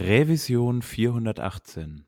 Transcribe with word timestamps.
Revision 0.00 0.80
418. 0.80 2.04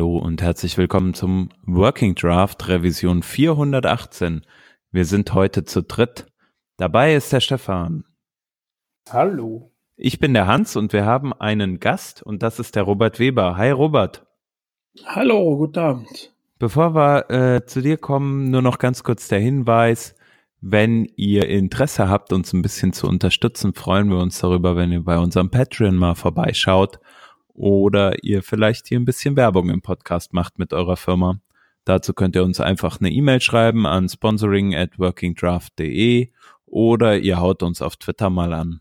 Hallo 0.00 0.16
und 0.16 0.40
herzlich 0.40 0.78
willkommen 0.78 1.12
zum 1.12 1.50
Working 1.66 2.14
Draft 2.14 2.66
Revision 2.68 3.22
418. 3.22 4.46
Wir 4.90 5.04
sind 5.04 5.34
heute 5.34 5.64
zu 5.64 5.82
dritt. 5.82 6.24
Dabei 6.78 7.14
ist 7.14 7.30
der 7.34 7.40
Stefan. 7.40 8.04
Hallo. 9.10 9.72
Ich 9.96 10.18
bin 10.18 10.32
der 10.32 10.46
Hans 10.46 10.74
und 10.74 10.94
wir 10.94 11.04
haben 11.04 11.34
einen 11.34 11.80
Gast 11.80 12.22
und 12.22 12.42
das 12.42 12.58
ist 12.58 12.76
der 12.76 12.84
Robert 12.84 13.18
Weber. 13.18 13.58
Hi 13.58 13.72
Robert. 13.72 14.24
Hallo, 15.04 15.58
guten 15.58 15.78
Abend. 15.78 16.32
Bevor 16.58 16.94
wir 16.94 17.30
äh, 17.30 17.66
zu 17.66 17.82
dir 17.82 17.98
kommen, 17.98 18.50
nur 18.50 18.62
noch 18.62 18.78
ganz 18.78 19.04
kurz 19.04 19.28
der 19.28 19.40
Hinweis. 19.40 20.14
Wenn 20.62 21.12
ihr 21.16 21.46
Interesse 21.46 22.08
habt, 22.08 22.32
uns 22.32 22.54
ein 22.54 22.62
bisschen 22.62 22.94
zu 22.94 23.06
unterstützen, 23.06 23.74
freuen 23.74 24.08
wir 24.08 24.20
uns 24.20 24.40
darüber, 24.40 24.76
wenn 24.76 24.92
ihr 24.92 25.04
bei 25.04 25.18
unserem 25.18 25.50
Patreon 25.50 25.96
mal 25.96 26.14
vorbeischaut 26.14 27.00
oder 27.54 28.22
ihr 28.22 28.42
vielleicht 28.42 28.88
hier 28.88 28.98
ein 28.98 29.04
bisschen 29.04 29.36
Werbung 29.36 29.70
im 29.70 29.82
Podcast 29.82 30.32
macht 30.32 30.58
mit 30.58 30.72
eurer 30.72 30.96
Firma. 30.96 31.40
Dazu 31.84 32.12
könnt 32.12 32.36
ihr 32.36 32.44
uns 32.44 32.60
einfach 32.60 33.00
eine 33.00 33.10
E-Mail 33.10 33.40
schreiben 33.40 33.86
an 33.86 34.08
sponsoring 34.08 34.74
at 34.74 34.98
workingdraft.de 34.98 36.30
oder 36.66 37.18
ihr 37.18 37.40
haut 37.40 37.62
uns 37.62 37.82
auf 37.82 37.96
Twitter 37.96 38.30
mal 38.30 38.52
an. 38.52 38.80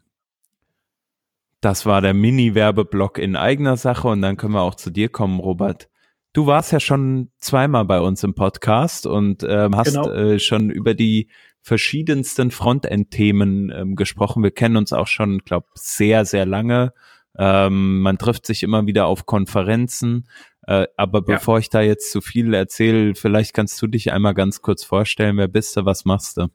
Das 1.62 1.86
war 1.86 2.02
der 2.02 2.14
Mini-Werbeblock 2.14 3.18
in 3.18 3.36
eigener 3.36 3.78
Sache 3.78 4.08
und 4.08 4.22
dann 4.22 4.38
können 4.38 4.54
wir 4.54 4.62
auch 4.62 4.76
zu 4.76 4.92
dir 4.92 5.10
kommen, 5.10 5.40
Robert. 5.40 5.90
Du 6.32 6.46
warst 6.46 6.72
ja 6.72 6.80
schon 6.80 7.32
zweimal 7.38 7.86
bei 7.86 8.00
uns 8.00 8.24
im 8.24 8.36
Podcast 8.36 9.08
und 9.08 9.44
ähm, 9.44 9.76
hast 9.76 9.96
genau. 9.96 10.10
äh, 10.10 10.40
schon 10.40 10.70
über 10.70 10.94
die 10.94 11.30
verschiedensten 11.62 12.52
Frontend-Themen 12.52 13.72
ähm, 13.72 13.96
gesprochen. 13.96 14.44
Wir 14.44 14.52
kennen 14.52 14.78
uns 14.78 14.94
auch 14.94 15.08
schon, 15.08 15.40
glaube 15.40 15.68
sehr, 15.74 16.24
sehr 16.26 16.46
lange 16.46 16.94
ähm, 17.40 18.02
man 18.02 18.18
trifft 18.18 18.46
sich 18.46 18.64
immer 18.64 18.86
wieder 18.86 19.08
auf 19.08 19.26
Konferenzen. 19.26 20.28
Äh, 20.68 20.88
aber 20.98 21.22
bevor 21.22 21.56
ja. 21.56 21.60
ich 21.62 21.70
da 21.70 21.82
jetzt 21.82 22.12
zu 22.12 22.20
viel 22.20 22.54
erzähle, 22.54 23.16
vielleicht 23.16 23.54
kannst 23.54 23.82
du 23.82 23.88
dich 23.88 24.12
einmal 24.12 24.34
ganz 24.34 24.62
kurz 24.62 24.84
vorstellen. 24.84 25.38
Wer 25.38 25.48
bist 25.48 25.78
du? 25.78 25.86
Was 25.86 26.04
machst 26.04 26.36
du? 26.36 26.48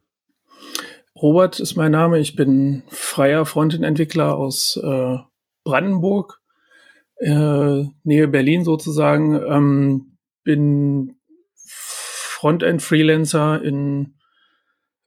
Robert 1.17 1.59
ist 1.59 1.77
mein 1.77 1.93
Name. 1.93 2.19
Ich 2.19 2.37
bin 2.37 2.83
freier 2.89 3.47
Frontend-Entwickler 3.47 4.37
aus 4.37 4.79
äh, 4.83 5.17
Brandenburg, 5.65 6.43
äh, 7.17 7.85
Nähe 8.03 8.29
Berlin 8.29 8.63
sozusagen. 8.63 9.41
Ähm, 9.43 10.19
bin 10.43 11.17
Frontend-Freelancer 11.65 13.63
in 13.63 14.17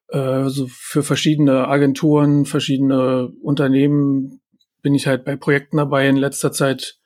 äh, 0.08 0.45
so 0.45 0.66
für 0.69 1.03
verschiedene 1.03 1.67
Agenturen, 1.67 2.45
verschiedene 2.45 3.31
Unternehmen, 3.44 4.41
bin 4.81 4.95
ich 4.95 5.08
halt 5.08 5.25
bei 5.25 5.36
Projekten 5.36 5.78
dabei. 5.78 6.08
In 6.08 6.17
letzter 6.17 6.52
Zeit 6.52 6.97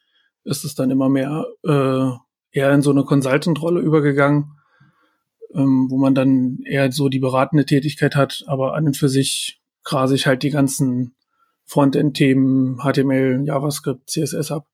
ist 0.44 0.64
es 0.64 0.76
dann 0.76 0.92
immer 0.92 1.10
mehr 1.10 1.46
äh, 1.64 2.12
eher 2.52 2.72
in 2.74 2.82
so 2.82 2.92
eine 2.92 3.04
Consultant-Rolle 3.04 3.82
übergegangen, 3.82 4.58
ähm, 5.54 5.88
wo 5.90 5.98
man 5.98 6.16
dann 6.16 6.60
eher 6.66 6.92
so 6.92 7.10
die 7.10 7.20
beratende 7.20 7.66
Tätigkeit 7.66 8.16
hat, 8.16 8.44
aber 8.48 8.74
an 8.76 8.88
und 8.88 8.98
für 8.98 9.10
sich 9.10 9.62
grase 9.84 10.16
ich 10.16 10.28
halt 10.28 10.44
die 10.44 10.50
ganzen 10.50 11.16
Frontend-Themen, 11.66 12.80
HTML, 12.80 13.44
JavaScript, 13.46 14.10
CSS 14.10 14.52
ab. 14.52 14.68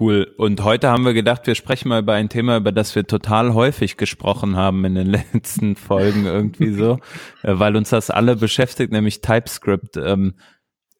Cool. 0.00 0.34
Und 0.38 0.64
heute 0.64 0.88
haben 0.88 1.04
wir 1.04 1.14
gedacht, 1.14 1.46
wir 1.46 1.54
sprechen 1.54 1.88
mal 1.88 2.00
über 2.00 2.14
ein 2.14 2.28
Thema, 2.28 2.56
über 2.56 2.72
das 2.72 2.96
wir 2.96 3.06
total 3.06 3.54
häufig 3.54 3.96
gesprochen 3.96 4.56
haben 4.56 4.84
in 4.84 4.96
den 4.96 5.06
letzten 5.32 5.76
Folgen 5.76 6.26
irgendwie 6.26 6.72
so, 6.72 6.98
äh, 7.42 7.58
weil 7.58 7.76
uns 7.76 7.90
das 7.90 8.10
alle 8.10 8.34
beschäftigt, 8.36 8.92
nämlich 8.92 9.20
TypeScript. 9.20 9.96
Ähm, 9.96 10.34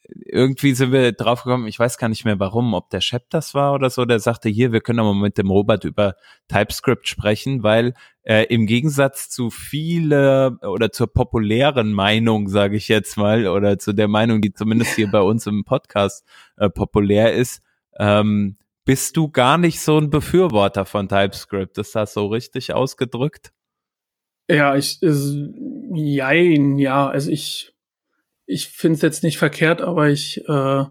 irgendwie 0.08 0.74
sind 0.74 0.92
wir 0.92 1.12
drauf 1.12 1.44
gekommen, 1.44 1.66
ich 1.66 1.78
weiß 1.78 1.98
gar 1.98 2.08
nicht 2.08 2.24
mehr 2.24 2.38
warum, 2.38 2.74
ob 2.74 2.90
der 2.90 3.00
Shep 3.00 3.30
das 3.30 3.54
war 3.54 3.72
oder 3.72 3.88
so, 3.88 4.04
der 4.04 4.18
sagte, 4.18 4.48
hier, 4.48 4.72
wir 4.72 4.80
können 4.80 4.98
aber 4.98 5.14
mit 5.14 5.38
dem 5.38 5.50
Robert 5.50 5.84
über 5.84 6.16
TypeScript 6.48 7.08
sprechen, 7.08 7.62
weil 7.62 7.94
äh, 8.22 8.44
im 8.44 8.66
Gegensatz 8.66 9.30
zu 9.30 9.50
viele 9.50 10.58
oder 10.62 10.92
zur 10.92 11.12
populären 11.12 11.92
Meinung, 11.92 12.48
sage 12.48 12.76
ich 12.76 12.88
jetzt 12.88 13.16
mal, 13.16 13.46
oder 13.46 13.78
zu 13.78 13.92
der 13.92 14.08
Meinung, 14.08 14.40
die 14.40 14.52
zumindest 14.52 14.94
hier 14.94 15.10
bei 15.10 15.20
uns 15.20 15.46
im 15.46 15.64
Podcast 15.64 16.26
äh, 16.56 16.68
populär 16.68 17.32
ist, 17.32 17.62
ähm, 17.98 18.56
bist 18.84 19.16
du 19.16 19.30
gar 19.30 19.56
nicht 19.56 19.80
so 19.80 19.98
ein 19.98 20.10
Befürworter 20.10 20.84
von 20.84 21.08
TypeScript. 21.08 21.78
Ist 21.78 21.94
das 21.94 22.12
so 22.12 22.26
richtig 22.26 22.74
ausgedrückt? 22.74 23.52
Ja, 24.50 24.76
ich, 24.76 25.02
äh, 25.02 25.12
jein, 25.94 26.78
ja, 26.78 27.08
also 27.08 27.30
ich 27.30 27.73
ich 28.46 28.68
finde 28.68 28.96
es 28.96 29.02
jetzt 29.02 29.22
nicht 29.22 29.38
verkehrt, 29.38 29.80
aber 29.80 30.08
ich, 30.08 30.42
äh, 30.48 30.84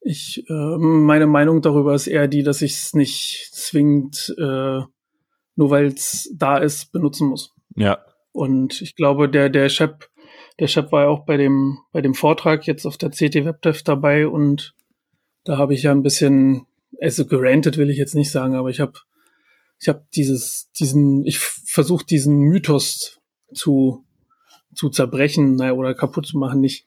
ich, 0.00 0.44
äh, 0.48 0.76
meine 0.78 1.26
Meinung 1.26 1.62
darüber 1.62 1.94
ist 1.94 2.06
eher 2.06 2.28
die, 2.28 2.42
dass 2.42 2.62
ich 2.62 2.74
es 2.74 2.94
nicht 2.94 3.50
zwingend, 3.52 4.34
äh, 4.38 4.80
nur 5.56 5.70
weil 5.70 5.86
es 5.86 6.30
da 6.36 6.58
ist, 6.58 6.92
benutzen 6.92 7.28
muss. 7.28 7.54
Ja. 7.76 8.04
Und 8.32 8.80
ich 8.82 8.96
glaube, 8.96 9.28
der, 9.28 9.48
der 9.48 9.68
Shep, 9.68 10.08
der 10.58 10.66
Shep 10.66 10.92
war 10.92 11.04
ja 11.04 11.08
auch 11.08 11.24
bei 11.24 11.36
dem, 11.36 11.78
bei 11.92 12.00
dem 12.00 12.14
Vortrag 12.14 12.66
jetzt 12.66 12.86
auf 12.86 12.96
der 12.96 13.10
CT 13.10 13.44
WebDev 13.44 13.82
dabei 13.82 14.26
und 14.26 14.74
da 15.44 15.58
habe 15.58 15.74
ich 15.74 15.82
ja 15.82 15.92
ein 15.92 16.02
bisschen, 16.02 16.66
also 17.00 17.26
gerantet 17.26 17.76
will 17.76 17.90
ich 17.90 17.98
jetzt 17.98 18.14
nicht 18.14 18.30
sagen, 18.30 18.54
aber 18.54 18.70
ich 18.70 18.80
habe 18.80 18.98
ich 19.80 19.88
habe 19.88 20.06
dieses, 20.14 20.70
diesen, 20.78 21.24
ich 21.26 21.38
versuche 21.38 22.06
diesen 22.06 22.38
Mythos 22.38 23.20
zu 23.52 24.03
zu 24.74 24.90
zerbrechen 24.90 25.56
naja, 25.56 25.72
oder 25.72 25.94
kaputt 25.94 26.26
zu 26.26 26.38
machen, 26.38 26.60
nicht, 26.60 26.86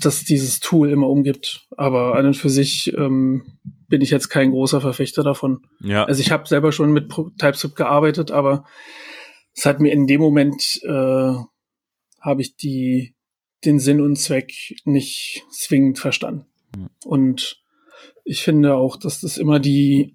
dass 0.00 0.24
dieses 0.24 0.60
Tool 0.60 0.90
immer 0.90 1.08
umgibt. 1.08 1.66
Aber 1.76 2.16
an 2.16 2.26
und 2.26 2.36
für 2.36 2.50
sich 2.50 2.92
ähm, 2.96 3.58
bin 3.88 4.00
ich 4.00 4.10
jetzt 4.10 4.28
kein 4.28 4.50
großer 4.50 4.80
Verfechter 4.80 5.22
davon. 5.22 5.66
Ja. 5.80 6.04
Also 6.04 6.20
ich 6.20 6.30
habe 6.30 6.48
selber 6.48 6.72
schon 6.72 6.92
mit 6.92 7.10
TypeScript 7.38 7.76
gearbeitet, 7.76 8.30
aber 8.30 8.64
es 9.54 9.66
hat 9.66 9.80
mir 9.80 9.92
in 9.92 10.06
dem 10.06 10.20
Moment 10.20 10.80
äh, 10.82 11.34
habe 12.20 12.40
ich 12.40 12.56
die 12.56 13.14
den 13.64 13.78
Sinn 13.78 14.00
und 14.00 14.16
Zweck 14.16 14.52
nicht 14.84 15.44
zwingend 15.50 15.98
verstanden. 15.98 16.46
Mhm. 16.76 16.88
Und 17.04 17.62
ich 18.24 18.42
finde 18.42 18.74
auch, 18.74 18.96
dass 18.96 19.20
das 19.20 19.38
immer 19.38 19.60
die, 19.60 20.14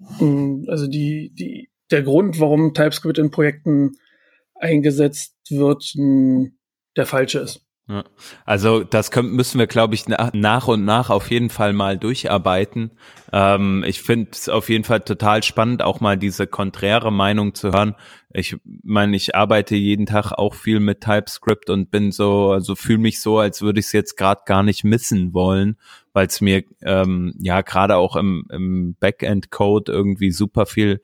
also 0.67 0.87
die, 0.87 1.31
die, 1.33 1.69
der 1.91 2.03
Grund, 2.03 2.39
warum 2.39 2.73
TypeScript 2.73 3.17
in 3.17 3.31
Projekten 3.31 3.97
eingesetzt 4.55 5.35
wird, 5.49 5.93
ein 5.95 6.58
der 6.99 7.07
falsche 7.07 7.39
ist. 7.39 7.65
Also 8.45 8.83
das 8.83 9.09
können, 9.09 9.31
müssen 9.31 9.57
wir, 9.57 9.65
glaube 9.65 9.95
ich, 9.95 10.07
nach 10.07 10.67
und 10.67 10.85
nach 10.85 11.09
auf 11.09 11.31
jeden 11.31 11.49
Fall 11.49 11.73
mal 11.73 11.97
durcharbeiten. 11.97 12.91
Ähm, 13.33 13.83
ich 13.87 14.03
finde 14.03 14.29
es 14.31 14.47
auf 14.47 14.69
jeden 14.69 14.83
Fall 14.83 15.01
total 15.01 15.41
spannend, 15.41 15.81
auch 15.81 15.99
mal 15.99 16.15
diese 16.15 16.45
konträre 16.45 17.11
Meinung 17.11 17.55
zu 17.55 17.71
hören. 17.71 17.95
Ich 18.31 18.57
meine, 18.83 19.15
ich 19.15 19.35
arbeite 19.35 19.75
jeden 19.75 20.05
Tag 20.05 20.31
auch 20.33 20.53
viel 20.53 20.79
mit 20.79 21.01
TypeScript 21.01 21.71
und 21.71 21.89
bin 21.89 22.11
so, 22.11 22.51
also 22.51 22.75
fühle 22.75 22.99
mich 22.99 23.21
so, 23.21 23.39
als 23.39 23.63
würde 23.63 23.79
ich 23.79 23.87
es 23.87 23.91
jetzt 23.91 24.17
gerade 24.17 24.41
gar 24.45 24.61
nicht 24.61 24.83
missen 24.83 25.33
wollen, 25.33 25.75
weil 26.13 26.27
es 26.27 26.41
mir 26.41 26.63
ähm, 26.83 27.33
ja 27.39 27.61
gerade 27.61 27.95
auch 27.95 28.15
im, 28.15 28.45
im 28.51 28.97
Backend-Code 28.99 29.91
irgendwie 29.91 30.29
super 30.29 30.67
viel 30.67 31.01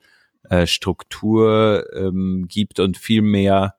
äh, 0.50 0.68
Struktur 0.68 1.84
ähm, 1.96 2.46
gibt 2.48 2.78
und 2.78 2.96
viel 2.96 3.22
mehr 3.22 3.74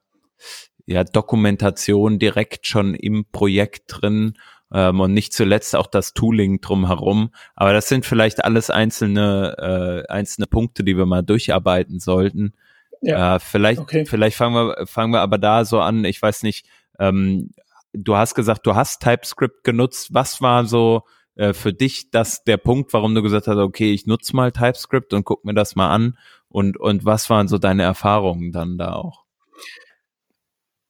ja, 0.88 1.04
Dokumentation 1.04 2.18
direkt 2.18 2.66
schon 2.66 2.96
im 2.96 3.26
Projekt 3.32 3.84
drin 3.88 4.34
ähm, 4.72 5.02
und 5.02 5.14
nicht 5.14 5.34
zuletzt 5.34 5.76
auch 5.76 5.88
das 5.88 6.14
Tooling 6.14 6.62
drumherum. 6.62 7.30
Aber 7.56 7.74
das 7.74 7.90
sind 7.90 8.06
vielleicht 8.06 8.44
alles 8.44 8.70
einzelne, 8.70 10.06
äh, 10.08 10.12
einzelne 10.12 10.48
Punkte, 10.48 10.86
die 10.86 10.98
wir 10.98 11.06
mal 11.06 11.24
durcharbeiten 11.24 12.00
sollten. 12.00 12.54
Ja. 13.02 13.36
Äh, 13.36 13.40
vielleicht, 13.40 13.82
okay. 13.82 14.06
vielleicht 14.06 14.38
fangen 14.38 14.56
wir, 14.56 14.88
fangen 14.88 15.12
wir 15.12 15.20
aber 15.20 15.38
da 15.38 15.66
so 15.66 15.82
an. 15.82 16.06
Ich 16.06 16.22
weiß 16.22 16.44
nicht, 16.44 16.66
ähm, 17.00 17.52
du 17.92 18.16
hast 18.16 18.34
gesagt, 18.34 18.66
du 18.66 18.74
hast 18.74 19.02
TypeScript 19.02 19.66
genutzt. 19.66 20.14
Was 20.14 20.42
war 20.42 20.66
so 20.66 21.04
äh, 21.36 21.52
für 21.52 21.74
dich 21.74 22.12
das 22.12 22.46
der 22.46 22.58
Punkt, 22.58 22.94
warum 22.94 23.14
du 23.14 23.22
gesagt 23.22 23.48
hast, 23.48 23.58
okay, 23.58 23.92
ich 23.92 24.06
nutze 24.08 24.34
mal 24.38 24.54
TypeScript 24.54 25.14
und 25.14 25.26
guck 25.26 25.44
mir 25.44 25.54
das 25.54 25.76
mal 25.76 25.90
an? 25.90 26.18
Und, 26.48 26.80
und 26.80 27.04
was 27.04 27.30
waren 27.30 27.50
so 27.50 27.58
deine 27.58 27.84
Erfahrungen 27.84 28.54
dann 28.54 28.78
da 28.78 28.94
auch? 28.94 29.27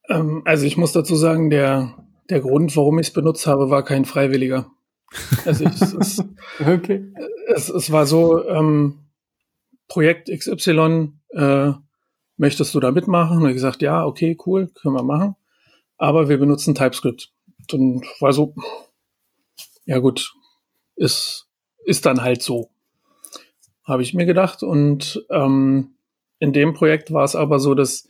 Ähm, 0.10 0.42
also 0.46 0.66
ich 0.66 0.78
muss 0.78 0.92
dazu 0.92 1.16
sagen, 1.16 1.50
der, 1.50 1.96
der 2.30 2.42
Grund, 2.42 2.76
warum 2.76 3.00
ich 3.00 3.08
es 3.08 3.14
benutzt 3.14 3.48
habe, 3.48 3.70
war 3.70 3.84
kein 3.84 4.06
freiwilliger. 4.06 4.72
Also 5.46 5.66
ich, 5.66 5.82
es, 5.82 6.24
okay. 6.60 7.14
es, 7.48 7.70
es 7.70 7.92
war 7.92 8.06
so, 8.06 8.46
ähm, 8.48 9.08
Projekt 9.88 10.30
XY, 10.30 11.14
äh, 11.30 11.72
möchtest 12.38 12.74
du 12.76 12.80
da 12.80 12.92
mitmachen? 12.92 13.38
Und 13.38 13.46
er 13.46 13.54
gesagt, 13.54 13.82
ja, 13.82 14.06
okay, 14.06 14.38
cool, 14.46 14.68
können 14.68 14.96
wir 14.96 15.04
machen. 15.04 15.36
Aber 15.98 16.30
wir 16.30 16.38
benutzen 16.38 16.76
TypeScript. 16.76 17.32
Dann 17.70 18.02
war 18.20 18.34
so, 18.34 18.54
ja 19.86 20.00
gut, 20.00 20.34
ist, 20.96 21.48
ist 21.86 22.06
dann 22.06 22.22
halt 22.22 22.42
so. 22.42 22.70
Habe 23.84 24.04
ich 24.04 24.14
mir 24.14 24.26
gedacht. 24.26 24.64
Und 24.64 25.26
ähm, 25.32 25.96
in 26.40 26.54
dem 26.54 26.74
Projekt 26.74 27.12
war 27.12 27.24
es 27.24 27.36
aber 27.36 27.60
so, 27.60 27.74
dass, 27.74 28.08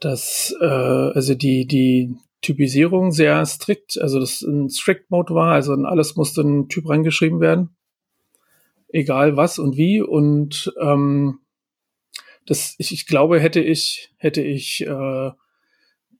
dass 0.00 0.54
äh, 0.60 0.64
also 0.64 1.34
die, 1.34 1.66
die 1.66 2.14
Typisierung 2.40 3.10
sehr 3.10 3.44
strikt, 3.46 4.00
also 4.00 4.20
das 4.20 4.42
ein 4.42 4.70
Strict 4.70 5.06
Mode 5.08 5.34
war, 5.34 5.52
also 5.52 5.74
in 5.74 5.84
alles 5.84 6.16
musste 6.16 6.42
ein 6.42 6.68
Typ 6.68 6.88
reingeschrieben 6.88 7.40
werden. 7.40 7.76
Egal 8.90 9.36
was 9.36 9.58
und 9.58 9.76
wie. 9.76 10.00
Und 10.00 10.72
ähm, 10.80 11.40
das, 12.46 12.74
ich, 12.78 12.92
ich 12.92 13.06
glaube, 13.06 13.40
hätte 13.40 13.60
ich, 13.60 14.10
hätte 14.16 14.40
ich 14.40 14.86
äh, 14.86 15.30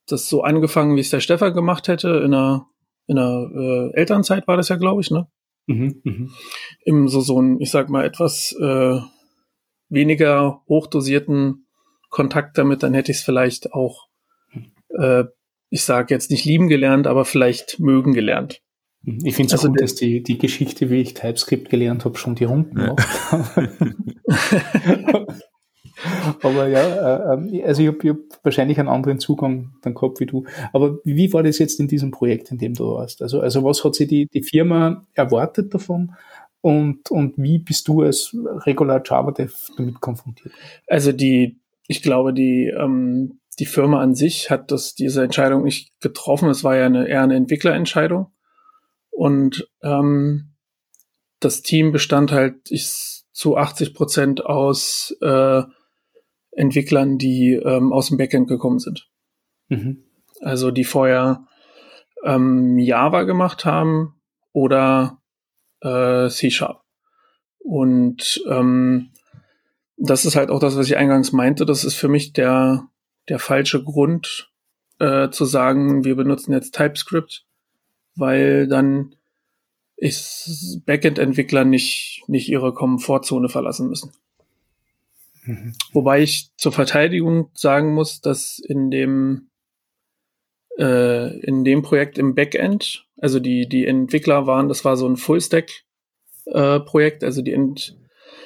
das 0.06 0.28
so 0.28 0.42
angefangen, 0.42 0.96
wie 0.96 1.00
es 1.00 1.10
der 1.10 1.20
Stefan 1.20 1.54
gemacht 1.54 1.88
hätte, 1.88 2.08
in 2.08 2.34
einer, 2.34 2.66
in 3.06 3.18
einer 3.18 3.50
äh, 3.54 3.90
Elternzeit 3.94 4.46
war 4.48 4.56
das 4.56 4.68
ja, 4.68 4.76
glaube 4.76 5.00
ich, 5.00 5.10
ne? 5.10 5.28
Mhm, 5.66 6.00
mh. 6.02 6.30
Im 6.84 7.08
so, 7.08 7.20
so 7.20 7.40
ein, 7.40 7.60
ich 7.60 7.70
sag 7.70 7.90
mal, 7.90 8.04
etwas 8.04 8.56
äh, 8.60 9.00
weniger 9.88 10.62
hochdosierten 10.68 11.67
Kontakt 12.08 12.58
damit, 12.58 12.82
dann 12.82 12.94
hätte 12.94 13.12
ich 13.12 13.18
es 13.18 13.24
vielleicht 13.24 13.72
auch, 13.72 14.08
äh, 14.98 15.24
ich 15.70 15.84
sage 15.84 16.14
jetzt 16.14 16.30
nicht 16.30 16.44
lieben 16.44 16.68
gelernt, 16.68 17.06
aber 17.06 17.24
vielleicht 17.24 17.78
mögen 17.80 18.14
gelernt. 18.14 18.62
Ich 19.22 19.36
finde 19.36 19.54
es 19.54 19.60
also 19.60 19.68
gut, 19.68 19.80
dass 19.80 19.94
die, 19.94 20.22
die 20.22 20.38
Geschichte, 20.38 20.90
wie 20.90 21.00
ich 21.00 21.14
TypeScript 21.14 21.70
gelernt 21.70 22.04
habe, 22.04 22.18
schon 22.18 22.34
die 22.34 22.44
Runden 22.44 22.76
macht. 22.76 23.06
Aber 26.42 26.68
ja, 26.68 27.34
äh, 27.34 27.62
also 27.64 27.82
ich 27.82 27.88
habe 27.88 28.10
hab 28.10 28.44
wahrscheinlich 28.44 28.78
einen 28.78 28.88
anderen 28.88 29.18
Zugang 29.18 29.72
dann 29.82 29.94
gehabt 29.94 30.20
wie 30.20 30.26
du. 30.26 30.44
Aber 30.72 30.98
wie 31.04 31.32
war 31.32 31.42
das 31.42 31.58
jetzt 31.58 31.80
in 31.80 31.88
diesem 31.88 32.10
Projekt, 32.10 32.50
in 32.50 32.58
dem 32.58 32.74
du 32.74 32.94
warst? 32.94 33.22
Also, 33.22 33.40
also 33.40 33.64
was 33.64 33.82
hat 33.84 33.94
sich 33.94 34.08
die, 34.08 34.26
die 34.26 34.42
Firma 34.42 35.04
erwartet 35.14 35.74
davon? 35.74 36.14
Und, 36.60 37.10
und 37.10 37.34
wie 37.36 37.58
bist 37.58 37.88
du 37.88 38.02
als 38.02 38.36
Regular 38.66 39.02
Java 39.04 39.30
Dev 39.30 39.54
damit 39.76 40.00
konfrontiert? 40.00 40.52
Also 40.86 41.12
die, 41.12 41.58
ich 41.88 42.02
glaube, 42.02 42.32
die, 42.32 42.66
ähm, 42.66 43.40
die 43.58 43.66
Firma 43.66 44.00
an 44.00 44.14
sich 44.14 44.50
hat 44.50 44.70
das, 44.70 44.94
diese 44.94 45.24
Entscheidung 45.24 45.64
nicht 45.64 45.98
getroffen. 46.00 46.48
Es 46.48 46.62
war 46.62 46.76
ja 46.76 46.86
eine, 46.86 47.08
eher 47.08 47.22
eine 47.22 47.34
Entwicklerentscheidung. 47.34 48.32
Und 49.10 49.68
ähm, 49.82 50.54
das 51.40 51.62
Team 51.62 51.90
bestand 51.90 52.30
halt 52.30 52.70
ich, 52.70 53.24
zu 53.32 53.56
80 53.56 53.94
Prozent 53.94 54.44
aus 54.44 55.16
äh, 55.22 55.62
Entwicklern, 56.52 57.18
die 57.18 57.54
ähm, 57.54 57.92
aus 57.92 58.08
dem 58.08 58.18
Backend 58.18 58.48
gekommen 58.48 58.78
sind. 58.78 59.08
Mhm. 59.68 60.04
Also 60.40 60.70
die 60.70 60.84
vorher 60.84 61.46
ähm, 62.24 62.78
Java 62.78 63.22
gemacht 63.22 63.64
haben 63.64 64.20
oder 64.52 65.22
äh, 65.80 66.28
C-Sharp. 66.28 66.82
Und 67.58 68.42
ähm, 68.48 69.10
das 69.98 70.24
ist 70.24 70.36
halt 70.36 70.50
auch 70.50 70.60
das, 70.60 70.76
was 70.76 70.86
ich 70.86 70.96
eingangs 70.96 71.32
meinte. 71.32 71.66
Das 71.66 71.84
ist 71.84 71.94
für 71.94 72.08
mich 72.08 72.32
der, 72.32 72.88
der 73.28 73.38
falsche 73.38 73.82
Grund 73.82 74.50
äh, 75.00 75.28
zu 75.30 75.44
sagen, 75.44 76.04
wir 76.04 76.14
benutzen 76.14 76.52
jetzt 76.52 76.74
TypeScript, 76.74 77.44
weil 78.14 78.68
dann 78.68 79.14
ist 79.96 80.80
Backend-Entwickler 80.86 81.64
nicht, 81.64 82.22
nicht 82.28 82.48
ihre 82.48 82.72
Komfortzone 82.72 83.48
verlassen 83.48 83.88
müssen. 83.88 84.12
Mhm. 85.42 85.74
Wobei 85.92 86.22
ich 86.22 86.50
zur 86.56 86.72
Verteidigung 86.72 87.50
sagen 87.54 87.92
muss, 87.94 88.20
dass 88.20 88.60
in 88.60 88.90
dem 88.90 89.48
äh, 90.78 91.36
in 91.40 91.64
dem 91.64 91.82
Projekt 91.82 92.18
im 92.18 92.36
Backend, 92.36 93.06
also 93.16 93.40
die 93.40 93.68
die 93.68 93.86
Entwickler 93.86 94.46
waren, 94.46 94.68
das 94.68 94.84
war 94.84 94.96
so 94.96 95.08
ein 95.08 95.16
Fullstack 95.16 95.70
äh, 96.46 96.80
also 97.22 97.42
die 97.42 97.52
Ent 97.52 97.98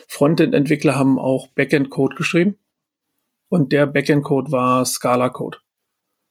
Frontend 0.09 0.55
Entwickler 0.55 0.97
haben 0.97 1.19
auch 1.19 1.49
Backend 1.49 1.91
Code 1.91 2.17
geschrieben 2.17 2.59
und 3.49 3.73
der 3.73 3.87
Backend 3.87 4.25
Code 4.25 4.53
war 4.53 4.85
Scala 4.85 5.29
Code. 5.29 5.59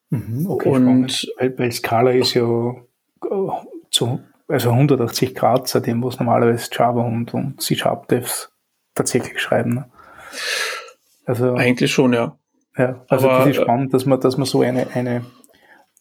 Mhm, 0.09 0.47
okay, 0.49 0.69
und 0.69 1.31
weil, 1.37 1.57
weil 1.57 1.71
Scala 1.71 2.11
ist 2.11 2.33
ja 2.33 2.75
äh, 3.23 3.49
zu 3.91 4.19
also 4.51 4.71
180 4.71 5.33
Grad 5.33 5.67
zu 5.67 5.79
dem, 5.79 6.03
was 6.03 6.19
normalerweise 6.19 6.69
Java 6.71 7.03
und, 7.03 7.33
und 7.33 7.61
C-Sharp 7.61 8.07
Devs 8.09 8.51
tatsächlich 8.93 9.39
schreiben. 9.39 9.75
Ne? 9.75 9.85
Also, 11.25 11.53
Eigentlich 11.53 11.91
schon, 11.91 12.13
ja. 12.13 12.37
Ja, 12.77 13.03
also 13.07 13.29
Aber, 13.29 13.39
das 13.39 13.55
ist 13.55 13.61
spannend, 13.61 13.93
dass 13.93 14.05
man, 14.05 14.19
dass 14.19 14.37
man 14.37 14.45
so 14.45 14.61
eine, 14.61 14.87
eine, 14.93 15.25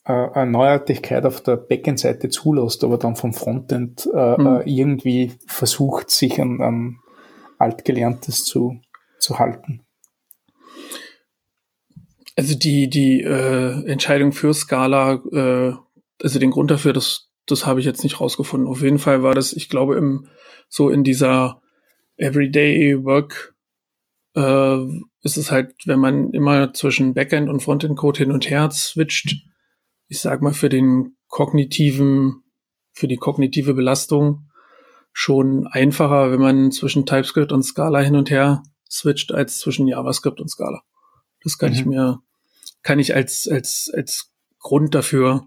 äh, 0.05 0.13
eine 0.13 0.51
Neuartigkeit 0.51 1.25
auf 1.25 1.41
der 1.41 1.57
Backend-Seite 1.57 2.29
zulässt, 2.29 2.85
aber 2.85 2.99
dann 2.99 3.17
vom 3.17 3.33
Frontend 3.33 4.09
äh, 4.13 4.37
hm. 4.37 4.63
irgendwie 4.65 5.33
versucht, 5.47 6.11
sich 6.11 6.41
an, 6.41 6.61
an 6.61 6.99
altgelerntes 7.61 8.45
zu, 8.45 8.81
zu 9.19 9.39
halten. 9.39 9.83
Also 12.37 12.57
die, 12.57 12.89
die 12.89 13.21
äh, 13.21 13.85
Entscheidung 13.87 14.33
für 14.33 14.55
Scala, 14.55 15.23
äh, 15.33 15.75
also 16.23 16.39
den 16.39 16.51
Grund 16.51 16.71
dafür, 16.71 16.93
das, 16.93 17.31
das 17.47 17.67
habe 17.67 17.81
ich 17.81 17.87
jetzt 17.87 18.03
nicht 18.03 18.21
rausgefunden. 18.21 18.69
Auf 18.69 18.83
jeden 18.83 18.99
Fall 18.99 19.23
war 19.23 19.35
das, 19.35 19.53
ich 19.53 19.69
glaube, 19.69 19.97
im 19.97 20.27
so 20.69 20.89
in 20.89 21.05
dieser 21.05 21.61
Everyday 22.17 23.05
Work 23.05 23.55
äh, 24.37 24.79
ist 25.23 25.37
es 25.37 25.51
halt, 25.51 25.75
wenn 25.85 25.99
man 25.99 26.31
immer 26.33 26.73
zwischen 26.73 27.15
Backend 27.15 27.49
und 27.49 27.61
Frontend-Code 27.61 28.19
hin 28.19 28.33
und 28.33 28.49
her 28.49 28.71
switcht, 28.71 29.35
ich 30.09 30.21
sag 30.21 30.41
mal, 30.43 30.55
für 30.55 30.69
den 30.69 31.17
kognitiven, 31.29 32.43
für 32.93 33.09
die 33.09 33.17
kognitive 33.17 33.75
Belastung 33.75 34.50
schon 35.13 35.67
einfacher, 35.67 36.31
wenn 36.31 36.41
man 36.41 36.73
zwischen 36.73 37.07
TypeScript 37.07 37.53
und 37.53 37.63
Scala 37.63 38.01
hin 38.01 38.17
und 38.17 38.31
her 38.31 38.63
switcht, 38.91 39.33
als 39.33 39.59
zwischen 39.59 39.87
JavaScript 39.87 40.41
und 40.41 40.49
Scala. 40.49 40.83
Das 41.43 41.59
kann 41.59 41.71
mhm. 41.71 41.77
ich 41.77 41.87
mir, 41.87 42.19
kann 42.83 42.99
ich 42.99 43.15
als, 43.15 43.49
als, 43.49 43.91
als 43.95 44.33
Grund 44.59 44.95
dafür, 44.95 45.47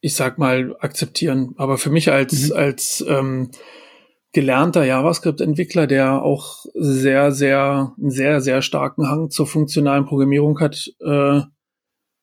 ich 0.00 0.14
sag 0.14 0.38
mal, 0.38 0.76
akzeptieren. 0.80 1.54
Aber 1.56 1.78
für 1.78 1.90
mich 1.90 2.10
als, 2.10 2.50
mhm. 2.50 2.56
als 2.56 3.04
ähm, 3.06 3.50
gelernter 4.32 4.84
JavaScript-Entwickler, 4.84 5.86
der 5.86 6.22
auch 6.22 6.66
sehr, 6.74 7.32
sehr, 7.32 7.94
einen 7.98 8.10
sehr, 8.10 8.40
sehr 8.40 8.62
starken 8.62 9.08
Hang 9.08 9.30
zur 9.30 9.46
funktionalen 9.46 10.04
Programmierung 10.04 10.60
hat, 10.60 10.92
äh, 11.00 11.40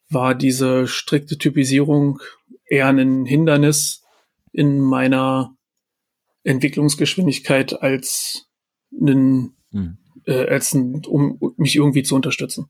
war 0.09 0.35
diese 0.35 0.87
strikte 0.87 1.37
Typisierung 1.37 2.19
eher 2.65 2.87
ein 2.87 3.25
Hindernis 3.25 4.03
in 4.51 4.79
meiner 4.79 5.55
Entwicklungsgeschwindigkeit 6.43 7.81
als 7.81 8.47
ein, 8.91 9.55
hm. 9.71 9.97
äh, 10.25 10.47
als 10.47 10.73
ein, 10.73 11.01
um 11.05 11.39
mich 11.57 11.75
irgendwie 11.75 12.03
zu 12.03 12.15
unterstützen. 12.15 12.69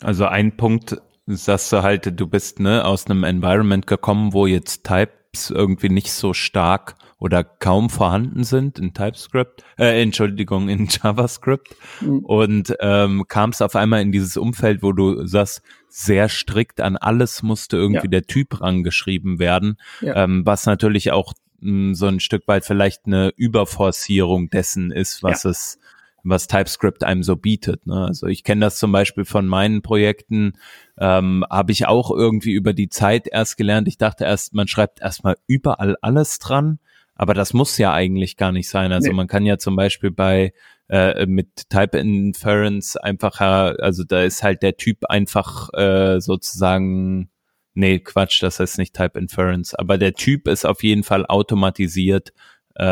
Also 0.00 0.26
ein 0.26 0.56
Punkt, 0.56 1.00
sagst 1.26 1.72
du 1.72 1.82
halt, 1.82 2.18
du 2.18 2.26
bist 2.26 2.60
ne 2.60 2.84
aus 2.84 3.06
einem 3.06 3.24
Environment 3.24 3.86
gekommen, 3.86 4.32
wo 4.32 4.46
jetzt 4.46 4.84
Types 4.84 5.50
irgendwie 5.50 5.88
nicht 5.88 6.12
so 6.12 6.32
stark 6.32 6.96
oder 7.18 7.42
kaum 7.42 7.88
vorhanden 7.88 8.44
sind 8.44 8.78
in 8.78 8.92
TypeScript, 8.92 9.64
äh, 9.78 10.02
Entschuldigung, 10.02 10.68
in 10.68 10.88
JavaScript 10.90 11.74
mhm. 12.00 12.18
und 12.18 12.74
ähm, 12.80 13.24
kam 13.28 13.50
es 13.50 13.62
auf 13.62 13.76
einmal 13.76 14.02
in 14.02 14.12
dieses 14.12 14.36
Umfeld, 14.36 14.82
wo 14.82 14.92
du 14.92 15.24
sagst, 15.26 15.62
sehr 15.88 16.28
strikt 16.28 16.80
an 16.80 16.96
alles 16.96 17.42
musste 17.42 17.76
irgendwie 17.76 18.06
ja. 18.06 18.10
der 18.10 18.24
Typ 18.24 18.60
rangeschrieben 18.60 19.38
werden, 19.38 19.78
ja. 20.00 20.24
ähm, 20.24 20.42
was 20.44 20.66
natürlich 20.66 21.12
auch 21.12 21.32
mh, 21.64 21.70
hm, 21.70 21.94
so 21.94 22.06
ein 22.06 22.20
Stück 22.20 22.46
weit 22.46 22.64
vielleicht 22.64 23.06
eine 23.06 23.32
Überforcierung 23.36 24.50
dessen 24.50 24.90
ist, 24.90 25.22
was 25.22 25.44
ja. 25.44 25.50
es 25.50 25.78
was 26.26 26.46
TypeScript 26.46 27.04
einem 27.04 27.22
so 27.22 27.36
bietet. 27.36 27.86
Ne? 27.86 28.06
Also 28.06 28.28
ich 28.28 28.44
kenne 28.44 28.62
das 28.62 28.78
zum 28.78 28.92
Beispiel 28.92 29.26
von 29.26 29.46
meinen 29.46 29.82
Projekten, 29.82 30.54
ähm, 30.98 31.44
habe 31.50 31.72
ich 31.72 31.86
auch 31.86 32.10
irgendwie 32.10 32.52
über 32.52 32.72
die 32.72 32.88
Zeit 32.88 33.28
erst 33.30 33.58
gelernt. 33.58 33.88
Ich 33.88 33.98
dachte 33.98 34.24
erst, 34.24 34.54
man 34.54 34.66
schreibt 34.66 35.02
erstmal 35.02 35.36
überall 35.46 35.96
alles 36.00 36.38
dran 36.38 36.78
aber 37.14 37.34
das 37.34 37.52
muss 37.54 37.78
ja 37.78 37.92
eigentlich 37.92 38.36
gar 38.36 38.52
nicht 38.52 38.68
sein. 38.68 38.92
Also 38.92 39.08
nee. 39.08 39.14
man 39.14 39.28
kann 39.28 39.46
ja 39.46 39.58
zum 39.58 39.76
Beispiel 39.76 40.10
bei 40.10 40.52
äh, 40.88 41.26
mit 41.26 41.70
Type 41.70 41.96
Inference 41.98 42.96
einfach, 42.96 43.40
also 43.40 44.04
da 44.04 44.22
ist 44.22 44.42
halt 44.42 44.62
der 44.62 44.76
Typ 44.76 45.06
einfach 45.08 45.72
äh, 45.74 46.20
sozusagen, 46.20 47.30
nee, 47.74 47.98
Quatsch, 47.98 48.42
das 48.42 48.60
heißt 48.60 48.78
nicht 48.78 48.94
Type 48.94 49.18
Inference, 49.18 49.74
aber 49.74 49.98
der 49.98 50.14
Typ 50.14 50.48
ist 50.48 50.64
auf 50.64 50.82
jeden 50.82 51.02
Fall 51.02 51.26
automatisiert 51.26 52.32
äh, 52.76 52.84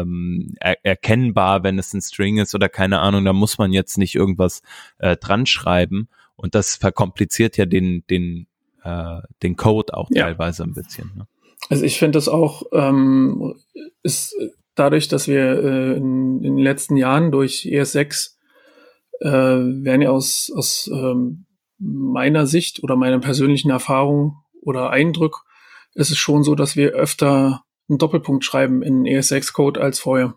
ähm, 0.00 0.56
er 0.58 0.84
erkennbar, 0.84 1.62
wenn 1.62 1.78
es 1.78 1.94
ein 1.94 2.02
String 2.02 2.38
ist 2.38 2.54
oder 2.56 2.68
keine 2.68 2.98
Ahnung, 2.98 3.24
da 3.24 3.32
muss 3.32 3.56
man 3.56 3.72
jetzt 3.72 3.98
nicht 3.98 4.16
irgendwas 4.16 4.62
äh, 4.98 5.16
dran 5.16 5.46
schreiben 5.46 6.08
und 6.34 6.56
das 6.56 6.74
verkompliziert 6.74 7.56
ja 7.56 7.66
den 7.66 8.04
den 8.10 8.48
äh, 8.82 9.20
den 9.42 9.56
Code 9.56 9.94
auch 9.94 10.08
ja. 10.10 10.24
teilweise 10.24 10.64
ein 10.64 10.74
bisschen. 10.74 11.12
Ne? 11.16 11.26
Also 11.68 11.84
ich 11.84 11.98
finde 11.98 12.16
das 12.16 12.28
auch, 12.28 12.62
ähm, 12.72 13.54
ist, 14.02 14.36
dadurch, 14.74 15.08
dass 15.08 15.26
wir 15.26 15.62
äh, 15.62 15.96
in, 15.96 16.42
in, 16.42 16.56
den 16.56 16.58
letzten 16.58 16.96
Jahren 16.96 17.32
durch 17.32 17.62
ES6 17.62 18.34
äh, 19.20 19.28
werden 19.30 20.02
ja 20.02 20.10
aus, 20.10 20.52
aus 20.54 20.88
ähm, 20.92 21.45
meiner 21.78 22.46
Sicht 22.46 22.82
oder 22.82 22.96
meiner 22.96 23.18
persönlichen 23.18 23.70
Erfahrung 23.70 24.38
oder 24.60 24.90
Eindruck 24.90 25.44
ist 25.94 26.10
es 26.10 26.18
schon 26.18 26.42
so, 26.42 26.54
dass 26.54 26.76
wir 26.76 26.90
öfter 26.90 27.64
einen 27.88 27.98
Doppelpunkt 27.98 28.44
schreiben 28.44 28.82
in 28.82 29.04
ES6-Code 29.04 29.80
als 29.80 29.98
vorher. 29.98 30.34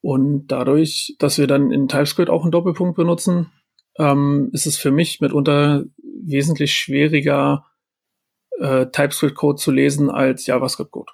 Und 0.00 0.48
dadurch, 0.48 1.14
dass 1.18 1.38
wir 1.38 1.46
dann 1.46 1.70
in 1.70 1.88
TypeScript 1.88 2.28
auch 2.28 2.42
einen 2.42 2.50
Doppelpunkt 2.50 2.96
benutzen, 2.96 3.52
ähm, 3.98 4.50
ist 4.52 4.66
es 4.66 4.76
für 4.76 4.90
mich 4.90 5.20
mitunter 5.20 5.84
wesentlich 6.24 6.74
schwieriger, 6.74 7.66
äh, 8.58 8.86
TypeScript-Code 8.86 9.60
zu 9.60 9.70
lesen 9.70 10.10
als 10.10 10.46
JavaScript-Code. 10.46 11.12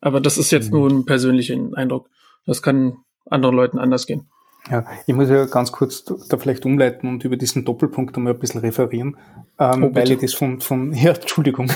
Aber 0.00 0.20
das 0.20 0.38
ist 0.38 0.50
jetzt 0.50 0.72
mhm. 0.72 0.78
nur 0.78 0.90
ein 0.90 1.04
persönlicher 1.06 1.56
Eindruck. 1.74 2.10
Das 2.46 2.62
kann 2.62 2.98
anderen 3.26 3.54
Leuten 3.54 3.78
anders 3.78 4.06
gehen. 4.06 4.28
Ja, 4.70 4.86
ich 5.06 5.14
muss 5.14 5.28
ja 5.28 5.44
ganz 5.44 5.72
kurz 5.72 6.04
da 6.04 6.38
vielleicht 6.38 6.64
umleiten 6.64 7.06
und 7.08 7.22
über 7.24 7.36
diesen 7.36 7.66
Doppelpunkt 7.66 8.16
einmal 8.16 8.32
ein 8.32 8.38
bisschen 8.38 8.62
referieren, 8.62 9.16
ähm, 9.58 9.84
oh, 9.84 9.94
weil 9.94 10.10
ich 10.10 10.18
das 10.18 10.32
von, 10.32 10.60
von 10.60 10.92
ja, 10.94 11.12
Entschuldigung. 11.12 11.70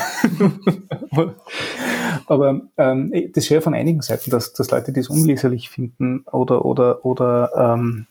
Aber 2.27 2.63
ähm, 2.79 3.13
das 3.35 3.51
höre 3.51 3.61
von 3.61 3.75
einigen 3.75 4.01
Seiten, 4.01 4.31
dass, 4.31 4.55
dass 4.55 4.71
Leute 4.71 4.93
das 4.93 5.09
unleserlich 5.09 5.69
finden 5.69 6.25
oder, 6.33 6.65
oder, 6.65 7.05
oder 7.05 7.51
ähm, 7.57 8.07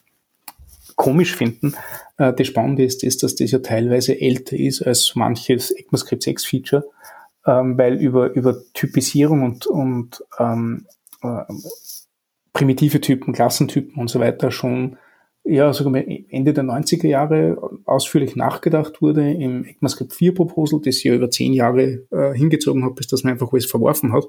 komisch 0.95 1.35
finden. 1.35 1.73
Äh, 2.17 2.33
das 2.33 2.47
Spannende 2.47 2.83
ist, 2.83 3.03
ist, 3.03 3.23
dass 3.23 3.35
das 3.35 3.49
ja 3.51 3.59
teilweise 3.59 4.19
älter 4.19 4.57
ist 4.57 4.81
als 4.81 5.13
manches 5.15 5.71
ECMAScript 5.71 6.23
6 6.23 6.45
Feature, 6.45 6.85
ähm, 7.45 7.77
weil 7.77 7.95
über, 7.95 8.31
über 8.33 8.57
Typisierung 8.73 9.43
und, 9.43 9.65
und 9.65 10.23
ähm, 10.37 10.85
äh, 11.23 11.43
primitive 12.57 12.99
Typen, 13.01 13.33
Klassentypen 13.33 14.01
und 14.01 14.09
so 14.09 14.19
weiter 14.19 14.49
schon 14.49 14.97
ja, 15.43 15.71
wir, 15.71 16.25
Ende 16.29 16.53
der 16.53 16.63
90er 16.65 17.07
Jahre 17.07 17.57
ausführlich 17.85 18.35
nachgedacht 18.35 19.01
wurde 19.01 19.31
im 19.31 19.63
ECMAScript 19.63 20.13
4 20.13 20.33
Proposal, 20.33 20.81
das 20.83 21.03
ja 21.03 21.13
über 21.13 21.29
zehn 21.29 21.53
Jahre 21.53 22.05
äh, 22.11 22.33
hingezogen 22.33 22.83
hat, 22.83 22.95
bis 22.95 23.07
das 23.07 23.23
man 23.23 23.33
einfach 23.33 23.53
alles 23.53 23.65
verworfen 23.65 24.11
hat. 24.11 24.25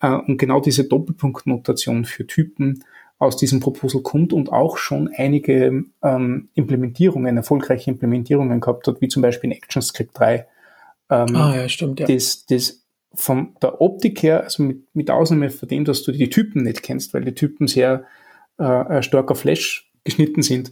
Äh, 0.00 0.14
und 0.14 0.38
genau 0.38 0.60
diese 0.60 0.84
Doppelpunktnotation 0.84 2.06
für 2.06 2.26
Typen 2.26 2.84
aus 3.18 3.36
diesem 3.36 3.60
Proposal 3.60 4.02
kommt 4.02 4.32
und 4.32 4.50
auch 4.50 4.78
schon 4.78 5.10
einige 5.14 5.84
ähm, 6.02 6.48
Implementierungen, 6.54 7.36
erfolgreiche 7.36 7.90
Implementierungen 7.90 8.60
gehabt 8.60 8.86
hat, 8.86 9.00
wie 9.00 9.08
zum 9.08 9.22
Beispiel 9.22 9.50
in 9.50 9.56
ActionScript 9.56 10.18
3. 10.18 10.46
Ähm, 11.10 11.36
ah, 11.36 11.54
ja, 11.54 11.68
stimmt, 11.68 12.00
ja. 12.00 12.06
Das, 12.06 12.46
das 12.46 12.85
von 13.14 13.56
der 13.62 13.80
Optik 13.80 14.22
her, 14.22 14.44
also 14.44 14.62
mit, 14.62 14.94
mit 14.94 15.10
Ausnahme 15.10 15.50
von 15.50 15.68
dem, 15.68 15.84
dass 15.84 16.02
du 16.02 16.12
die 16.12 16.30
Typen 16.30 16.62
nicht 16.62 16.82
kennst, 16.82 17.14
weil 17.14 17.24
die 17.24 17.34
Typen 17.34 17.66
sehr 17.66 18.04
äh, 18.58 19.02
stark 19.02 19.30
auf 19.30 19.40
Flash 19.40 19.90
geschnitten 20.04 20.42
sind, 20.42 20.70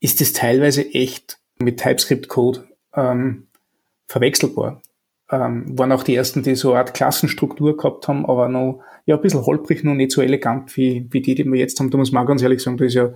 ist 0.00 0.20
es 0.20 0.32
teilweise 0.32 0.92
echt 0.94 1.38
mit 1.58 1.78
TypeScript-Code 1.78 2.64
ähm, 2.94 3.46
verwechselbar. 4.08 4.82
Ähm, 5.30 5.78
waren 5.78 5.92
auch 5.92 6.02
die 6.02 6.14
ersten, 6.14 6.42
die 6.42 6.56
so 6.56 6.70
eine 6.70 6.80
Art 6.80 6.94
Klassenstruktur 6.94 7.76
gehabt 7.76 8.06
haben, 8.08 8.26
aber 8.26 8.48
noch 8.48 8.82
ja, 9.06 9.16
ein 9.16 9.22
bisschen 9.22 9.46
holprig, 9.46 9.82
noch 9.82 9.94
nicht 9.94 10.12
so 10.12 10.20
elegant 10.20 10.76
wie, 10.76 11.06
wie 11.10 11.22
die, 11.22 11.34
die 11.34 11.44
wir 11.44 11.58
jetzt 11.58 11.78
haben. 11.80 11.90
Da 11.90 11.98
muss 11.98 12.12
man 12.12 12.22
auch 12.22 12.28
ganz 12.28 12.42
ehrlich 12.42 12.62
sagen, 12.62 12.76
da 12.76 12.84
ist 12.84 12.94
ja 12.94 13.12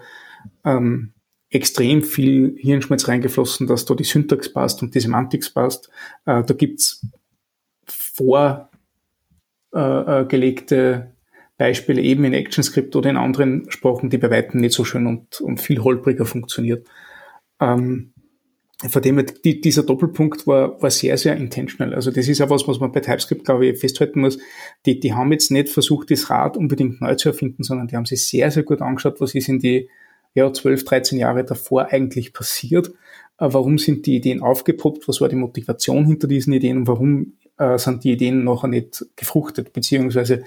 ähm, 0.64 1.12
extrem 1.50 2.02
viel 2.02 2.56
Hirnschmalz 2.58 3.06
reingeflossen, 3.08 3.66
dass 3.66 3.84
da 3.84 3.94
die 3.94 4.04
Syntax 4.04 4.52
passt 4.52 4.82
und 4.82 4.94
die 4.94 5.00
Semantik 5.00 5.52
passt. 5.52 5.90
Äh, 6.24 6.42
da 6.42 6.54
gibt's 6.54 7.06
vorgelegte 9.72 11.12
Beispiele 11.58 12.02
eben 12.02 12.24
in 12.24 12.34
ActionScript 12.34 12.94
oder 12.96 13.10
in 13.10 13.16
anderen 13.16 13.70
Sprachen, 13.70 14.10
die 14.10 14.18
bei 14.18 14.30
weitem 14.30 14.60
nicht 14.60 14.74
so 14.74 14.84
schön 14.84 15.06
und, 15.06 15.40
und 15.40 15.60
viel 15.60 15.82
holpriger 15.82 16.26
funktioniert. 16.26 16.86
Ähm, 17.60 18.12
von 18.88 19.00
dem 19.00 19.16
her, 19.16 19.26
die, 19.42 19.62
dieser 19.62 19.84
Doppelpunkt 19.84 20.46
war, 20.46 20.80
war 20.82 20.90
sehr, 20.90 21.16
sehr 21.16 21.34
intentional. 21.36 21.94
Also 21.94 22.10
das 22.10 22.28
ist 22.28 22.42
auch 22.42 22.50
was, 22.50 22.68
was 22.68 22.78
man 22.78 22.92
bei 22.92 23.00
TypeScript, 23.00 23.46
glaube 23.46 23.66
ich, 23.66 23.78
festhalten 23.78 24.20
muss. 24.20 24.38
Die, 24.84 25.00
die 25.00 25.14
haben 25.14 25.32
jetzt 25.32 25.50
nicht 25.50 25.70
versucht, 25.70 26.10
das 26.10 26.28
Rad 26.28 26.58
unbedingt 26.58 27.00
neu 27.00 27.14
zu 27.14 27.30
erfinden, 27.30 27.62
sondern 27.62 27.88
die 27.88 27.96
haben 27.96 28.04
sich 28.04 28.26
sehr, 28.26 28.50
sehr 28.50 28.64
gut 28.64 28.82
angeschaut, 28.82 29.18
was 29.20 29.34
ist 29.34 29.48
in 29.48 29.60
die 29.60 29.88
ja, 30.34 30.52
12, 30.52 30.84
13 30.84 31.18
Jahre 31.18 31.44
davor 31.44 31.86
eigentlich 31.90 32.34
passiert. 32.34 32.88
Äh, 33.38 33.48
warum 33.48 33.78
sind 33.78 34.04
die 34.04 34.16
Ideen 34.16 34.42
aufgepoppt? 34.42 35.08
Was 35.08 35.22
war 35.22 35.30
die 35.30 35.36
Motivation 35.36 36.04
hinter 36.04 36.28
diesen 36.28 36.52
Ideen? 36.52 36.76
Und 36.76 36.86
warum 36.86 37.32
äh, 37.58 37.78
sind 37.78 38.04
die 38.04 38.12
Ideen 38.12 38.44
nachher 38.44 38.68
nicht 38.68 39.04
gefruchtet? 39.16 39.72
Beziehungsweise 39.72 40.44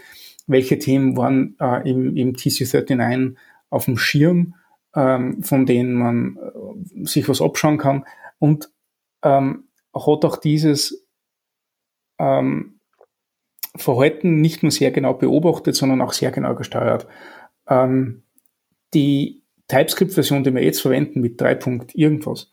welche 0.47 0.79
Themen 0.79 1.15
waren 1.17 1.55
äh, 1.59 1.89
im, 1.89 2.15
im 2.15 2.33
TC39 2.33 3.35
auf 3.69 3.85
dem 3.85 3.97
Schirm, 3.97 4.55
ähm, 4.95 5.43
von 5.43 5.65
denen 5.65 5.93
man 5.93 6.37
äh, 6.37 7.05
sich 7.05 7.29
was 7.29 7.41
abschauen 7.41 7.77
kann? 7.77 8.05
Und 8.39 8.69
ähm, 9.23 9.65
hat 9.93 10.25
auch 10.25 10.37
dieses 10.37 11.07
ähm, 12.19 12.79
Verhalten 13.75 14.41
nicht 14.41 14.63
nur 14.63 14.71
sehr 14.71 14.91
genau 14.91 15.13
beobachtet, 15.13 15.75
sondern 15.75 16.01
auch 16.01 16.13
sehr 16.13 16.31
genau 16.31 16.55
gesteuert. 16.55 17.07
Ähm, 17.67 18.23
die 18.93 19.43
TypeScript-Version, 19.67 20.43
die 20.43 20.53
wir 20.53 20.63
jetzt 20.63 20.81
verwenden 20.81 21.21
mit 21.21 21.39
3. 21.39 21.87
irgendwas, 21.93 22.51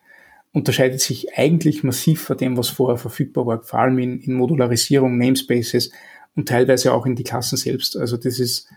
unterscheidet 0.53 1.01
sich 1.01 1.37
eigentlich 1.37 1.85
massiv 1.85 2.23
von 2.23 2.37
dem, 2.37 2.57
was 2.57 2.69
vorher 2.69 2.97
verfügbar 2.97 3.47
war, 3.47 3.63
vor 3.63 3.81
allem 3.81 3.99
in, 3.99 4.21
in 4.21 4.35
Modularisierung, 4.35 5.19
Namespaces 5.19 5.91
und 6.35 6.49
teilweise 6.49 6.93
auch 6.93 7.07
in 7.07 7.17
die 7.17 7.25
Klassen 7.25 7.57
selbst. 7.57 7.97
Also 7.97 8.17
das 8.17 8.39
ist 8.39 8.69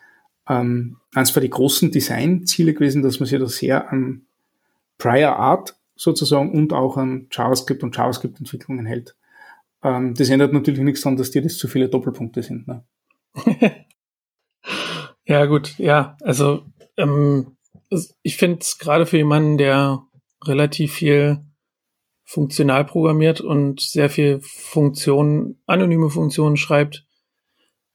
ähm, 0.48 0.98
eines 1.14 1.34
den 1.34 1.50
großen 1.50 1.92
Designziele 1.92 2.74
gewesen, 2.74 3.02
dass 3.02 3.20
man 3.20 3.28
sich 3.28 3.40
da 3.40 3.48
sehr 3.48 3.92
an 3.92 4.24
Prior 4.98 5.38
Art 5.38 5.76
sozusagen 5.96 6.52
und 6.52 6.74
auch 6.74 6.98
an 6.98 7.28
JavaScript 7.32 7.84
und 7.84 7.96
JavaScript-Entwicklungen 7.96 8.86
hält. 8.86 9.16
Ähm, 9.84 10.14
das 10.16 10.30
ändert 10.30 10.54
natürlich 10.54 10.82
nichts 10.82 11.02
daran, 11.02 11.18
dass 11.18 11.32
dir 11.32 11.42
das 11.42 11.58
zu 11.58 11.68
viele 11.68 11.90
Doppelpunkte 11.90 12.44
sind. 12.44 12.68
Ne? 12.68 12.84
ja, 15.26 15.46
gut, 15.46 15.78
ja, 15.78 16.18
also 16.22 16.66
ähm, 16.98 17.58
ich 18.22 18.38
finde 18.38 18.60
es 18.62 18.78
gerade 18.78 19.06
für 19.06 19.18
jemanden, 19.18 19.58
der 19.58 20.04
relativ 20.44 20.94
viel 20.94 21.40
funktional 22.29 22.86
programmiert 22.86 23.41
und 23.41 23.81
sehr 23.81 24.07
viel 24.07 24.39
Funktionen, 24.43 25.59
anonyme 25.65 26.12
Funktionen 26.12 26.57
schreibt, 26.57 27.07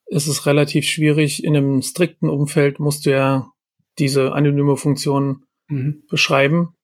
ist 0.07 0.27
es 0.27 0.45
relativ 0.45 0.87
schwierig. 0.87 1.45
In 1.45 1.57
einem 1.57 1.83
strikten 1.83 2.29
Umfeld 2.29 2.81
musst 2.81 3.07
du 3.07 3.13
ja 3.13 3.53
diese 4.01 4.33
anonyme 4.33 4.77
Funktion 4.77 5.45
mhm. 5.69 6.03
beschreiben. 6.11 6.75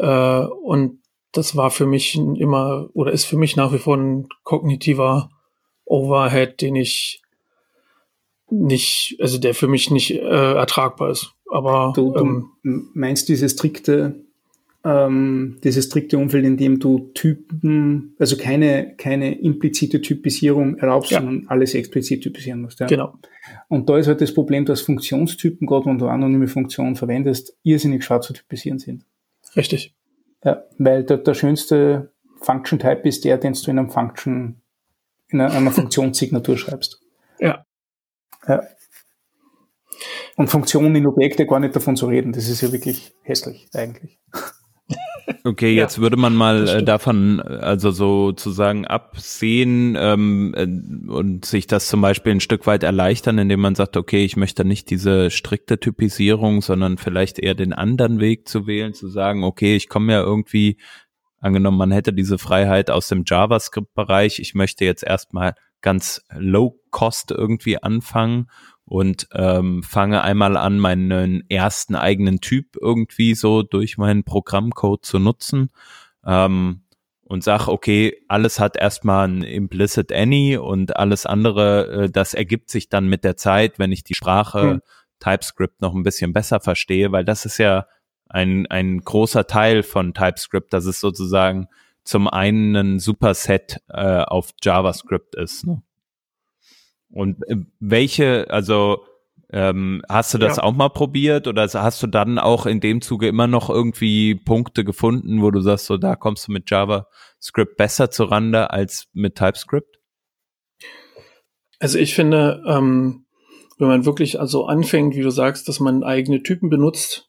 Äh, 0.00 0.40
und 0.64 0.98
das 1.30 1.54
war 1.54 1.70
für 1.70 1.86
mich 1.86 2.16
immer 2.16 2.90
oder 2.92 3.12
ist 3.12 3.24
für 3.24 3.36
mich 3.36 3.54
nach 3.54 3.72
wie 3.72 3.78
vor 3.78 3.96
ein 3.96 4.26
kognitiver 4.42 5.30
Overhead, 5.84 6.60
den 6.60 6.74
ich 6.74 7.22
nicht, 8.50 9.16
also 9.20 9.38
der 9.38 9.54
für 9.54 9.68
mich 9.68 9.92
nicht 9.92 10.10
äh, 10.10 10.54
ertragbar 10.54 11.10
ist. 11.10 11.34
Aber 11.48 11.92
du, 11.94 12.12
du 12.12 12.18
ähm, 12.64 12.90
meinst 12.94 13.28
diese 13.28 13.48
strikte, 13.48 14.24
ähm, 14.84 15.58
dieses 15.62 15.86
strikte 15.86 16.16
Umfeld, 16.16 16.44
in 16.44 16.56
dem 16.56 16.78
du 16.78 17.10
Typen, 17.12 18.14
also 18.18 18.36
keine, 18.36 18.94
keine 18.96 19.38
implizite 19.38 20.00
Typisierung 20.00 20.76
erlaubst, 20.78 21.10
ja. 21.10 21.20
sondern 21.20 21.46
alles 21.48 21.74
explizit 21.74 22.22
typisieren 22.22 22.62
musst. 22.62 22.80
Ja? 22.80 22.86
Genau. 22.86 23.14
Und 23.68 23.88
da 23.88 23.98
ist 23.98 24.06
halt 24.06 24.20
das 24.20 24.32
Problem, 24.32 24.64
dass 24.64 24.80
Funktionstypen, 24.80 25.66
gerade 25.66 25.86
wenn 25.86 25.98
du 25.98 26.06
anonyme 26.06 26.48
Funktionen 26.48 26.96
verwendest, 26.96 27.56
irrsinnig 27.62 28.04
schwer 28.04 28.22
zu 28.22 28.32
typisieren 28.32 28.78
sind. 28.78 29.04
Richtig. 29.54 29.94
Ja, 30.44 30.64
weil 30.78 31.04
der, 31.04 31.18
der 31.18 31.34
schönste 31.34 32.12
Function-Type 32.40 33.06
ist 33.06 33.24
der, 33.24 33.36
den 33.36 33.52
du 33.52 33.70
in 33.70 33.78
einem 33.78 33.90
Function, 33.90 34.62
in 35.28 35.40
einer, 35.40 35.52
einer 35.54 35.70
Funktionssignatur 35.72 36.56
schreibst. 36.56 37.02
Ja. 37.38 37.66
ja. 38.48 38.62
Und 40.36 40.48
Funktionen 40.48 40.96
in 40.96 41.06
Objekte 41.06 41.44
gar 41.44 41.60
nicht 41.60 41.76
davon 41.76 41.96
zu 41.96 42.06
reden, 42.06 42.32
das 42.32 42.48
ist 42.48 42.62
ja 42.62 42.72
wirklich 42.72 43.12
hässlich 43.22 43.68
eigentlich. 43.74 44.18
Okay, 45.44 45.74
jetzt 45.74 45.96
ja, 45.96 46.02
würde 46.02 46.16
man 46.16 46.34
mal 46.34 46.68
äh, 46.68 46.82
davon, 46.82 47.40
also 47.40 47.90
sozusagen 47.90 48.86
absehen 48.86 49.96
ähm, 49.98 50.54
äh, 50.54 51.10
und 51.10 51.44
sich 51.44 51.66
das 51.66 51.88
zum 51.88 52.00
Beispiel 52.00 52.32
ein 52.32 52.40
Stück 52.40 52.66
weit 52.66 52.82
erleichtern, 52.82 53.38
indem 53.38 53.60
man 53.60 53.74
sagt, 53.74 53.96
okay, 53.96 54.24
ich 54.24 54.36
möchte 54.36 54.64
nicht 54.64 54.90
diese 54.90 55.30
strikte 55.30 55.80
Typisierung, 55.80 56.62
sondern 56.62 56.98
vielleicht 56.98 57.38
eher 57.38 57.54
den 57.54 57.72
anderen 57.72 58.20
Weg 58.20 58.48
zu 58.48 58.66
wählen, 58.66 58.92
zu 58.92 59.08
sagen, 59.08 59.44
okay, 59.44 59.76
ich 59.76 59.88
komme 59.88 60.12
ja 60.12 60.20
irgendwie, 60.20 60.76
angenommen, 61.40 61.78
man 61.78 61.90
hätte 61.90 62.12
diese 62.12 62.38
Freiheit 62.38 62.90
aus 62.90 63.08
dem 63.08 63.24
JavaScript-Bereich, 63.26 64.38
ich 64.40 64.54
möchte 64.54 64.84
jetzt 64.84 65.02
erstmal 65.02 65.54
ganz 65.80 66.22
low 66.36 66.78
cost 66.90 67.30
irgendwie 67.30 67.82
anfangen 67.82 68.48
und 68.90 69.28
ähm, 69.34 69.84
fange 69.84 70.22
einmal 70.22 70.56
an, 70.56 70.80
meinen 70.80 71.48
ersten 71.48 71.94
eigenen 71.94 72.40
Typ 72.40 72.76
irgendwie 72.80 73.36
so 73.36 73.62
durch 73.62 73.98
meinen 73.98 74.24
Programmcode 74.24 75.06
zu 75.06 75.20
nutzen. 75.20 75.70
Ähm, 76.26 76.82
und 77.22 77.44
sag, 77.44 77.68
okay, 77.68 78.20
alles 78.26 78.58
hat 78.58 78.76
erstmal 78.76 79.28
ein 79.28 79.42
implicit 79.44 80.10
any 80.12 80.56
und 80.56 80.96
alles 80.96 81.24
andere, 81.24 81.86
äh, 81.86 82.10
das 82.10 82.34
ergibt 82.34 82.68
sich 82.68 82.88
dann 82.88 83.06
mit 83.06 83.22
der 83.22 83.36
Zeit, 83.36 83.78
wenn 83.78 83.92
ich 83.92 84.02
die 84.02 84.16
Sprache 84.16 84.60
hm. 84.60 84.80
TypeScript 85.20 85.80
noch 85.80 85.94
ein 85.94 86.02
bisschen 86.02 86.32
besser 86.32 86.58
verstehe, 86.58 87.12
weil 87.12 87.24
das 87.24 87.44
ist 87.44 87.58
ja 87.58 87.86
ein, 88.28 88.66
ein 88.66 88.98
großer 88.98 89.46
Teil 89.46 89.84
von 89.84 90.14
TypeScript, 90.14 90.72
dass 90.72 90.86
es 90.86 90.98
sozusagen 90.98 91.68
zum 92.02 92.26
einen 92.26 92.74
ein 92.74 92.98
Superset 92.98 93.80
äh, 93.88 94.22
auf 94.24 94.50
JavaScript 94.60 95.36
ist. 95.36 95.64
Ne? 95.64 95.80
Und 97.12 97.42
äh, 97.48 97.56
welche, 97.80 98.50
also 98.50 99.04
ähm, 99.52 100.02
hast 100.08 100.32
du 100.32 100.38
das 100.38 100.58
ja. 100.58 100.62
auch 100.62 100.72
mal 100.72 100.90
probiert 100.90 101.48
oder 101.48 101.66
hast 101.66 102.02
du 102.02 102.06
dann 102.06 102.38
auch 102.38 102.66
in 102.66 102.80
dem 102.80 103.00
Zuge 103.00 103.26
immer 103.26 103.48
noch 103.48 103.68
irgendwie 103.68 104.36
Punkte 104.36 104.84
gefunden, 104.84 105.42
wo 105.42 105.50
du 105.50 105.60
sagst, 105.60 105.86
so 105.86 105.96
da 105.96 106.14
kommst 106.14 106.46
du 106.46 106.52
mit 106.52 106.70
JavaScript 106.70 107.76
besser 107.76 108.10
zur 108.10 108.30
Rande 108.30 108.70
als 108.70 109.08
mit 109.12 109.34
TypeScript? 109.34 109.98
Also 111.80 111.98
ich 111.98 112.14
finde, 112.14 112.62
ähm, 112.66 113.24
wenn 113.78 113.88
man 113.88 114.04
wirklich 114.04 114.38
also 114.38 114.66
anfängt, 114.66 115.16
wie 115.16 115.22
du 115.22 115.30
sagst, 115.30 115.66
dass 115.66 115.80
man 115.80 116.04
eigene 116.04 116.42
Typen 116.42 116.70
benutzt, 116.70 117.28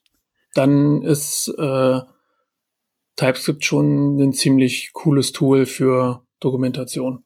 dann 0.54 1.02
ist 1.02 1.48
äh, 1.58 2.00
TypeScript 3.16 3.64
schon 3.64 4.18
ein 4.20 4.32
ziemlich 4.32 4.92
cooles 4.92 5.32
Tool 5.32 5.66
für 5.66 6.24
Dokumentation. 6.40 7.24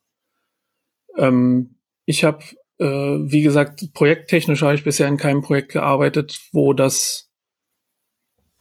Ähm, 1.16 1.75
ich 2.06 2.24
habe 2.24 2.42
äh, 2.78 2.84
wie 2.84 3.42
gesagt, 3.42 3.92
projekttechnisch 3.94 4.62
habe 4.62 4.74
ich 4.74 4.84
bisher 4.84 5.08
in 5.08 5.16
keinem 5.16 5.42
Projekt 5.42 5.72
gearbeitet, 5.72 6.40
wo 6.52 6.72
das, 6.72 7.30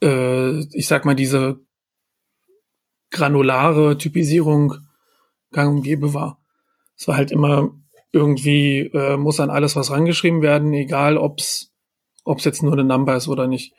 äh, 0.02 0.60
ich 0.74 0.86
sag 0.86 1.04
mal, 1.04 1.14
diese 1.14 1.60
granulare 3.10 3.98
Typisierung 3.98 4.74
gang 5.52 5.76
und 5.76 5.82
gäbe 5.82 6.14
war. 6.14 6.40
Es 6.96 7.06
war 7.08 7.16
halt 7.16 7.30
immer 7.30 7.70
irgendwie, 8.12 8.90
äh, 8.94 9.16
muss 9.16 9.40
an 9.40 9.50
alles 9.50 9.76
was 9.76 9.90
rangeschrieben 9.90 10.42
werden, 10.42 10.72
egal 10.72 11.18
ob's 11.18 11.72
ob's 12.24 12.44
jetzt 12.44 12.62
nur 12.62 12.72
eine 12.72 12.82
Number 12.82 13.14
ist 13.14 13.28
oder 13.28 13.46
nicht. 13.46 13.72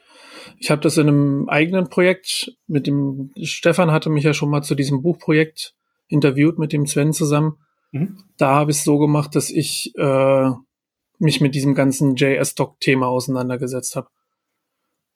Ich 0.58 0.70
habe 0.70 0.80
das 0.80 0.96
in 0.96 1.08
einem 1.08 1.48
eigenen 1.50 1.90
Projekt 1.90 2.56
mit 2.66 2.86
dem 2.86 3.30
Stefan 3.42 3.90
hatte 3.90 4.08
mich 4.08 4.24
ja 4.24 4.32
schon 4.32 4.48
mal 4.48 4.62
zu 4.62 4.74
diesem 4.74 5.02
Buchprojekt 5.02 5.74
interviewt 6.06 6.58
mit 6.58 6.72
dem 6.72 6.86
Sven 6.86 7.12
zusammen. 7.12 7.58
Mhm. 7.92 8.18
Da 8.36 8.54
habe 8.54 8.70
ich 8.70 8.78
es 8.78 8.84
so 8.84 8.98
gemacht, 8.98 9.34
dass 9.34 9.50
ich 9.50 9.92
äh, 9.96 10.50
mich 11.18 11.40
mit 11.40 11.54
diesem 11.54 11.74
ganzen 11.74 12.16
JS-Doc-Thema 12.16 13.06
auseinandergesetzt 13.08 13.96
habe. 13.96 14.08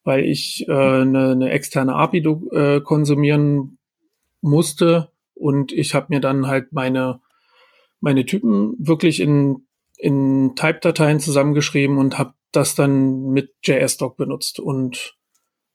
Weil 0.04 0.24
ich 0.24 0.66
äh, 0.68 0.72
eine, 0.72 1.30
eine 1.30 1.50
externe 1.50 1.94
API 1.94 2.18
äh, 2.18 2.80
konsumieren 2.80 3.78
musste 4.40 5.12
und 5.34 5.72
ich 5.72 5.94
habe 5.94 6.06
mir 6.10 6.20
dann 6.20 6.46
halt 6.46 6.72
meine, 6.72 7.20
meine 8.00 8.26
Typen 8.26 8.74
wirklich 8.78 9.20
in, 9.20 9.66
in 9.96 10.54
Type-Dateien 10.56 11.20
zusammengeschrieben 11.20 11.98
und 11.98 12.18
habe 12.18 12.34
das 12.50 12.74
dann 12.74 13.30
mit 13.30 13.54
JS-Doc 13.62 14.16
benutzt. 14.16 14.60
Und 14.60 15.16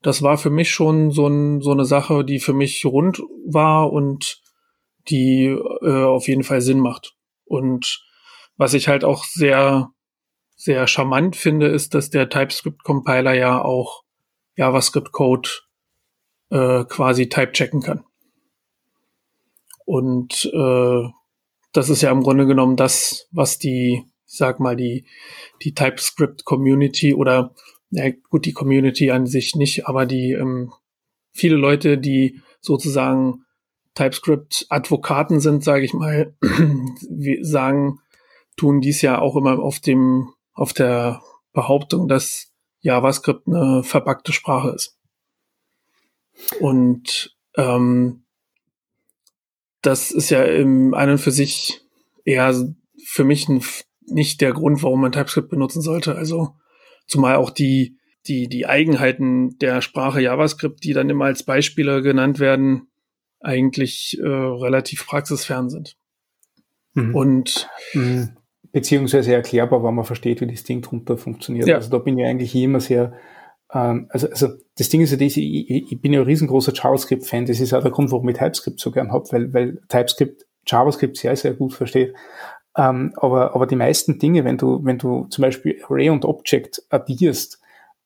das 0.01 0.21
war 0.21 0.37
für 0.37 0.49
mich 0.49 0.71
schon 0.71 1.11
so, 1.11 1.27
ein, 1.27 1.61
so 1.61 1.71
eine 1.71 1.85
Sache, 1.85 2.23
die 2.23 2.39
für 2.39 2.53
mich 2.53 2.85
rund 2.85 3.21
war 3.45 3.91
und 3.91 4.41
die 5.09 5.45
äh, 5.45 6.03
auf 6.03 6.27
jeden 6.27 6.43
Fall 6.43 6.61
Sinn 6.61 6.79
macht. 6.79 7.15
Und 7.45 8.03
was 8.57 8.73
ich 8.73 8.87
halt 8.87 9.03
auch 9.03 9.23
sehr, 9.23 9.91
sehr 10.55 10.87
charmant 10.87 11.35
finde, 11.35 11.67
ist, 11.67 11.93
dass 11.93 12.09
der 12.09 12.29
TypeScript-Compiler 12.29 13.33
ja 13.33 13.61
auch 13.63 14.03
JavaScript-Code 14.55 15.49
äh, 16.49 16.83
quasi 16.85 17.29
type-checken 17.29 17.81
kann. 17.81 18.03
Und 19.85 20.51
äh, 20.53 21.09
das 21.71 21.89
ist 21.89 22.01
ja 22.01 22.11
im 22.11 22.23
Grunde 22.23 22.45
genommen 22.45 22.75
das, 22.75 23.27
was 23.31 23.59
die, 23.59 24.03
sag 24.25 24.59
mal, 24.59 24.75
die, 24.75 25.05
die 25.63 25.73
TypeScript-Community 25.73 27.13
oder 27.13 27.53
ja 27.91 28.11
gut, 28.29 28.45
die 28.45 28.53
Community 28.53 29.11
an 29.11 29.27
sich 29.27 29.55
nicht, 29.55 29.87
aber 29.87 30.05
die 30.05 30.33
ähm, 30.33 30.73
viele 31.31 31.55
Leute, 31.55 31.97
die 31.97 32.41
sozusagen 32.59 33.45
TypeScript-Advokaten 33.97 35.39
sind, 35.39 35.63
sage 35.63 35.83
ich 35.83 35.93
mal, 35.93 36.35
wir 36.41 37.43
sagen, 37.43 37.99
tun 38.55 38.79
dies 38.79 39.01
ja 39.01 39.19
auch 39.19 39.35
immer 39.35 39.59
auf 39.59 39.79
dem, 39.79 40.29
auf 40.53 40.73
der 40.73 41.21
Behauptung, 41.53 42.07
dass 42.07 42.51
JavaScript 42.81 43.47
eine 43.47 43.83
verpackte 43.83 44.33
Sprache 44.33 44.69
ist. 44.69 44.97
Und 46.59 47.35
ähm, 47.55 48.23
das 49.81 50.11
ist 50.11 50.29
ja 50.29 50.43
im 50.43 50.93
einen 50.93 51.17
für 51.17 51.31
sich 51.31 51.81
eher 52.23 52.53
für 53.03 53.23
mich 53.23 53.49
ein, 53.49 53.63
nicht 54.05 54.41
der 54.41 54.53
Grund, 54.53 54.83
warum 54.83 55.01
man 55.01 55.11
TypeScript 55.11 55.49
benutzen 55.49 55.81
sollte. 55.81 56.15
Also 56.15 56.55
zumal 57.07 57.37
auch 57.37 57.49
die, 57.49 57.97
die, 58.27 58.47
die 58.47 58.67
Eigenheiten 58.67 59.57
der 59.57 59.81
Sprache 59.81 60.21
JavaScript, 60.21 60.83
die 60.83 60.93
dann 60.93 61.09
immer 61.09 61.25
als 61.25 61.41
Beispiele 61.43 62.03
genannt 62.03 62.39
werden, 62.39 62.89
eigentlich 63.39 64.17
äh, 64.19 64.27
relativ 64.27 65.05
praxisfern 65.05 65.69
sind. 65.69 65.97
Mhm. 66.93 67.15
Und 67.15 67.69
mhm. 67.93 68.37
beziehungsweise 68.71 69.33
erklärbar, 69.33 69.83
wenn 69.83 69.95
man 69.95 70.05
versteht, 70.05 70.41
wie 70.41 70.47
das 70.47 70.63
Ding 70.63 70.81
drunter 70.81 71.17
funktioniert. 71.17 71.67
Ja. 71.67 71.75
Also 71.75 71.89
da 71.89 71.99
bin 71.99 72.17
ich 72.17 72.25
eigentlich 72.25 72.55
immer 72.55 72.79
sehr 72.79 73.13
ähm, 73.73 74.07
also, 74.09 74.29
also 74.29 74.49
das 74.77 74.89
Ding 74.89 75.01
ist 75.01 75.11
ja, 75.11 75.17
das, 75.17 75.37
ich, 75.37 75.69
ich 75.69 76.01
bin 76.01 76.13
ja 76.13 76.21
ein 76.21 76.25
riesengroßer 76.25 76.73
JavaScript-Fan. 76.73 77.45
Das 77.45 77.59
ist 77.59 77.73
auch 77.73 77.81
der 77.81 77.91
Grund, 77.91 78.11
warum 78.11 78.27
ich 78.29 78.37
TypeScript 78.37 78.79
so 78.79 78.91
gern 78.91 79.11
habe, 79.11 79.25
weil, 79.31 79.53
weil 79.53 79.81
TypeScript 79.89 80.45
JavaScript 80.65 81.17
sehr, 81.17 81.35
sehr 81.35 81.53
gut 81.53 81.73
versteht. 81.73 82.13
Ähm, 82.77 83.13
aber, 83.17 83.55
aber 83.55 83.65
die 83.65 83.75
meisten 83.75 84.19
Dinge, 84.19 84.43
wenn 84.45 84.57
du, 84.57 84.83
wenn 84.83 84.97
du 84.97 85.25
zum 85.29 85.41
Beispiel 85.41 85.81
Array 85.87 86.09
und 86.09 86.25
Object 86.25 86.83
addierst, 86.89 87.59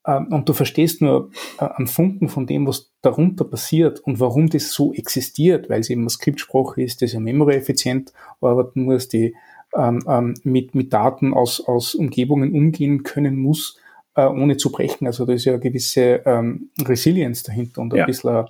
und 0.04 0.50
du 0.50 0.54
verstehst 0.54 1.02
nur 1.02 1.30
äh, 1.60 1.66
einen 1.66 1.88
Funken 1.88 2.28
von 2.28 2.48
dem, 2.48 2.66
was 2.66 2.92
darunter 3.02 3.46
passiert 3.46 4.00
und 4.00 4.20
warum 4.20 4.50
das 4.50 4.72
so 4.74 4.94
existiert, 4.94 5.70
weil 5.70 5.82
es 5.82 5.90
eben 5.90 6.02
eine 6.02 6.10
Skriptsprache 6.10 6.82
ist, 6.82 7.02
das 7.02 7.14
ja 7.14 7.20
memory-effizient 7.20 8.12
arbeiten 8.42 8.84
muss, 8.84 9.08
die 9.08 9.36
ähm, 9.76 10.04
ähm, 10.08 10.34
mit, 10.44 10.76
mit 10.76 10.92
Daten 10.92 11.34
aus, 11.34 11.62
aus 11.66 11.96
Umgebungen 11.96 12.54
umgehen 12.54 13.04
können 13.04 13.38
muss, 13.38 13.80
äh, 14.16 14.26
ohne 14.26 14.58
zu 14.58 14.72
brechen. 14.72 15.08
Also 15.08 15.26
da 15.26 15.34
ist 15.34 15.46
ja 15.46 15.54
eine 15.54 15.62
gewisse 15.62 16.22
ähm, 16.26 16.70
Resilienz 16.84 17.44
dahinter 17.44 17.82
und 17.82 17.94
ein 17.94 18.00
ja. 18.00 18.06
bisschen 18.06 18.46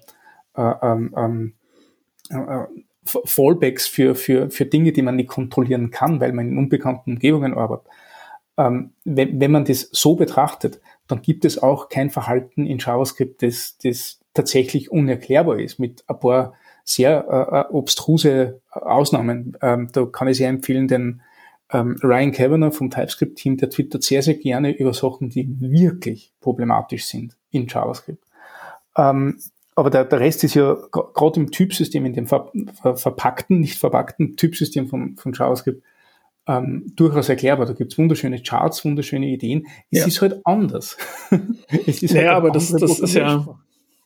äh, 0.55 0.73
ähm, 0.81 1.13
ähm, 1.15 1.53
äh, 2.29 2.61
äh, 2.61 2.67
Fallbacks 3.03 3.87
für, 3.87 4.15
für, 4.15 4.51
für 4.51 4.65
Dinge, 4.65 4.91
die 4.91 5.01
man 5.01 5.15
nicht 5.15 5.29
kontrollieren 5.29 5.91
kann, 5.91 6.19
weil 6.19 6.33
man 6.33 6.49
in 6.49 6.57
unbekannten 6.57 7.13
Umgebungen 7.13 7.55
arbeitet. 7.55 7.87
Ähm, 8.57 8.91
wenn, 9.03 9.39
wenn 9.39 9.51
man 9.51 9.65
das 9.65 9.89
so 9.91 10.15
betrachtet, 10.15 10.79
dann 11.11 11.21
gibt 11.21 11.45
es 11.45 11.61
auch 11.61 11.89
kein 11.89 12.09
Verhalten 12.09 12.65
in 12.65 12.77
JavaScript, 12.77 13.43
das, 13.43 13.77
das 13.83 14.19
tatsächlich 14.33 14.91
unerklärbar 14.91 15.59
ist, 15.59 15.79
mit 15.79 16.03
ein 16.07 16.19
paar 16.19 16.53
sehr 16.83 17.25
äh, 17.29 17.59
äh 17.59 17.73
obstruse 17.73 18.61
Ausnahmen. 18.71 19.57
Ähm, 19.61 19.89
da 19.91 20.05
kann 20.05 20.27
ich 20.27 20.37
sehr 20.37 20.49
empfehlen, 20.49 20.87
den 20.87 21.21
ähm, 21.71 21.97
Ryan 22.03 22.31
Kavanagh 22.31 22.71
vom 22.75 22.89
TypeScript-Team, 22.89 23.57
der 23.57 23.69
twittert 23.69 24.03
sehr, 24.03 24.21
sehr 24.21 24.35
gerne 24.35 24.75
über 24.75 24.93
Sachen, 24.93 25.29
die 25.29 25.47
wirklich 25.59 26.33
problematisch 26.41 27.05
sind 27.05 27.35
in 27.51 27.67
JavaScript. 27.67 28.23
Ähm, 28.97 29.39
aber 29.75 29.89
der, 29.89 30.05
der 30.05 30.19
Rest 30.19 30.43
ist 30.43 30.53
ja 30.53 30.77
gerade 30.91 31.39
im 31.39 31.51
Typsystem, 31.51 32.05
in 32.05 32.13
dem 32.13 32.27
ver, 32.27 32.51
ver, 32.81 32.97
verpackten, 32.97 33.59
nicht 33.59 33.77
verpackten 33.77 34.35
Typsystem 34.35 34.87
von, 34.87 35.15
von 35.15 35.33
JavaScript, 35.33 35.83
ähm, 36.47 36.91
durchaus 36.95 37.29
erklärbar. 37.29 37.65
Da 37.65 37.73
gibt's 37.73 37.97
wunderschöne 37.97 38.41
Charts, 38.41 38.83
wunderschöne 38.83 39.27
Ideen. 39.27 39.67
Es 39.89 39.99
ja. 39.99 40.07
ist 40.07 40.21
halt 40.21 40.41
anders. 40.45 40.97
es 41.87 42.03
ist 42.03 42.13
naja, 42.13 42.29
halt 42.29 42.37
aber 42.37 42.51
das, 42.51 42.71
das 42.71 42.99
ist 42.99 43.13
ja, 43.13 43.59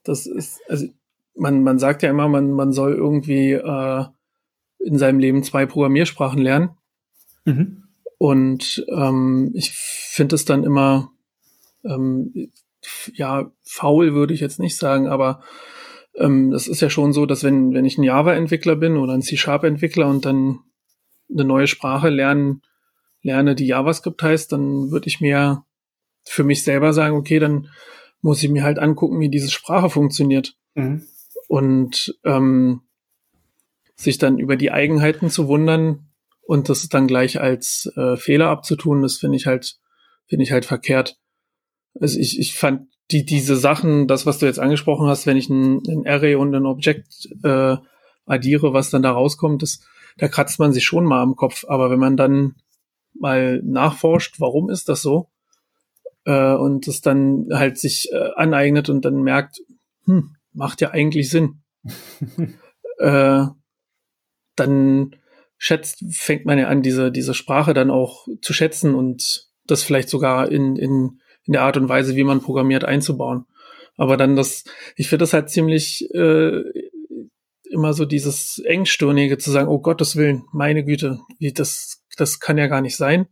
das 0.04 0.26
ist, 0.26 0.62
also 0.68 0.88
man, 1.36 1.64
man 1.64 1.80
sagt 1.80 2.04
ja 2.04 2.10
immer, 2.10 2.28
man, 2.28 2.52
man 2.52 2.72
soll 2.72 2.94
irgendwie 2.94 3.54
äh, 3.54 4.06
in 4.80 4.98
seinem 4.98 5.20
Leben 5.20 5.44
zwei 5.44 5.66
Programmiersprachen 5.66 6.42
lernen. 6.42 6.70
Mhm. 7.46 7.84
Und 8.18 8.86
ähm, 8.90 9.52
ich 9.54 9.72
finde 9.72 10.36
es 10.36 10.46
dann 10.46 10.64
immer, 10.64 11.12
ähm, 11.84 12.52
ja, 13.14 13.52
faul 13.64 14.14
würde 14.14 14.34
ich 14.34 14.40
jetzt 14.40 14.60
nicht 14.60 14.78
sagen, 14.78 15.08
aber 15.08 15.42
ähm, 16.16 16.52
das 16.52 16.68
ist 16.68 16.82
ja 16.82 16.90
schon 16.90 17.14
so, 17.14 17.26
dass 17.26 17.44
wenn, 17.44 17.74
wenn 17.74 17.86
ich 17.86 17.98
ein 17.98 18.04
Java-Entwickler 18.04 18.76
bin 18.76 18.98
oder 18.98 19.14
ein 19.14 19.22
C-Sharp-Entwickler 19.22 20.08
und 20.08 20.26
dann 20.26 20.60
eine 21.32 21.44
neue 21.44 21.68
Sprache 21.68 22.10
lernen, 22.10 22.62
lerne, 23.22 23.56
die 23.56 23.68
JavaScript 23.68 24.22
heißt, 24.22 24.52
dann 24.52 24.92
würde 24.92 25.08
ich 25.08 25.20
mir 25.20 25.64
für 26.24 26.44
mich 26.44 26.64
selber 26.64 26.94
sagen, 26.94 27.16
okay, 27.16 27.40
dann 27.40 27.70
muss 28.22 28.42
ich 28.42 28.50
mir 28.50 28.64
halt 28.64 28.80
angucken, 28.80 29.20
wie 29.20 29.30
diese 29.30 29.52
Sprache 29.52 29.90
funktioniert. 29.90 30.56
Mhm. 30.76 31.06
Und 31.48 32.18
ähm, 32.24 32.82
sich 33.96 34.18
dann 34.18 34.40
über 34.40 34.56
die 34.56 34.72
Eigenheiten 34.72 35.30
zu 35.30 35.48
wundern 35.48 36.10
und 36.42 36.70
das 36.70 36.88
dann 36.90 37.08
gleich 37.08 37.40
als 37.40 37.92
äh, 37.96 38.18
Fehler 38.18 38.50
abzutun, 38.50 39.02
das 39.02 39.18
finde 39.18 39.38
ich 39.38 39.46
halt, 39.46 39.78
finde 40.28 40.44
ich 40.44 40.52
halt 40.52 40.66
verkehrt. 40.66 41.18
Also 42.00 42.20
ich, 42.20 42.40
ich 42.40 42.56
fand 42.56 42.88
die, 43.12 43.26
diese 43.26 43.56
Sachen, 43.56 44.08
das, 44.08 44.26
was 44.26 44.40
du 44.40 44.46
jetzt 44.46 44.60
angesprochen 44.60 45.08
hast, 45.08 45.28
wenn 45.28 45.38
ich 45.38 45.50
ein, 45.50 45.82
ein 45.88 46.08
Array 46.08 46.36
und 46.36 46.54
ein 46.54 46.66
Objekt 46.66 47.30
äh, 47.44 47.78
addiere, 48.26 48.74
was 48.74 48.90
dann 48.90 49.04
da 49.04 49.12
rauskommt, 49.12 49.62
das, 49.62 49.82
da 50.18 50.28
kratzt 50.28 50.60
man 50.60 50.74
sich 50.74 50.86
schon 50.86 51.06
mal 51.06 51.22
am 51.22 51.36
Kopf. 51.36 51.66
Aber 51.68 51.90
wenn 51.90 52.00
man 52.00 52.18
dann 52.18 52.56
mal 53.14 53.62
nachforscht, 53.64 54.40
warum 54.40 54.70
ist 54.70 54.90
das 54.90 55.02
so, 55.02 55.30
äh, 56.26 56.54
und 56.54 56.88
es 56.88 57.02
dann 57.02 57.48
halt 57.52 57.78
sich 57.78 58.10
äh, 58.12 58.32
aneignet 58.36 58.90
und 58.90 59.06
dann 59.06 59.24
merkt, 59.24 59.62
hm, 60.06 60.36
macht 60.54 60.82
ja 60.82 60.92
eigentlich 60.92 61.30
Sinn. 61.30 61.62
äh, 62.98 63.46
dann 64.56 65.16
schätzt, 65.58 66.04
fängt 66.12 66.46
man 66.46 66.58
ja 66.58 66.68
an, 66.68 66.82
diese, 66.82 67.12
diese 67.12 67.34
Sprache 67.34 67.74
dann 67.74 67.92
auch 67.92 68.28
zu 68.42 68.54
schätzen 68.54 68.96
und 68.96 69.48
das 69.66 69.84
vielleicht 69.84 70.10
sogar 70.10 70.52
in, 70.52 70.76
in, 70.76 71.20
in 71.46 71.54
der 71.54 71.64
Art 71.64 71.78
und 71.78 71.90
Weise, 71.90 72.16
wie 72.16 72.24
man 72.24 72.42
programmiert, 72.42 72.84
einzubauen. 72.84 73.46
Aber 73.98 74.18
dann 74.18 74.36
das, 74.36 74.66
ich 74.96 75.08
finde 75.08 75.24
das 75.24 75.34
halt 75.34 75.50
ziemlich 75.50 76.10
äh, 76.14 76.64
immer 77.72 77.94
so 77.94 78.06
dieses 78.06 78.60
Engstirnige 78.60 79.38
zu 79.38 79.52
sagen, 79.52 79.68
oh 79.68 79.80
Gottes 79.80 80.16
Willen, 80.16 80.46
meine 80.52 80.84
Güte, 80.84 81.20
wie 81.40 81.52
das, 81.52 82.04
das 82.18 82.40
kann 82.40 82.58
ja 82.58 82.68
gar 82.68 82.82
nicht 82.82 82.96
sein. 82.96 83.28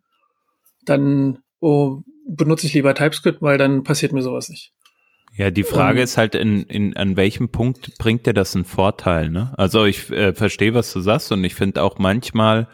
Dann, 0.86 1.40
oh, 1.60 2.02
benutze 2.28 2.68
ich 2.68 2.74
lieber 2.74 2.96
TypeScript, 2.96 3.42
weil 3.42 3.58
dann 3.58 3.84
passiert 3.84 4.14
mir 4.14 4.22
sowas 4.22 4.50
nicht. 4.50 4.74
Ja, 5.36 5.50
die 5.50 5.64
Frage 5.64 6.00
um, 6.00 6.04
ist 6.04 6.18
halt, 6.18 6.36
in, 6.36 6.64
in, 6.64 6.96
an 6.96 7.18
welchem 7.18 7.50
Punkt 7.50 7.98
bringt 7.98 8.28
dir 8.28 8.34
das 8.34 8.56
einen 8.56 8.66
Vorteil? 8.66 9.32
Ne? 9.32 9.54
Also 9.58 9.86
ich 9.86 10.12
äh, 10.12 10.34
verstehe, 10.34 10.74
was 10.74 10.94
du 10.94 11.02
sagst 11.02 11.32
und 11.32 11.44
ich 11.44 11.56
finde 11.56 11.82
auch 11.82 11.98
manchmal, 11.98 12.68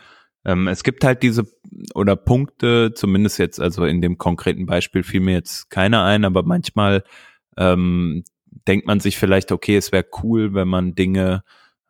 ähm, 0.46 0.68
es 0.68 0.84
gibt 0.84 1.04
halt 1.06 1.24
diese 1.24 1.46
oder 1.96 2.16
Punkte, 2.18 2.94
zumindest 2.94 3.40
jetzt, 3.40 3.62
also 3.62 3.86
in 3.86 4.02
dem 4.02 4.18
konkreten 4.18 4.66
Beispiel 4.66 5.04
fiel 5.04 5.22
mir 5.22 5.34
jetzt 5.34 5.70
keiner 5.70 6.04
ein, 6.04 6.26
aber 6.26 6.44
manchmal 6.44 7.04
ähm, 7.58 8.24
denkt 8.68 8.88
man 8.88 9.00
sich 9.00 9.18
vielleicht, 9.18 9.52
okay, 9.52 9.78
es 9.78 9.92
wäre 9.92 10.06
cool, 10.24 10.54
wenn 10.54 10.68
man 10.68 10.96
Dinge 10.96 11.44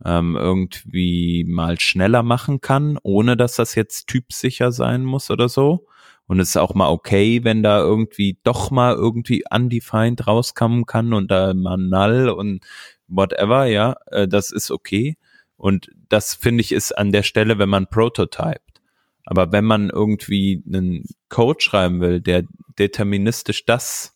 ähm, 0.05 0.36
irgendwie 0.36 1.45
mal 1.47 1.79
schneller 1.79 2.23
machen 2.23 2.62
kann, 2.62 2.97
ohne 3.03 3.36
dass 3.36 3.55
das 3.55 3.75
jetzt 3.75 4.08
typsicher 4.08 4.71
sein 4.71 5.03
muss 5.03 5.29
oder 5.29 5.49
so. 5.49 5.86
Und 6.27 6.39
es 6.39 6.49
ist 6.49 6.58
auch 6.58 6.75
mal 6.75 6.89
okay, 6.89 7.43
wenn 7.43 7.63
da 7.63 7.79
irgendwie 7.79 8.38
doch 8.43 8.69
mal 8.69 8.93
irgendwie 8.93 9.43
undefined 9.49 10.27
rauskommen 10.27 10.86
kann 10.86 11.13
und 11.13 11.32
da 11.32 11.53
mal 11.53 11.77
null 11.77 12.29
und 12.29 12.63
whatever, 13.08 13.65
ja, 13.65 13.95
äh, 14.12 14.27
das 14.27 14.51
ist 14.51 14.69
okay. 14.69 15.17
Und 15.58 15.89
das 16.08 16.36
finde 16.36 16.62
ich 16.62 16.71
ist 16.71 16.97
an 16.97 17.12
der 17.12 17.23
Stelle, 17.23 17.58
wenn 17.58 17.69
man 17.69 17.88
prototypt. 17.88 18.82
Aber 19.25 19.51
wenn 19.51 19.65
man 19.65 19.89
irgendwie 19.89 20.63
einen 20.67 21.03
Code 21.29 21.62
schreiben 21.62 21.99
will, 21.99 22.21
der 22.21 22.43
deterministisch 22.77 23.65
das 23.65 24.15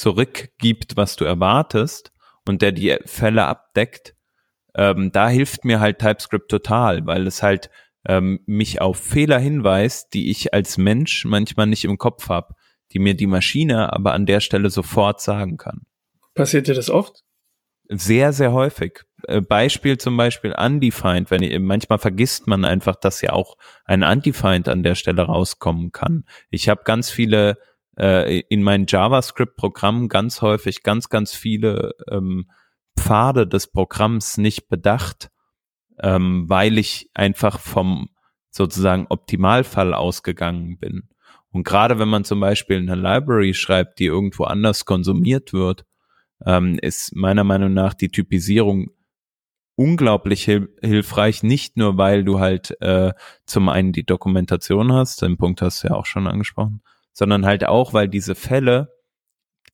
zurückgibt, 0.00 0.96
was 0.96 1.16
du 1.16 1.24
erwartest 1.24 2.12
und 2.46 2.62
der 2.62 2.72
die 2.72 2.96
Fälle 3.04 3.44
abdeckt, 3.44 4.14
ähm, 4.74 5.12
da 5.12 5.28
hilft 5.28 5.64
mir 5.64 5.80
halt 5.80 5.98
TypeScript 5.98 6.50
total, 6.50 7.06
weil 7.06 7.26
es 7.26 7.42
halt 7.42 7.70
ähm, 8.06 8.40
mich 8.46 8.80
auf 8.80 8.98
Fehler 8.98 9.38
hinweist, 9.38 10.14
die 10.14 10.30
ich 10.30 10.54
als 10.54 10.78
Mensch 10.78 11.24
manchmal 11.24 11.66
nicht 11.66 11.84
im 11.84 11.98
Kopf 11.98 12.28
habe, 12.28 12.54
die 12.92 12.98
mir 12.98 13.14
die 13.14 13.26
Maschine 13.26 13.92
aber 13.92 14.14
an 14.14 14.26
der 14.26 14.40
Stelle 14.40 14.70
sofort 14.70 15.20
sagen 15.20 15.56
kann. 15.56 15.82
Passiert 16.34 16.66
dir 16.68 16.74
das 16.74 16.90
oft? 16.90 17.24
Sehr, 17.88 18.32
sehr 18.32 18.52
häufig. 18.52 19.02
Äh, 19.26 19.40
Beispiel 19.40 19.98
zum 19.98 20.16
Beispiel 20.16 20.54
Undefined, 20.56 21.30
wenn 21.30 21.42
ich, 21.42 21.58
manchmal 21.58 21.98
vergisst 21.98 22.46
man 22.46 22.64
einfach, 22.64 22.94
dass 22.94 23.20
ja 23.20 23.32
auch 23.32 23.56
ein 23.84 24.04
Undefined 24.04 24.68
an 24.68 24.84
der 24.84 24.94
Stelle 24.94 25.22
rauskommen 25.22 25.90
kann. 25.90 26.24
Ich 26.50 26.68
habe 26.68 26.82
ganz 26.84 27.10
viele 27.10 27.58
äh, 28.00 28.40
in 28.48 28.62
meinen 28.62 28.86
JavaScript-Programmen 28.88 30.08
ganz 30.08 30.42
häufig 30.42 30.82
ganz, 30.82 31.08
ganz 31.08 31.34
viele 31.34 31.92
ähm, 32.10 32.50
Pfade 32.98 33.46
des 33.46 33.66
Programms 33.66 34.38
nicht 34.38 34.68
bedacht 34.68 35.30
ähm, 36.02 36.48
weil 36.48 36.78
ich 36.78 37.10
einfach 37.14 37.58
vom 37.58 38.08
sozusagen 38.50 39.06
Optimalfall 39.08 39.94
ausgegangen 39.94 40.78
bin. 40.78 41.08
Und 41.52 41.64
gerade 41.64 41.98
wenn 41.98 42.08
man 42.08 42.24
zum 42.24 42.40
Beispiel 42.40 42.78
eine 42.78 42.94
Library 42.94 43.54
schreibt, 43.54 43.98
die 43.98 44.06
irgendwo 44.06 44.44
anders 44.44 44.84
konsumiert 44.84 45.52
wird, 45.52 45.84
ähm, 46.46 46.78
ist 46.80 47.14
meiner 47.14 47.44
Meinung 47.44 47.74
nach 47.74 47.94
die 47.94 48.08
Typisierung 48.08 48.90
unglaublich 49.76 50.44
hil 50.44 50.68
hilfreich, 50.82 51.42
nicht 51.42 51.76
nur 51.76 51.96
weil 51.96 52.24
du 52.24 52.38
halt 52.40 52.76
äh, 52.80 53.12
zum 53.46 53.68
einen 53.68 53.92
die 53.92 54.04
Dokumentation 54.04 54.92
hast, 54.92 55.22
den 55.22 55.36
Punkt 55.36 55.62
hast 55.62 55.82
du 55.82 55.88
ja 55.88 55.94
auch 55.94 56.06
schon 56.06 56.26
angesprochen, 56.26 56.82
sondern 57.12 57.46
halt 57.46 57.64
auch, 57.64 57.92
weil 57.92 58.08
diese 58.08 58.34
Fälle 58.34 58.92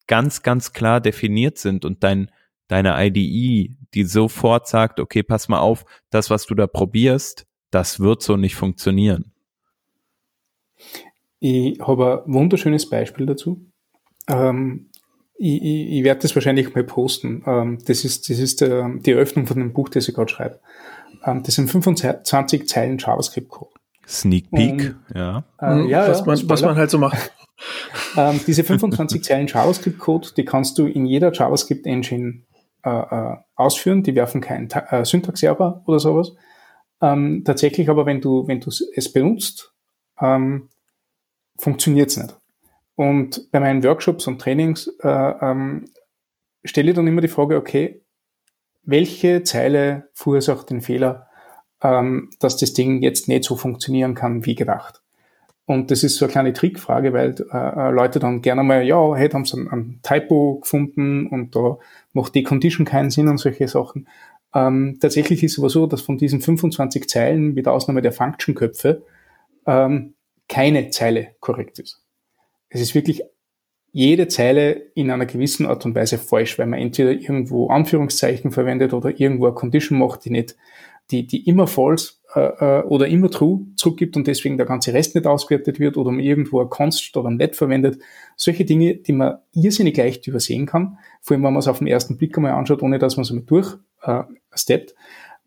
ganz, 0.07 0.43
ganz 0.43 0.73
klar 0.73 1.01
definiert 1.01 1.59
sind 1.59 1.85
und 1.85 2.03
dein 2.05 2.31
deine 2.69 2.95
IDE, 3.05 3.77
die 3.95 4.05
sofort 4.05 4.69
sagt, 4.69 5.01
okay, 5.01 5.23
pass 5.23 5.49
mal 5.49 5.61
auf, 5.61 5.85
das, 6.11 6.31
was 6.31 6.47
du 6.47 6.55
da 6.55 6.67
probierst, 6.67 7.47
das 7.71 8.01
wird 8.01 8.23
so 8.23 8.37
nicht 8.37 8.57
funktionieren. 8.57 9.33
Ich 11.39 11.79
habe 11.81 12.25
ein 12.27 12.33
wunderschönes 12.33 12.89
Beispiel 12.89 13.27
dazu. 13.27 13.67
Ähm, 14.29 14.91
ich, 15.39 15.63
ich, 15.63 15.99
ich 15.99 16.05
werde 16.05 16.23
das 16.23 16.35
wahrscheinlich 16.35 16.75
mal 16.75 16.85
posten. 16.85 17.43
Ähm, 17.47 17.79
das 17.87 18.05
ist, 18.05 18.29
das 18.31 18.39
ist 18.39 18.63
äh, 18.63 18.85
die 18.99 19.13
Eröffnung 19.13 19.47
von 19.47 19.59
dem 19.59 19.73
Buch, 19.73 19.89
das 19.89 20.09
ich 20.09 20.15
gerade 20.15 20.33
schreibe. 20.33 20.61
Ähm, 21.25 21.43
das 21.43 21.55
sind 21.55 21.71
25 21.71 22.69
Zeilen 22.69 22.99
JavaScript-Code. 22.99 23.76
Sneak 24.07 24.51
Peek, 24.51 24.73
Und, 24.73 24.97
ja. 25.15 25.45
Äh, 25.61 25.89
ja. 25.89 26.09
Was, 26.09 26.25
man, 26.25 26.49
was 26.49 26.63
man 26.63 26.77
halt 26.77 26.91
so 26.91 26.99
macht. 26.99 27.33
ähm, 28.17 28.41
diese 28.47 28.65
25 28.65 29.25
Zeilen 29.25 29.47
JavaScript-Code, 29.47 30.29
die 30.37 30.45
kannst 30.45 30.79
du 30.79 30.87
in 30.87 31.07
jeder 31.07 31.33
JavaScript-Engine 31.33 32.43
äh, 32.85 32.91
äh, 32.91 33.37
ausführen, 33.57 34.03
die 34.03 34.15
werfen 34.15 34.41
keinen 34.41 34.71
äh, 34.71 35.05
Syntax-Error 35.05 35.83
oder 35.87 35.99
sowas. 35.99 36.33
Ähm, 37.01 37.43
tatsächlich 37.45 37.91
aber, 37.91 38.07
wenn 38.07 38.21
du, 38.21 38.47
wenn 38.47 38.61
du 38.61 38.71
es 38.71 39.13
benutzt, 39.13 39.75
ähm, 40.21 40.69
funktioniert 41.59 42.11
es 42.11 42.17
nicht. 42.17 42.39
Und 42.95 43.51
bei 43.51 43.61
meinen 43.61 43.85
Workshops 43.85 44.27
und 44.27 44.41
Trainings 44.41 44.87
äh, 45.03 45.09
ähm, 45.09 45.87
stelle 46.65 46.91
ich 46.91 46.97
dann 46.97 47.07
immer 47.07 47.21
die 47.21 47.29
Frage, 47.29 47.57
okay, 47.57 48.03
welche 48.83 49.43
Zeile 49.43 50.09
verursacht 50.15 50.71
den 50.71 50.81
Fehler, 50.81 51.26
ähm, 51.83 52.31
dass 52.41 52.57
das 52.57 52.73
Ding 52.73 53.03
jetzt 53.03 53.29
nicht 53.29 53.45
so 53.45 53.57
funktionieren 53.57 54.15
kann 54.15 54.45
wie 54.47 54.55
gedacht? 54.55 55.03
Und 55.67 55.91
das 55.91 56.05
ist 56.05 56.17
so 56.17 56.25
eine 56.25 56.33
kleine 56.33 56.53
Trickfrage, 56.53 57.13
weil 57.13 57.35
äh, 57.53 57.57
äh, 57.57 57.91
Leute 57.91 58.21
dann 58.21 58.41
gerne 58.41 58.63
mal, 58.63 58.85
ja, 58.85 59.15
hey, 59.17 59.29
haben 59.29 59.45
sie 59.45 59.59
ein, 59.59 59.69
ein 59.69 60.01
Typo 60.03 60.61
gefunden 60.61 61.27
und 61.27 61.57
da 61.57 61.79
macht 62.13 62.37
die 62.37 62.45
Condition 62.45 62.87
keinen 62.87 63.11
Sinn 63.11 63.27
und 63.27 63.39
solche 63.39 63.67
Sachen. 63.67 64.07
Ähm, 64.55 64.99
tatsächlich 65.01 65.43
ist 65.43 65.53
es 65.53 65.59
aber 65.59 65.69
so, 65.69 65.87
dass 65.89 66.03
von 66.03 66.19
diesen 66.19 66.41
25 66.41 67.09
Zeilen, 67.09 67.55
mit 67.55 67.67
Ausnahme 67.67 68.01
der 68.01 68.13
Function-Köpfe, 68.13 69.03
ähm, 69.67 70.15
keine 70.49 70.91
Zeile 70.91 71.35
korrekt 71.41 71.81
ist. 71.81 72.01
Es 72.69 72.81
ist 72.81 72.95
wirklich 72.95 73.23
jede 73.91 74.29
Zeile 74.29 74.73
in 74.95 75.11
einer 75.11 75.27
gewissen 75.27 75.67
Art 75.67 75.85
und 75.85 75.97
Weise 75.97 76.19
falsch, 76.19 76.59
weil 76.59 76.67
man 76.67 76.79
entweder 76.79 77.11
irgendwo 77.11 77.69
Anführungszeichen 77.69 78.53
verwendet 78.53 78.93
oder 78.93 79.19
irgendwo 79.19 79.47
eine 79.47 79.55
Condition 79.55 79.99
macht, 79.99 80.25
die 80.25 80.31
nicht, 80.31 80.57
die, 81.11 81.27
die 81.27 81.49
immer 81.49 81.67
false 81.67 82.15
äh, 82.35 82.81
äh, 82.81 82.83
oder 82.83 83.07
immer 83.07 83.31
true 83.31 83.67
zurückgibt 83.77 84.17
und 84.17 84.27
deswegen 84.27 84.57
der 84.57 84.67
ganze 84.67 84.93
Rest 84.93 85.15
nicht 85.15 85.27
ausgewertet 85.27 85.79
wird 85.79 85.97
oder 85.97 86.11
man 86.11 86.21
irgendwo 86.21 86.61
ein 86.61 86.69
const 86.69 87.05
statt 87.05 87.25
ein 87.25 87.39
let 87.39 87.57
verwendet. 87.57 88.01
Solche 88.37 88.65
Dinge, 88.65 88.97
die 88.97 89.13
man 89.13 89.39
irrsinnig 89.53 89.97
leicht 89.97 90.27
übersehen 90.27 90.67
kann, 90.67 90.99
vor 91.23 91.35
allem 91.35 91.45
wenn 91.45 91.53
man 91.53 91.61
es 91.61 91.69
auf 91.69 91.79
den 91.79 91.87
ersten 91.87 92.17
Blick 92.17 92.37
einmal 92.37 92.53
anschaut, 92.53 92.83
ohne 92.83 92.99
dass 92.99 93.17
man 93.17 93.23
es 93.23 93.31
mit 93.31 93.51
durch 93.51 93.77
äh. 94.03 94.23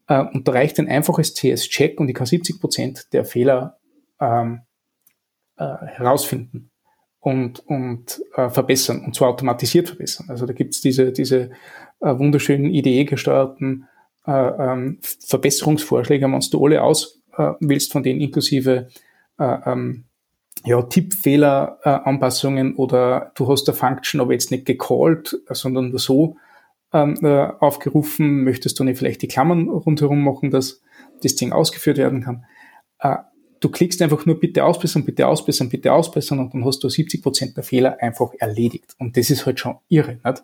Äh, 0.08 0.26
und 0.34 0.48
da 0.48 0.52
reicht 0.52 0.80
ein 0.80 0.88
einfaches 0.88 1.34
CS-Check 1.36 2.00
und 2.00 2.10
ich 2.10 2.16
kann 2.16 2.26
70 2.26 2.60
Prozent 2.60 3.14
der 3.14 3.26
Fehler 3.26 3.78
ähm, 4.20 4.62
äh, 5.58 5.64
herausfinden 5.64 6.72
und, 7.20 7.60
und 7.68 8.22
äh, 8.36 8.50
verbessern, 8.50 9.04
und 9.06 9.16
zwar 9.16 9.30
automatisiert 9.30 9.90
verbessern. 9.90 10.28
Also 10.30 10.46
da 10.46 10.54
gibt's 10.54 10.82
diese, 10.82 11.12
diese 11.12 11.52
äh, 12.02 12.18
wunderschönen 12.18 12.66
IDE-gesteuerten 12.74 13.88
ähm, 14.32 15.00
Verbesserungsvorschläge, 15.02 16.26
wenn 16.26 16.40
du 16.52 16.66
alle 16.66 16.84
auswählst, 16.84 17.92
von 17.92 18.04
denen 18.04 18.22
inklusive 18.22 18.88
äh, 19.40 19.58
ähm, 19.66 20.06
ja, 20.66 20.82
Tippfehler, 20.82 21.80
äh, 21.84 21.90
Anpassungen 21.90 22.76
oder 22.76 23.32
du 23.36 23.48
hast 23.48 23.68
eine 23.70 23.76
Function 23.76 24.22
aber 24.22 24.34
jetzt 24.34 24.52
nicht 24.52 24.66
gecallt, 24.66 25.40
sondern 25.50 25.90
nur 25.90 26.00
so 26.00 26.36
ähm, 26.94 27.18
äh, 27.22 27.48
aufgerufen, 27.60 28.44
möchtest 28.44 28.80
du 28.80 28.84
nicht 28.84 28.98
vielleicht 28.98 29.22
die 29.22 29.28
Klammern 29.28 29.70
rundherum 29.70 30.24
machen, 30.24 30.52
dass 30.52 30.82
das 31.24 31.36
Ding 31.36 31.52
ausgeführt 31.52 31.98
werden 31.98 32.24
kann. 32.24 32.46
Äh, 33.00 33.18
du 33.60 33.70
klickst 33.70 34.02
einfach 34.02 34.26
nur 34.26 34.40
bitte 34.40 34.66
ausbessern, 34.66 35.06
bitte 35.06 35.28
ausbessern, 35.28 35.70
bitte 35.70 35.94
ausbessern 35.94 36.40
und 36.40 36.54
dann 36.54 36.66
hast 36.66 36.84
du 36.84 36.90
70 36.90 37.22
Prozent 37.22 37.58
der 37.58 37.64
Fehler 37.64 37.98
einfach 38.02 38.32
erledigt. 38.40 38.96
Und 38.98 39.18
das 39.18 39.30
ist 39.30 39.46
halt 39.46 39.60
schon 39.60 39.78
irre. 39.88 40.20
Nicht? 40.24 40.44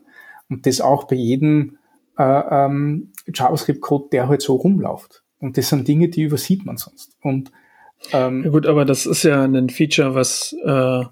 Und 0.50 0.66
das 0.66 0.82
auch 0.82 1.06
bei 1.06 1.16
jedem 1.16 1.78
äh, 2.18 2.24
ähm, 2.24 3.12
JavaScript-Code, 3.34 4.10
der 4.12 4.28
halt 4.28 4.42
so 4.42 4.56
rumläuft. 4.56 5.24
Und 5.40 5.58
das 5.58 5.70
sind 5.70 5.88
Dinge, 5.88 6.10
die 6.10 6.24
übersieht 6.24 6.66
man 6.66 6.78
sonst. 6.78 7.18
Und 7.22 7.52
ähm, 8.12 8.44
ja 8.44 8.50
gut, 8.52 8.66
aber 8.66 8.86
das 8.86 9.06
ist 9.06 9.24
ja 9.24 9.44
ein 9.44 9.70
Feature, 9.70 10.16
was 10.16 10.56
äh, 10.64 11.04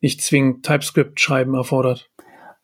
nicht 0.00 0.22
zwingend 0.22 0.64
TypeScript-Schreiben 0.64 1.54
erfordert. 1.54 2.10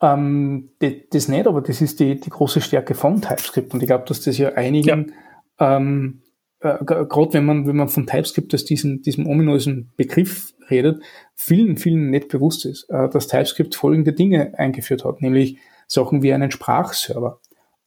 Ähm, 0.01 0.71
das, 1.11 1.29
nicht, 1.29 1.47
aber 1.47 1.61
das 1.61 1.81
ist 1.81 2.01
die, 2.01 2.21
die 2.21 2.31
große 2.31 2.61
Stärke 2.61 2.95
von 2.95 3.21
TypeScript. 3.21 3.75
Und 3.75 3.83
ich 3.83 3.89
glaube, 3.89 4.05
dass 4.07 4.21
das 4.21 4.39
ja 4.39 4.53
einigen 4.53 5.13
ähm, 5.59 6.23
äh, 6.61 6.85
gerade 6.85 7.33
wenn 7.33 7.45
man, 7.45 7.67
wenn 7.67 7.77
man 7.77 7.89
von 7.89 8.07
TypeScript 8.07 8.53
als 8.53 8.65
diesen, 8.65 9.03
diesem 9.03 9.27
ominösen 9.27 9.93
Begriff 9.97 10.55
redet, 10.71 11.03
vielen, 11.35 11.77
vielen 11.77 12.11
nicht 12.11 12.29
bewusst 12.29 12.67
ist, 12.67 12.89
äh, 12.91 13.09
dass 13.09 13.29
TypeScript 13.29 13.75
folgende 13.75 14.13
Dinge 14.13 14.59
eingeführt 14.59 15.05
hat, 15.05 15.23
nämlich 15.23 15.59
Sachen 15.87 16.23
wie 16.23 16.33
einen 16.33 16.51
Sprachserver. 16.51 17.41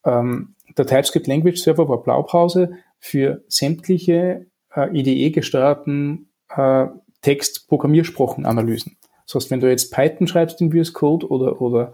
Ähm, 0.04 0.54
der 0.76 0.86
TypeScript 0.86 1.26
Language 1.26 1.60
Server 1.60 1.88
war 1.88 2.02
Blaupause 2.02 2.72
für 2.98 3.42
sämtliche 3.48 4.46
äh, 4.74 4.88
IDE-gesteuerten 4.98 6.28
äh, 6.48 6.86
Text-Programmiersprachenanalysen. 7.22 8.96
Das 9.26 9.34
heißt, 9.34 9.50
wenn 9.50 9.60
du 9.60 9.68
jetzt 9.68 9.92
Python 9.92 10.26
schreibst 10.26 10.60
in 10.60 10.72
VS 10.72 10.92
Code 10.92 11.28
oder, 11.28 11.60
oder 11.60 11.92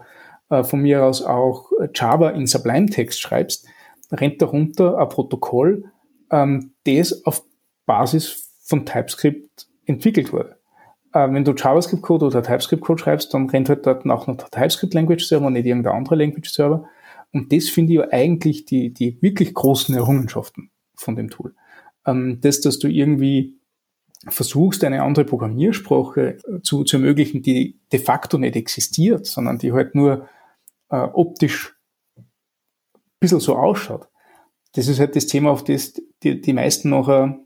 äh, 0.49 0.63
von 0.63 0.81
mir 0.81 1.03
aus 1.03 1.23
auch 1.23 1.71
Java 1.93 2.29
in 2.29 2.47
Sublime 2.47 2.87
Text 2.87 3.19
schreibst, 3.19 3.67
rennt 4.11 4.41
darunter 4.41 4.97
ein 4.97 5.09
Protokoll, 5.09 5.85
ähm, 6.31 6.73
das 6.85 7.25
auf 7.25 7.43
Basis 7.85 8.49
von 8.63 8.85
TypeScript 8.85 9.67
entwickelt 9.85 10.33
wurde. 10.33 10.57
Äh, 11.13 11.31
wenn 11.31 11.43
du 11.43 11.53
JavaScript-Code 11.53 12.25
oder 12.25 12.43
TypeScript-Code 12.43 13.01
schreibst, 13.01 13.33
dann 13.33 13.49
rennt 13.49 13.69
halt 13.69 13.85
dort 13.85 14.07
auch 14.09 14.27
noch 14.27 14.37
der 14.37 14.49
TypeScript-Language-Server 14.49 15.47
und 15.47 15.53
nicht 15.53 15.65
irgendein 15.65 15.95
anderer 15.95 16.15
Language-Server. 16.15 16.85
Und 17.31 17.53
das 17.53 17.69
finde 17.69 17.93
ich 17.93 17.99
ja 17.99 18.07
eigentlich 18.11 18.65
die, 18.65 18.93
die 18.93 19.21
wirklich 19.21 19.53
großen 19.53 19.95
Errungenschaften 19.95 20.71
von 20.95 21.15
dem 21.15 21.29
Tool. 21.29 21.55
Ähm, 22.05 22.39
das, 22.41 22.61
dass 22.61 22.79
du 22.79 22.87
irgendwie 22.87 23.59
versuchst, 24.27 24.83
eine 24.83 25.03
andere 25.03 25.25
Programmiersprache 25.25 26.37
äh, 26.37 26.61
zu, 26.61 26.83
zu 26.83 26.97
ermöglichen, 26.97 27.41
die 27.41 27.79
de 27.91 27.99
facto 27.99 28.37
nicht 28.37 28.55
existiert, 28.55 29.25
sondern 29.25 29.57
die 29.57 29.71
halt 29.71 29.95
nur 29.95 30.27
äh, 30.89 30.97
optisch 30.97 31.75
ein 32.17 32.25
bisschen 33.19 33.39
so 33.39 33.55
ausschaut. 33.55 34.09
Das 34.73 34.87
ist 34.87 34.99
halt 34.99 35.15
das 35.15 35.27
Thema, 35.27 35.51
auf 35.51 35.63
das 35.63 35.93
die, 36.23 36.41
die 36.41 36.53
meisten 36.53 36.89
nachher, 36.89 37.39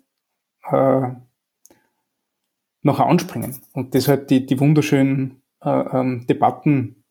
äh, 0.64 1.12
nachher 2.82 3.06
anspringen. 3.06 3.62
Und 3.74 3.96
das 3.96 4.08
halt 4.08 4.30
die, 4.30 4.46
die 4.46 4.60
wunderschönen 4.60 5.42
äh, 5.62 5.70
ähm, 5.70 6.26
Debatten 6.28 7.03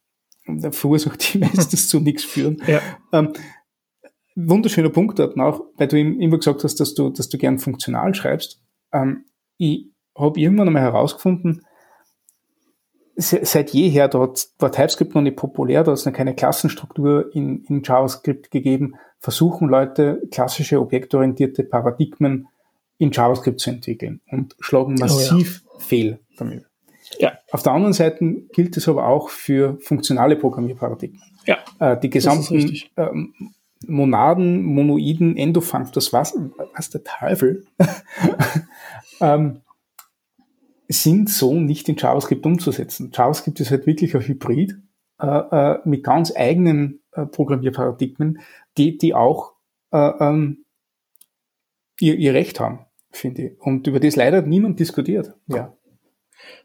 verursacht, 0.70 1.34
die 1.34 1.38
meistens 1.38 1.88
zu 1.88 2.00
nichts 2.00 2.24
führen. 2.24 2.62
Ja. 2.66 2.80
Ähm, 3.12 3.32
wunderschöner 4.34 4.90
Punkt 4.90 5.18
dort 5.18 5.36
noch, 5.36 5.64
weil 5.76 5.88
du 5.88 5.98
immer 5.98 6.38
gesagt 6.38 6.64
hast, 6.64 6.80
dass 6.80 6.94
du, 6.94 7.10
dass 7.10 7.28
du 7.28 7.38
gern 7.38 7.58
funktional 7.58 8.14
schreibst. 8.14 8.60
Ähm, 8.92 9.24
ich 9.58 9.90
habe 10.16 10.40
irgendwann 10.40 10.68
einmal 10.68 10.82
herausgefunden, 10.82 11.62
seit 13.16 13.70
jeher 13.70 14.08
dort 14.08 14.48
war 14.58 14.72
TypeScript 14.72 15.14
noch 15.14 15.22
nicht 15.22 15.36
populär, 15.36 15.84
da 15.84 15.92
hat 15.92 15.98
es 15.98 16.06
noch 16.06 16.12
keine 16.12 16.34
Klassenstruktur 16.34 17.34
in, 17.34 17.62
in 17.64 17.82
JavaScript 17.82 18.50
gegeben, 18.50 18.94
versuchen 19.18 19.68
Leute 19.68 20.22
klassische 20.30 20.80
objektorientierte 20.80 21.62
Paradigmen 21.62 22.48
in 22.98 23.10
JavaScript 23.10 23.60
zu 23.60 23.70
entwickeln 23.70 24.20
und 24.30 24.56
schlagen 24.60 24.94
massiv 24.94 25.62
oh 25.66 25.74
ja. 25.74 25.80
fehl 25.80 26.20
damit. 26.36 26.64
Ja. 27.18 27.32
Auf 27.50 27.62
der 27.62 27.72
anderen 27.72 27.92
Seite 27.92 28.24
gilt 28.52 28.76
es 28.76 28.88
aber 28.88 29.06
auch 29.06 29.28
für 29.28 29.78
funktionale 29.80 30.36
Programmierparadigmen. 30.36 31.20
Ja. 31.46 31.58
Äh, 31.78 31.98
die 32.00 32.10
gesamten 32.10 32.78
ähm, 32.96 33.34
Monaden, 33.86 34.62
Monoiden, 34.62 35.36
Endofunctors, 35.36 36.12
was, 36.12 36.38
was 36.74 36.90
der 36.90 37.02
Teufel, 37.04 37.66
ähm, 39.20 39.60
sind 40.88 41.30
so 41.30 41.54
nicht 41.54 41.88
in 41.88 41.96
JavaScript 41.96 42.44
umzusetzen. 42.44 43.10
JavaScript 43.12 43.60
ist 43.60 43.70
halt 43.70 43.86
wirklich 43.86 44.14
ein 44.14 44.22
Hybrid 44.22 44.78
äh, 45.20 45.26
äh, 45.26 45.78
mit 45.84 46.04
ganz 46.04 46.34
eigenen 46.36 47.00
äh, 47.12 47.26
Programmierparadigmen, 47.26 48.40
die, 48.76 48.98
die 48.98 49.14
auch 49.14 49.54
äh, 49.90 50.10
ähm, 50.20 50.64
ihr, 51.98 52.16
ihr 52.16 52.34
Recht 52.34 52.60
haben, 52.60 52.86
finde 53.10 53.42
ich. 53.42 53.60
Und 53.60 53.86
über 53.86 54.00
das 54.00 54.16
leider 54.16 54.42
niemand 54.42 54.80
diskutiert. 54.80 55.34
Ja. 55.46 55.76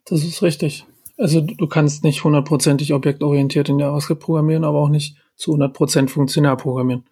Das 0.05 0.23
ist 0.23 0.41
richtig. 0.41 0.85
Also 1.17 1.41
du 1.41 1.67
kannst 1.67 2.03
nicht 2.03 2.23
hundertprozentig 2.23 2.93
objektorientiert 2.93 3.69
in 3.69 3.79
JavaScript 3.79 4.21
programmieren, 4.21 4.63
aber 4.63 4.79
auch 4.79 4.89
nicht 4.89 5.17
zu 5.35 5.55
100% 5.55 6.09
funktional 6.09 6.57
programmieren. 6.57 7.05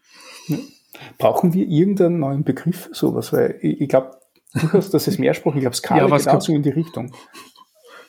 Brauchen 1.17 1.53
wir 1.53 1.67
irgendeinen 1.67 2.19
neuen 2.19 2.43
Begriff 2.43 2.87
für 2.87 2.93
sowas? 2.93 3.33
Weil 3.33 3.57
ich, 3.61 3.81
ich 3.81 3.89
glaube 3.89 4.11
durchaus, 4.53 4.89
dass 4.89 5.07
es 5.07 5.17
Mehrsprachen, 5.17 5.57
ich 5.57 5.63
glaube, 5.63 5.75
Skala 5.75 6.07
ja, 6.07 6.33
geht 6.33 6.41
so 6.41 6.53
in 6.53 6.63
die 6.63 6.69
Richtung. 6.69 7.11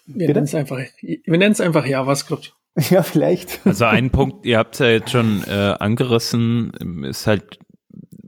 Wir 0.07 0.29
nennen 0.29 0.45
es 0.45 0.55
einfach, 0.55 0.79
wir 1.01 1.39
nennen 1.39 1.53
es 1.53 1.61
einfach 1.61 1.87
JavaScript. 1.87 2.55
Ja, 2.91 3.03
vielleicht. 3.03 3.61
Also 3.67 3.87
ein 3.87 4.11
Punkt, 4.11 4.45
ihr 4.45 4.59
habt 4.59 4.75
es 4.75 4.81
ja 4.81 4.89
jetzt 4.89 5.11
schon 5.11 5.43
äh, 5.45 5.75
angerissen, 5.79 7.05
ist 7.05 7.27
halt, 7.27 7.59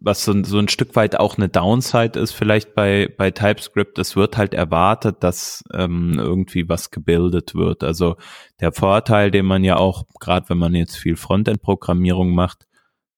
was 0.00 0.24
so, 0.24 0.44
so 0.44 0.58
ein 0.58 0.68
Stück 0.68 0.96
weit 0.96 1.18
auch 1.18 1.36
eine 1.36 1.48
Downside 1.48 2.18
ist, 2.18 2.32
vielleicht 2.32 2.74
bei, 2.74 3.12
bei 3.16 3.30
TypeScript, 3.30 3.98
es 3.98 4.16
wird 4.16 4.36
halt 4.36 4.54
erwartet, 4.54 5.16
dass 5.20 5.64
ähm, 5.72 6.14
irgendwie 6.18 6.68
was 6.68 6.90
gebildet 6.90 7.54
wird. 7.54 7.82
Also 7.82 8.16
der 8.60 8.72
Vorteil, 8.72 9.30
den 9.30 9.46
man 9.46 9.64
ja 9.64 9.76
auch, 9.76 10.04
gerade 10.20 10.48
wenn 10.48 10.58
man 10.58 10.74
jetzt 10.74 10.96
viel 10.96 11.16
Frontend-Programmierung 11.16 12.34
macht, 12.34 12.66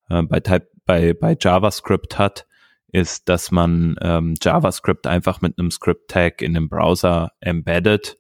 äh, 0.09 0.23
bei, 0.23 0.41
Type, 0.41 0.69
bei, 0.85 1.15
bei 1.15 1.37
JavaScript 1.39 2.19
hat, 2.19 2.47
ist, 2.93 3.29
dass 3.29 3.51
man 3.51 3.97
ähm, 4.01 4.35
JavaScript 4.43 5.07
einfach 5.07 5.41
mit 5.41 5.59
einem 5.59 5.71
Script-Tag 5.71 6.43
in 6.43 6.55
dem 6.55 6.69
Browser 6.69 7.33
embedded, 7.41 8.19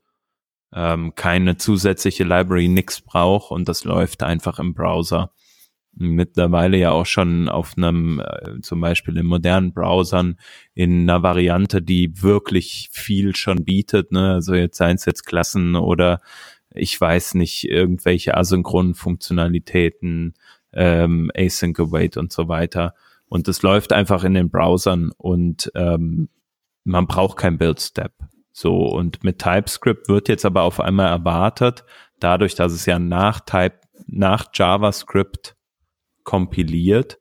ähm, 0.72 1.14
keine 1.16 1.56
zusätzliche 1.56 2.24
Library, 2.24 2.68
nix 2.68 3.00
braucht 3.00 3.50
und 3.50 3.68
das 3.68 3.84
läuft 3.84 4.22
einfach 4.22 4.58
im 4.58 4.74
Browser. 4.74 5.32
Mittlerweile 5.92 6.76
ja 6.78 6.92
auch 6.92 7.06
schon 7.06 7.48
auf 7.48 7.74
einem, 7.76 8.20
äh, 8.20 8.60
zum 8.60 8.80
Beispiel 8.80 9.16
in 9.16 9.26
modernen 9.26 9.72
Browsern, 9.72 10.36
in 10.74 11.02
einer 11.02 11.22
Variante, 11.22 11.82
die 11.82 12.22
wirklich 12.22 12.88
viel 12.92 13.34
schon 13.36 13.64
bietet, 13.64 14.12
ne? 14.12 14.34
also 14.34 14.54
jetzt 14.54 14.78
seien 14.78 14.96
es 14.96 15.04
jetzt 15.04 15.24
Klassen 15.24 15.76
oder 15.76 16.20
ich 16.72 17.00
weiß 17.00 17.34
nicht, 17.34 17.64
irgendwelche 17.68 18.36
asynchronen 18.36 18.94
Funktionalitäten, 18.94 20.34
ähm, 20.72 21.30
Async 21.34 21.78
Await 21.80 22.16
und 22.16 22.32
so 22.32 22.48
weiter. 22.48 22.94
Und 23.28 23.48
es 23.48 23.62
läuft 23.62 23.92
einfach 23.92 24.24
in 24.24 24.34
den 24.34 24.50
Browsern 24.50 25.10
und 25.16 25.70
ähm, 25.74 26.28
man 26.84 27.06
braucht 27.06 27.38
kein 27.38 27.58
Build-Step. 27.58 28.12
So, 28.52 28.86
und 28.86 29.22
mit 29.22 29.38
TypeScript 29.38 30.08
wird 30.08 30.28
jetzt 30.28 30.44
aber 30.44 30.62
auf 30.62 30.80
einmal 30.80 31.08
erwartet, 31.08 31.84
dadurch, 32.18 32.54
dass 32.54 32.72
es 32.72 32.86
ja 32.86 32.98
nach 32.98 33.40
Type, 33.40 33.78
nach 34.06 34.46
JavaScript 34.52 35.56
kompiliert, 36.24 37.18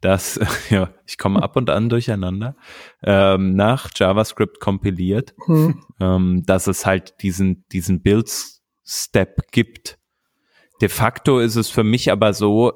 dass, 0.00 0.38
ja, 0.70 0.90
ich 1.06 1.18
komme 1.18 1.42
ab 1.42 1.56
und 1.56 1.70
an 1.70 1.88
durcheinander, 1.88 2.56
ähm, 3.02 3.54
nach 3.54 3.90
JavaScript 3.94 4.60
kompiliert, 4.60 5.34
hm. 5.46 5.84
ähm, 6.00 6.42
dass 6.46 6.66
es 6.66 6.86
halt 6.86 7.22
diesen, 7.22 7.64
diesen 7.72 8.02
Build-Step 8.02 9.50
gibt, 9.50 9.98
De 10.80 10.88
facto 10.88 11.40
ist 11.40 11.56
es 11.56 11.70
für 11.70 11.84
mich 11.84 12.12
aber 12.12 12.32
so, 12.32 12.72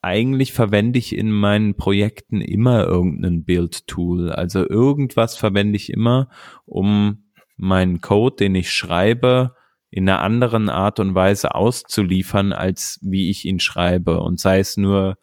eigentlich 0.00 0.52
verwende 0.52 0.98
ich 0.98 1.16
in 1.16 1.30
meinen 1.30 1.76
Projekten 1.76 2.40
immer 2.40 2.84
irgendein 2.84 3.44
Build-Tool. 3.44 4.30
Also 4.30 4.68
irgendwas 4.68 5.36
verwende 5.36 5.76
ich 5.76 5.92
immer, 5.92 6.28
um 6.64 7.24
meinen 7.56 8.00
Code, 8.00 8.36
den 8.36 8.54
ich 8.54 8.72
schreibe, 8.72 9.54
in 9.92 10.08
einer 10.08 10.20
anderen 10.22 10.68
Art 10.68 10.98
und 10.98 11.14
Weise 11.14 11.54
auszuliefern, 11.54 12.52
als 12.52 12.98
wie 13.02 13.30
ich 13.30 13.44
ihn 13.44 13.60
schreibe. 13.60 14.20
Und 14.20 14.40
sei 14.40 14.58
es 14.58 14.76
nur 14.76 15.16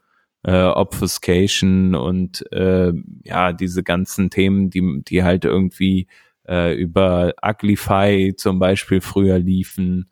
äh, 0.44 0.64
Obfuscation 0.64 1.96
und 1.96 2.50
äh, 2.54 2.94
ja, 3.26 3.52
diese 3.52 3.84
ganzen 3.84 4.30
Themen, 4.30 4.70
die, 4.70 5.02
die 5.06 5.24
halt 5.24 5.44
irgendwie 5.44 6.08
äh, 6.48 6.74
über 6.74 7.34
Uglify 7.44 8.34
zum 8.38 8.60
Beispiel 8.60 9.02
früher 9.02 9.38
liefen 9.38 10.10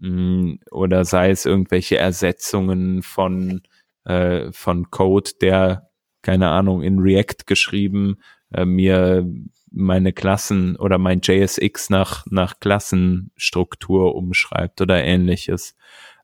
Mm, 0.00 0.54
oder 0.70 1.04
sei 1.04 1.30
es 1.30 1.44
irgendwelche 1.44 1.98
Ersetzungen 1.98 3.02
von, 3.02 3.60
äh, 4.04 4.50
von 4.52 4.90
Code, 4.90 5.30
der, 5.42 5.90
keine 6.22 6.48
Ahnung, 6.48 6.82
in 6.82 6.98
React 7.00 7.44
geschrieben, 7.46 8.16
äh, 8.52 8.64
mir 8.64 9.26
meine 9.70 10.12
Klassen 10.12 10.76
oder 10.76 10.98
mein 10.98 11.20
JSX 11.22 11.90
nach, 11.90 12.26
nach 12.30 12.60
Klassenstruktur 12.60 14.14
umschreibt 14.14 14.80
oder 14.80 15.02
ähnliches. 15.02 15.76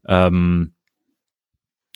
Ähm, 0.06 0.74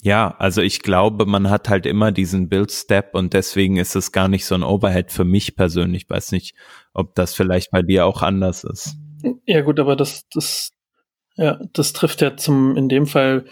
ja, 0.03 0.35
also 0.39 0.63
ich 0.63 0.81
glaube, 0.81 1.27
man 1.27 1.51
hat 1.51 1.69
halt 1.69 1.85
immer 1.85 2.11
diesen 2.11 2.49
Build-Step 2.49 3.15
und 3.15 3.35
deswegen 3.35 3.77
ist 3.77 3.95
es 3.97 4.13
gar 4.13 4.29
nicht 4.29 4.47
so 4.47 4.55
ein 4.55 4.63
Overhead 4.63 5.13
für 5.13 5.25
mich 5.25 5.57
persönlich. 5.57 6.05
Ich 6.05 6.11
weiß 6.11 6.33
nicht, 6.33 6.55
ob 6.95 7.15
das 7.15 7.35
vielleicht 7.35 7.71
bei 7.71 7.83
dir 7.83 8.07
auch 8.07 8.23
anders 8.23 8.65
ist. 8.65 8.97
Ja 9.45 9.61
gut, 9.61 9.79
aber 9.79 9.97
das, 9.97 10.27
das, 10.33 10.71
ja, 11.37 11.61
das 11.75 11.93
trifft 11.93 12.23
ja 12.23 12.37
zum, 12.37 12.77
in 12.77 12.89
dem 12.89 13.07
Fall, 13.07 13.45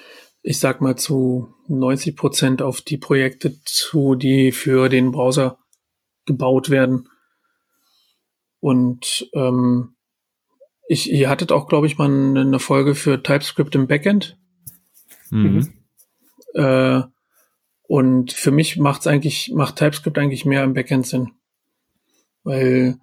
ich 0.43 0.59
sag 0.59 0.81
mal 0.81 0.97
zu 0.97 1.55
90 1.67 2.17
Prozent 2.17 2.63
auf 2.63 2.81
die 2.81 2.97
Projekte 2.97 3.61
zu, 3.65 4.15
die 4.15 4.53
für 4.53 4.89
den 4.89 5.13
Browser 5.13 5.59
gebaut 6.25 6.71
werden. 6.71 7.09
Und 8.61 9.29
ähm, 9.35 9.95
ich, 10.89 11.11
ihr 11.13 11.29
hattet 11.29 11.53
auch, 11.53 11.69
glaube 11.69 11.87
ich, 11.87 11.99
mal 11.99 12.07
eine 12.07 12.59
Folge 12.59 12.95
für 12.95 13.23
TypeScript 13.23 13.75
im 13.75 13.87
Backend. 13.87 14.39
Mhm. 15.31 15.73
Äh, 16.55 17.03
Und 17.83 18.33
für 18.33 18.51
mich 18.51 18.77
macht's 18.77 19.07
eigentlich, 19.07 19.53
macht 19.55 19.77
TypeScript 19.77 20.19
eigentlich 20.19 20.45
mehr 20.45 20.65
im 20.65 20.75
Backend 20.75 21.07
Sinn. 21.07 21.33
Weil 22.45 22.99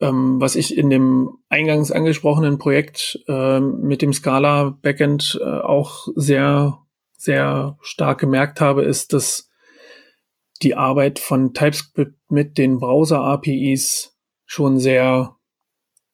ähm, 0.00 0.40
was 0.40 0.56
ich 0.56 0.76
in 0.76 0.90
dem 0.90 1.38
eingangs 1.48 1.90
angesprochenen 1.90 2.58
Projekt 2.58 3.18
äh, 3.28 3.60
mit 3.60 4.02
dem 4.02 4.12
Scala 4.12 4.76
Backend 4.82 5.38
äh, 5.42 5.44
auch 5.44 6.08
sehr, 6.14 6.78
sehr 7.16 7.78
stark 7.80 8.20
gemerkt 8.20 8.60
habe, 8.60 8.82
ist, 8.84 9.12
dass 9.12 9.50
die 10.62 10.74
Arbeit 10.74 11.18
von 11.18 11.54
TypeScript 11.54 12.30
mit 12.30 12.58
den 12.58 12.78
Browser 12.78 13.20
APIs 13.20 14.17
schon 14.48 14.80
sehr, 14.80 15.36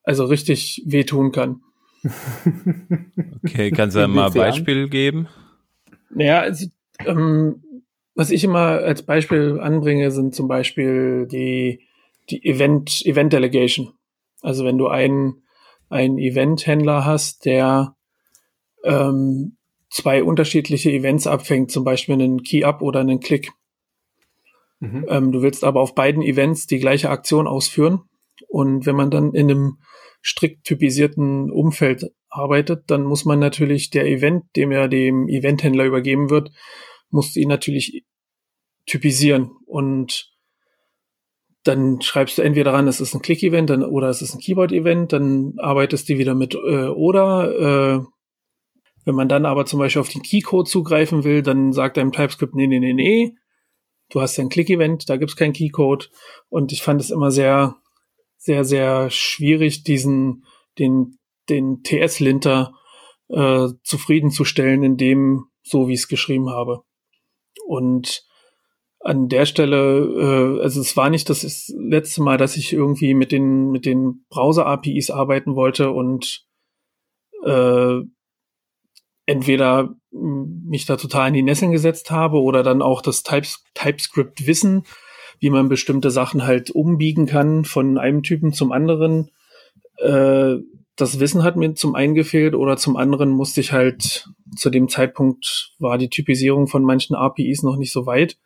also 0.03 0.27
richtig 0.27 0.83
wehtun 0.85 1.33
kann. 1.33 1.63
Okay, 3.45 3.71
kannst 3.71 3.97
du 3.97 4.07
mal 4.09 4.27
ein 4.27 4.33
Beispiel 4.33 4.89
geben? 4.89 5.29
Naja, 6.11 6.41
also, 6.41 6.67
ähm, 7.01 7.63
was 8.15 8.31
ich 8.31 8.43
immer 8.45 8.59
als 8.59 9.03
Beispiel 9.03 9.61
anbringe, 9.61 10.11
sind 10.11 10.35
zum 10.35 10.49
Beispiel 10.49 11.27
die, 11.31 11.81
die 12.31 12.45
Event, 12.45 13.05
Event 13.05 13.33
Delegation. 13.33 13.93
Also 14.41 14.65
wenn 14.65 14.79
du 14.79 14.89
einen, 14.89 15.43
einen 15.89 16.19
Event-Händler 16.19 17.05
hast, 17.05 17.45
der 17.45 17.97
ähm, 18.83 19.57
zwei 19.91 20.25
unterschiedliche 20.25 20.91
Events 20.91 21.27
abfängt, 21.27 21.71
zum 21.71 21.85
Beispiel 21.85 22.15
einen 22.15 22.43
Key-Up 22.43 22.81
oder 22.83 23.01
einen 23.01 23.21
Click. 23.21 23.53
Mhm. 24.81 25.07
Ähm, 25.09 25.33
du 25.33 25.43
willst 25.43 25.65
aber 25.65 25.81
auf 25.81 25.95
beiden 25.95 26.23
Events 26.23 26.67
die 26.67 26.79
gleiche 26.79 27.11
Aktion 27.11 27.47
ausführen. 27.47 28.03
Und 28.49 28.87
wenn 28.87 28.97
man 28.97 29.11
dann 29.11 29.33
in 29.33 29.51
einem 29.51 29.79
strikt 30.23 30.65
typisierten 30.65 31.51
Umfeld 31.51 32.11
arbeitet, 32.29 32.85
dann 32.89 33.05
muss 33.05 33.25
man 33.25 33.39
natürlich 33.39 33.91
der 33.91 34.07
Event, 34.07 34.45
dem 34.57 34.73
er 34.73 34.89
dem 34.89 35.29
Eventhändler 35.29 35.85
übergeben 35.85 36.31
wird, 36.31 36.51
musst 37.11 37.37
du 37.37 37.41
ihn 37.41 37.49
natürlich 37.49 38.05
typisieren. 38.87 39.51
Und 39.67 40.31
dann 41.63 42.01
schreibst 42.01 42.39
du 42.39 42.43
entweder 42.43 42.73
daran, 42.73 42.89
es 42.89 43.01
ist 43.01 43.15
ein 43.15 43.23
Click-Event 43.23 43.71
oder 43.71 44.09
es 44.09 44.21
ist 44.21 44.35
ein 44.35 44.41
Keyboard-Event, 44.41 45.13
dann 45.13 45.55
arbeitest 45.59 46.09
du 46.09 46.19
wieder 46.19 46.35
mit 46.35 46.55
äh, 46.55 46.89
oder 46.89 48.01
äh, 48.01 48.05
wenn 49.07 49.15
man 49.15 49.29
dann 49.29 49.47
aber 49.47 49.67
zum 49.67 49.79
Beispiel 49.79 50.01
auf 50.01 50.09
den 50.09 50.23
Keycode 50.23 50.69
zugreifen 50.69 51.25
will, 51.25 51.43
dann 51.43 51.73
sagt 51.73 51.99
einem 51.99 52.13
TypeScript, 52.13 52.55
nee, 52.55 52.67
nee, 52.67 52.81
nee, 52.81 52.95
nee, 52.95 53.35
du 54.11 54.21
hast 54.21 54.37
ja 54.37 54.45
ein 54.45 54.49
Click-Event, 54.49 55.09
da 55.09 55.17
gibt's 55.17 55.37
keinen 55.37 55.53
Keycode. 55.53 56.11
Und 56.49 56.73
ich 56.73 56.83
fand 56.83 57.01
es 57.01 57.11
immer 57.11 57.31
sehr, 57.31 57.77
sehr, 58.45 58.67
sehr 58.67 59.09
schwierig, 59.09 59.85
diesen, 59.85 60.45
den, 60.79 61.19
den 61.49 61.83
TS-Linter 61.83 62.75
äh, 63.29 63.69
zufriedenzustellen, 63.83 64.83
in 64.83 64.99
dem, 64.99 65.47
so 65.63 65.89
wie 65.89 65.95
ich 65.95 66.01
es 66.01 66.09
geschrieben 66.09 66.51
habe. 66.51 66.83
Und 67.67 68.27
an 69.01 69.29
der 69.29 69.47
Stelle, 69.47 70.59
äh, 70.59 70.63
also 70.63 70.83
es 70.83 70.95
war 70.95 71.09
nicht 71.09 71.31
das 71.31 71.73
letzte 71.75 72.23
Mal, 72.23 72.37
dass 72.37 72.59
ich 72.59 72.75
irgendwie 72.75 73.15
mit 73.15 73.33
den, 73.33 73.71
mit 73.71 73.87
den 73.87 74.27
Browser-APIs 74.29 75.11
arbeiten 75.11 75.57
wollte 75.57 75.91
und 75.91 76.45
äh, 77.47 78.01
entweder 79.25 79.97
mich 80.11 80.85
da 80.85 80.97
total 80.97 81.29
in 81.29 81.35
die 81.35 81.43
Nesseln 81.43 81.73
gesetzt 81.73 82.11
habe 82.11 82.43
oder 82.43 82.63
dann 82.63 82.83
auch 82.83 83.01
das 83.01 83.23
Types 83.23 83.65
TypeScript 83.73 84.47
wissen, 84.47 84.85
wie 85.41 85.51
man 85.51 85.69
bestimmte 85.69 86.11
Sachen 86.11 86.47
halt 86.47 86.71
umbiegen 86.71 87.27
kann 87.27 87.65
von 87.65 87.99
einem 87.99 88.23
Typen 88.23 88.53
zum 88.53 88.73
anderen. 88.73 89.31
Äh, 89.99 90.57
das 90.97 91.19
Wissen 91.19 91.43
hat 91.43 91.57
mir 91.57 91.75
zum 91.75 91.95
einen 91.95 92.15
gefehlt 92.15 92.55
oder 92.55 92.77
zum 92.77 92.97
anderen 92.97 93.31
musste 93.31 93.61
ich 93.61 93.73
halt 93.73 94.29
zu 94.57 94.71
dem 94.71 94.89
Zeitpunkt 94.89 95.73
war 95.79 95.99
die 95.99 96.09
Typisierung 96.09 96.69
von 96.69 96.85
manchen 96.85 97.17
APIs 97.17 97.63
noch 97.63 97.77
nicht 97.77 97.93
so 97.93 98.07
weit 98.07 98.39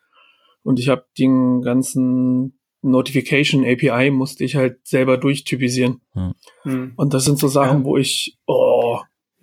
und 0.63 0.79
ich 0.79 0.89
habe 0.89 1.05
den 1.19 1.61
ganzen 1.61 2.59
Notification 2.83 3.65
API 3.65 4.11
musste 4.11 4.45
ich 4.45 4.55
halt 4.55 4.87
selber 4.87 5.17
durchtypisieren. 5.17 6.01
Hm. 6.63 6.93
Und 6.97 7.15
das 7.15 7.25
sind 7.25 7.39
so 7.39 7.49
Sachen, 7.49 7.81
ja. 7.81 7.85
wo 7.85 7.97
ich, 7.97 8.39
oh, 8.47 8.78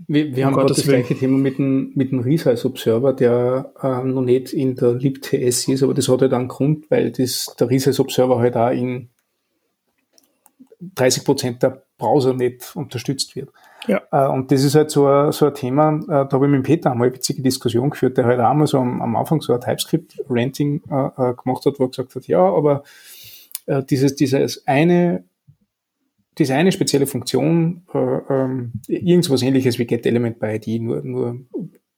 wir, 0.07 0.35
wir 0.35 0.43
um 0.43 0.45
haben 0.45 0.53
gerade 0.55 0.73
das 0.73 0.83
gleiche 0.83 1.15
Thema 1.15 1.37
mit 1.37 1.57
dem, 1.57 1.91
mit 1.95 2.11
dem 2.11 2.19
Resize 2.19 2.65
Observer, 2.67 3.13
der 3.13 3.71
äh, 3.81 4.03
noch 4.03 4.21
nicht 4.21 4.53
in 4.53 4.75
der 4.75 4.93
libTS 4.93 5.67
ist, 5.67 5.83
aber 5.83 5.93
das 5.93 6.09
hat 6.09 6.21
halt 6.21 6.33
einen 6.33 6.47
Grund, 6.47 6.89
weil 6.91 7.11
das, 7.11 7.55
der 7.59 7.69
Resize 7.69 8.01
Observer 8.01 8.39
halt 8.39 8.55
auch 8.57 8.71
in 8.71 9.09
30 10.95 11.23
Prozent 11.23 11.63
der 11.63 11.83
Browser 11.97 12.33
nicht 12.33 12.75
unterstützt 12.75 13.35
wird. 13.35 13.49
Ja. 13.87 14.01
Äh, 14.11 14.27
und 14.27 14.51
das 14.51 14.63
ist 14.63 14.75
halt 14.75 14.91
so 14.91 15.07
ein, 15.07 15.31
so 15.31 15.45
ein 15.45 15.53
Thema, 15.53 15.99
äh, 16.03 16.07
da 16.07 16.29
habe 16.31 16.45
ich 16.45 16.51
mit 16.51 16.63
Peter 16.63 16.91
einmal 16.91 17.07
eine 17.07 17.15
witzige 17.15 17.41
Diskussion 17.41 17.89
geführt, 17.89 18.17
der 18.17 18.25
halt 18.25 18.39
auch 18.39 18.53
mal 18.53 18.67
so 18.67 18.79
am, 18.79 19.01
am 19.01 19.15
Anfang 19.15 19.41
so 19.41 19.53
ein 19.53 19.61
TypeScript-Ranting 19.61 20.81
äh, 20.89 21.33
gemacht 21.33 21.65
hat, 21.65 21.79
wo 21.79 21.85
er 21.85 21.89
gesagt 21.89 22.15
hat, 22.15 22.27
ja, 22.27 22.41
aber 22.41 22.83
äh, 23.65 23.83
dieses, 23.83 24.15
dieses 24.15 24.67
eine, 24.67 25.23
diese 26.37 26.55
eine 26.55 26.71
spezielle 26.71 27.07
Funktion, 27.07 27.83
äh, 27.93 27.97
ähm, 27.97 28.73
irgendwas 28.87 29.41
ähnliches 29.41 29.79
wie 29.79 29.85
GetElement 29.85 30.39
bei 30.39 30.55
ID, 30.55 30.81
nur, 30.81 31.01
nur 31.03 31.39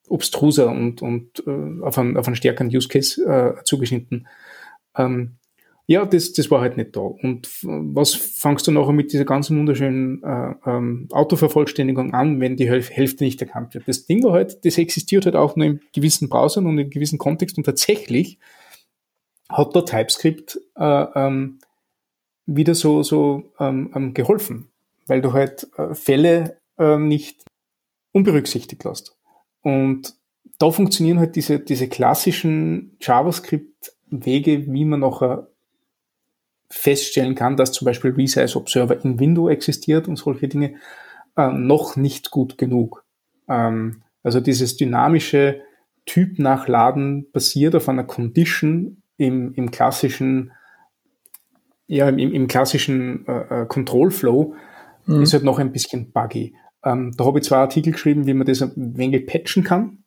obstruser 0.07 0.69
und, 0.69 1.01
und 1.01 1.43
äh, 1.45 1.81
auf, 1.81 1.97
einen, 1.97 2.17
auf 2.17 2.27
einen 2.27 2.35
stärkeren 2.35 2.73
Use 2.73 2.87
Case 2.87 3.23
äh, 3.23 3.63
zugeschnitten. 3.63 4.27
Ähm, 4.95 5.37
ja, 5.89 6.05
das, 6.05 6.33
das 6.33 6.51
war 6.51 6.59
halt 6.59 6.75
nicht 6.75 6.97
da. 6.97 6.99
Und 6.99 7.49
was 7.63 8.13
fangst 8.13 8.67
du 8.67 8.71
nachher 8.71 8.91
mit 8.91 9.13
dieser 9.13 9.23
ganzen 9.23 9.57
wunderschönen 9.57 10.21
äh, 10.21 10.53
ähm, 10.65 11.07
Autovervollständigung 11.11 12.13
an, 12.13 12.41
wenn 12.41 12.57
die 12.57 12.69
Hälfte 12.69 13.23
nicht 13.23 13.41
erkannt 13.41 13.73
wird? 13.73 13.87
Das 13.87 14.05
Ding 14.05 14.21
war 14.23 14.33
halt, 14.33 14.65
das 14.65 14.77
existiert 14.77 15.25
halt 15.25 15.37
auch 15.37 15.55
nur 15.55 15.65
in 15.65 15.79
gewissen 15.93 16.27
Browsern 16.27 16.65
und 16.65 16.77
in 16.77 16.89
gewissen 16.89 17.17
Kontext 17.17 17.57
und 17.57 17.63
tatsächlich 17.63 18.37
hat 19.49 19.75
der 19.75 19.85
TypeScript 19.85 20.59
äh, 20.75 21.05
ähm, 21.15 21.59
wieder 22.47 22.73
so, 22.73 23.03
so 23.03 23.51
ähm, 23.59 23.91
ähm, 23.93 24.13
geholfen, 24.13 24.69
weil 25.05 25.21
du 25.21 25.33
halt 25.33 25.67
äh, 25.77 25.93
Fälle 25.93 26.57
äh, 26.79 26.97
nicht 26.97 27.45
unberücksichtigt 28.13 28.83
lässt. 28.83 29.15
Und 29.61 30.15
da 30.57 30.71
funktionieren 30.71 31.19
halt 31.19 31.35
diese, 31.35 31.59
diese 31.59 31.87
klassischen 31.87 32.97
JavaScript-Wege, 33.01 34.71
wie 34.71 34.85
man 34.85 35.01
nachher 35.01 35.47
feststellen 36.69 37.35
kann, 37.35 37.57
dass 37.57 37.71
zum 37.71 37.85
Beispiel 37.85 38.11
Resize 38.11 38.57
Observer 38.57 39.03
in 39.03 39.19
Windows 39.19 39.51
existiert 39.51 40.07
und 40.07 40.17
solche 40.17 40.47
Dinge, 40.47 40.75
äh, 41.37 41.51
noch 41.51 41.95
nicht 41.95 42.31
gut 42.31 42.57
genug. 42.57 43.05
Ähm, 43.47 44.03
also 44.23 44.39
dieses 44.39 44.75
dynamische 44.75 45.61
Typ-Nachladen 46.05 47.31
basiert 47.31 47.75
auf 47.75 47.87
einer 47.87 48.03
Condition 48.03 49.01
im, 49.17 49.53
im 49.53 49.71
klassischen, 49.71 50.51
ja, 51.87 52.09
im, 52.09 52.19
im 52.19 52.47
klassischen 52.47 53.25
äh, 53.27 53.61
äh, 53.61 53.65
Control 53.65 54.11
Flow 54.11 54.55
mhm. 55.05 55.23
ist 55.23 55.33
halt 55.33 55.43
noch 55.43 55.59
ein 55.59 55.71
bisschen 55.71 56.11
buggy. 56.11 56.55
Ähm, 56.83 57.13
da 57.17 57.25
habe 57.25 57.39
ich 57.39 57.45
zwei 57.45 57.57
Artikel 57.57 57.93
geschrieben, 57.93 58.27
wie 58.27 58.33
man 58.33 58.45
das 58.45 58.61
ein 58.61 58.97
wenig 58.97 59.25
patchen 59.25 59.63
kann. 59.63 60.03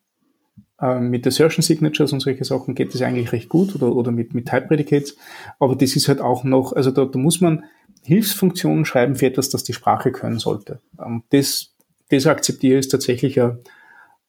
Ähm, 0.79 1.09
mit 1.09 1.27
Assertion 1.27 1.63
Signatures 1.63 2.13
und 2.13 2.21
solche 2.21 2.43
Sachen 2.43 2.75
geht 2.75 2.93
das 2.93 3.01
eigentlich 3.01 3.31
recht 3.31 3.49
gut 3.49 3.75
oder, 3.75 3.95
oder 3.95 4.11
mit, 4.11 4.33
mit 4.33 4.47
Type 4.47 4.67
Predicates. 4.67 5.17
Aber 5.59 5.75
das 5.75 5.95
ist 5.95 6.07
halt 6.07 6.21
auch 6.21 6.43
noch, 6.43 6.73
also 6.73 6.91
da, 6.91 7.05
da 7.05 7.19
muss 7.19 7.41
man 7.41 7.65
Hilfsfunktionen 8.03 8.85
schreiben 8.85 9.15
für 9.15 9.27
etwas, 9.27 9.49
das 9.49 9.63
die 9.63 9.73
Sprache 9.73 10.11
können 10.11 10.39
sollte. 10.39 10.81
Und 10.97 11.23
das, 11.29 11.75
das 12.09 12.25
akzeptiere 12.25 12.79
ich 12.79 12.87
tatsächlich 12.87 13.39
ein, 13.39 13.59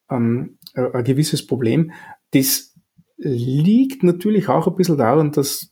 ein, 0.09 0.59
ein 0.75 1.05
gewisses 1.05 1.47
Problem. 1.47 1.93
Das 2.33 2.75
liegt 3.17 4.03
natürlich 4.03 4.49
auch 4.49 4.67
ein 4.67 4.75
bisschen 4.75 4.99
daran, 4.99 5.33
dass 5.33 5.72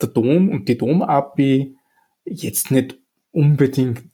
der 0.00 0.08
Dom 0.08 0.48
und 0.50 0.68
die 0.68 0.78
Dom-API 0.78 1.76
jetzt 2.24 2.70
nicht 2.70 2.98
unbedingt 3.30 4.04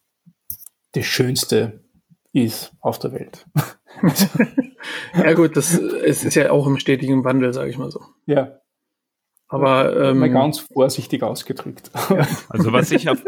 das 0.93 1.07
Schönste 1.07 1.85
ist 2.33 2.73
auf 2.81 2.99
der 2.99 3.13
Welt. 3.13 3.47
Also, 4.03 4.27
ja 5.15 5.33
gut, 5.35 5.57
das 5.57 5.75
es 5.75 6.25
ist 6.25 6.35
ja 6.35 6.53
auch 6.53 6.67
im 6.67 6.79
stetigen 6.79 7.25
Wandel, 7.25 7.53
sage 7.53 7.69
ich 7.69 7.77
mal 7.77 7.91
so. 7.91 8.01
Ja. 8.25 8.61
Aber 9.49 9.95
ähm, 10.01 10.21
mal 10.21 10.31
ganz 10.31 10.61
vorsichtig 10.61 11.23
ausgedrückt. 11.23 11.91
Ja. 12.09 12.27
Also 12.49 12.73
was 12.73 12.93
ich 12.93 13.11
auf, 13.11 13.23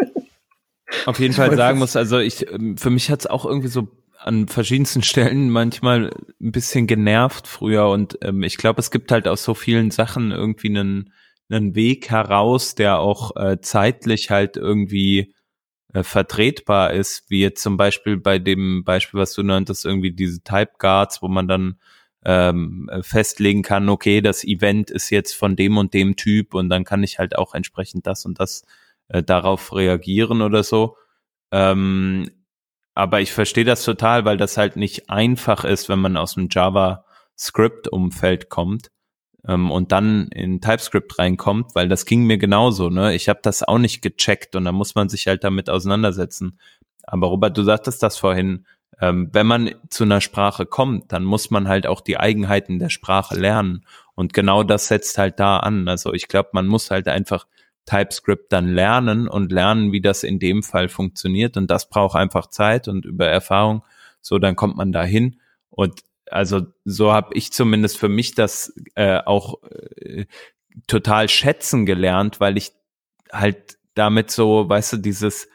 auf 1.04 1.18
jeden 1.18 1.34
Fall 1.34 1.54
sagen 1.56 1.78
muss, 1.78 1.96
also 1.96 2.20
ich 2.20 2.50
ähm, 2.50 2.78
für 2.78 2.90
mich 2.90 3.10
hat 3.10 3.20
es 3.20 3.26
auch 3.26 3.44
irgendwie 3.44 3.68
so 3.68 3.88
an 4.18 4.46
verschiedensten 4.46 5.02
Stellen 5.02 5.50
manchmal 5.50 6.10
ein 6.40 6.52
bisschen 6.52 6.86
genervt 6.86 7.48
früher 7.48 7.88
und 7.88 8.18
ähm, 8.22 8.44
ich 8.44 8.56
glaube, 8.56 8.80
es 8.80 8.90
gibt 8.90 9.10
halt 9.10 9.26
aus 9.26 9.42
so 9.42 9.54
vielen 9.54 9.90
Sachen 9.90 10.30
irgendwie 10.30 10.68
einen, 10.68 11.12
einen 11.52 11.74
Weg 11.74 12.10
heraus, 12.10 12.74
der 12.74 12.98
auch 12.98 13.36
äh, 13.36 13.60
zeitlich 13.60 14.30
halt 14.30 14.56
irgendwie 14.56 15.34
äh, 15.92 16.02
vertretbar 16.02 16.92
ist, 16.92 17.24
wie 17.28 17.40
jetzt 17.40 17.62
zum 17.62 17.76
Beispiel 17.76 18.16
bei 18.16 18.38
dem 18.38 18.84
Beispiel, 18.84 19.20
was 19.20 19.34
du 19.34 19.42
nanntest, 19.42 19.84
irgendwie 19.84 20.12
diese 20.12 20.42
Type 20.42 20.72
Guards, 20.78 21.22
wo 21.22 21.28
man 21.28 21.48
dann 21.48 21.78
ähm, 22.24 22.88
festlegen 23.02 23.62
kann, 23.62 23.88
okay, 23.88 24.20
das 24.20 24.44
Event 24.44 24.90
ist 24.90 25.10
jetzt 25.10 25.34
von 25.34 25.56
dem 25.56 25.76
und 25.76 25.92
dem 25.92 26.16
Typ 26.16 26.54
und 26.54 26.68
dann 26.68 26.84
kann 26.84 27.02
ich 27.02 27.18
halt 27.18 27.36
auch 27.36 27.54
entsprechend 27.54 28.06
das 28.06 28.24
und 28.24 28.38
das 28.40 28.64
äh, 29.08 29.22
darauf 29.22 29.74
reagieren 29.74 30.40
oder 30.42 30.62
so. 30.62 30.96
Ähm, 31.50 32.30
aber 32.94 33.20
ich 33.20 33.32
verstehe 33.32 33.64
das 33.64 33.84
total, 33.84 34.24
weil 34.24 34.36
das 34.36 34.56
halt 34.56 34.76
nicht 34.76 35.10
einfach 35.10 35.64
ist, 35.64 35.88
wenn 35.88 35.98
man 35.98 36.16
aus 36.16 36.34
dem 36.34 36.48
JavaScript-Umfeld 36.50 38.48
kommt. 38.48 38.90
Ähm, 39.46 39.70
und 39.70 39.92
dann 39.92 40.28
in 40.28 40.60
TypeScript 40.60 41.18
reinkommt, 41.18 41.74
weil 41.74 41.88
das 41.88 42.06
ging 42.06 42.24
mir 42.24 42.38
genauso, 42.38 42.90
ne? 42.90 43.14
Ich 43.14 43.28
habe 43.28 43.40
das 43.42 43.62
auch 43.62 43.78
nicht 43.78 44.02
gecheckt 44.02 44.56
und 44.56 44.64
da 44.64 44.72
muss 44.72 44.94
man 44.94 45.08
sich 45.08 45.26
halt 45.26 45.44
damit 45.44 45.68
auseinandersetzen. 45.70 46.58
Aber 47.04 47.28
Robert, 47.28 47.56
du 47.56 47.62
sagtest 47.62 48.02
das 48.02 48.16
vorhin, 48.16 48.66
ähm, 49.00 49.30
wenn 49.32 49.46
man 49.46 49.74
zu 49.90 50.04
einer 50.04 50.20
Sprache 50.20 50.66
kommt, 50.66 51.12
dann 51.12 51.24
muss 51.24 51.50
man 51.50 51.68
halt 51.68 51.86
auch 51.86 52.00
die 52.00 52.18
Eigenheiten 52.18 52.78
der 52.78 52.90
Sprache 52.90 53.34
lernen. 53.34 53.84
Und 54.14 54.32
genau 54.32 54.62
das 54.62 54.86
setzt 54.86 55.18
halt 55.18 55.40
da 55.40 55.58
an. 55.58 55.88
Also 55.88 56.12
ich 56.12 56.28
glaube, 56.28 56.50
man 56.52 56.66
muss 56.66 56.90
halt 56.90 57.08
einfach 57.08 57.46
TypeScript 57.86 58.52
dann 58.52 58.68
lernen 58.68 59.26
und 59.26 59.50
lernen, 59.50 59.90
wie 59.90 60.00
das 60.00 60.22
in 60.22 60.38
dem 60.38 60.62
Fall 60.62 60.88
funktioniert. 60.88 61.56
Und 61.56 61.70
das 61.70 61.88
braucht 61.88 62.16
einfach 62.16 62.46
Zeit 62.48 62.86
und 62.86 63.04
über 63.04 63.26
Erfahrung. 63.26 63.82
So, 64.20 64.38
dann 64.38 64.54
kommt 64.54 64.76
man 64.76 64.92
dahin. 64.92 65.40
Und 65.70 66.02
also 66.32 66.62
so 66.84 67.12
habe 67.12 67.34
ich 67.34 67.52
zumindest 67.52 67.98
für 67.98 68.08
mich 68.08 68.34
das 68.34 68.72
äh, 68.94 69.18
auch 69.18 69.62
äh, 69.64 70.26
total 70.86 71.28
schätzen 71.28 71.86
gelernt, 71.86 72.40
weil 72.40 72.56
ich 72.56 72.72
halt 73.32 73.78
damit 73.94 74.30
so, 74.30 74.68
weißt 74.68 74.94
du, 74.94 74.96
dieses 74.98 75.48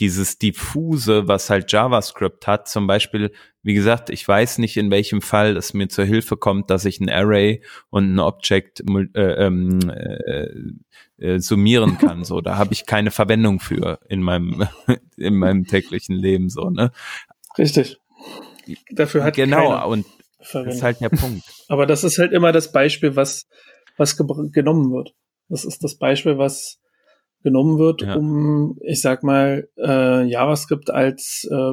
dieses 0.00 0.38
diffuse, 0.38 1.28
was 1.28 1.50
halt 1.50 1.70
JavaScript 1.70 2.46
hat, 2.46 2.68
zum 2.68 2.86
Beispiel, 2.86 3.32
wie 3.62 3.74
gesagt, 3.74 4.10
ich 4.10 4.26
weiß 4.26 4.58
nicht, 4.58 4.76
in 4.76 4.90
welchem 4.90 5.22
Fall 5.22 5.56
es 5.56 5.72
mir 5.72 5.88
zur 5.88 6.04
Hilfe 6.04 6.36
kommt, 6.36 6.68
dass 6.70 6.84
ich 6.84 7.00
ein 7.00 7.08
Array 7.08 7.62
und 7.90 8.14
ein 8.14 8.18
Object 8.18 8.82
äh, 9.14 9.20
ähm, 9.20 9.78
äh, 9.88 10.48
äh, 11.18 11.38
summieren 11.38 11.98
kann. 11.98 12.24
So, 12.24 12.40
da 12.40 12.56
habe 12.56 12.72
ich 12.72 12.86
keine 12.86 13.12
Verwendung 13.12 13.60
für 13.60 14.00
in 14.08 14.20
meinem 14.20 14.66
in 15.16 15.36
meinem 15.36 15.64
täglichen 15.64 16.16
Leben. 16.16 16.48
So, 16.48 16.70
ne? 16.70 16.90
Richtig. 17.56 17.98
Dafür 18.90 19.24
hat 19.24 19.34
genau 19.34 19.90
und 19.90 20.06
das 20.52 20.76
ist 20.76 20.82
halt 20.82 21.00
der 21.00 21.08
Punkt. 21.08 21.42
Aber 21.68 21.86
das 21.86 22.04
ist 22.04 22.18
halt 22.18 22.32
immer 22.32 22.52
das 22.52 22.72
Beispiel, 22.72 23.16
was 23.16 23.46
was 23.96 24.16
genommen 24.16 24.92
wird. 24.92 25.14
Das 25.48 25.64
ist 25.64 25.82
das 25.84 25.96
Beispiel, 25.96 26.38
was 26.38 26.78
genommen 27.44 27.78
wird, 27.78 28.02
ja. 28.02 28.16
um, 28.16 28.78
ich 28.80 29.02
sag 29.02 29.22
mal, 29.22 29.68
äh, 29.76 30.24
JavaScript 30.24 30.90
als 30.90 31.46
äh, 31.50 31.72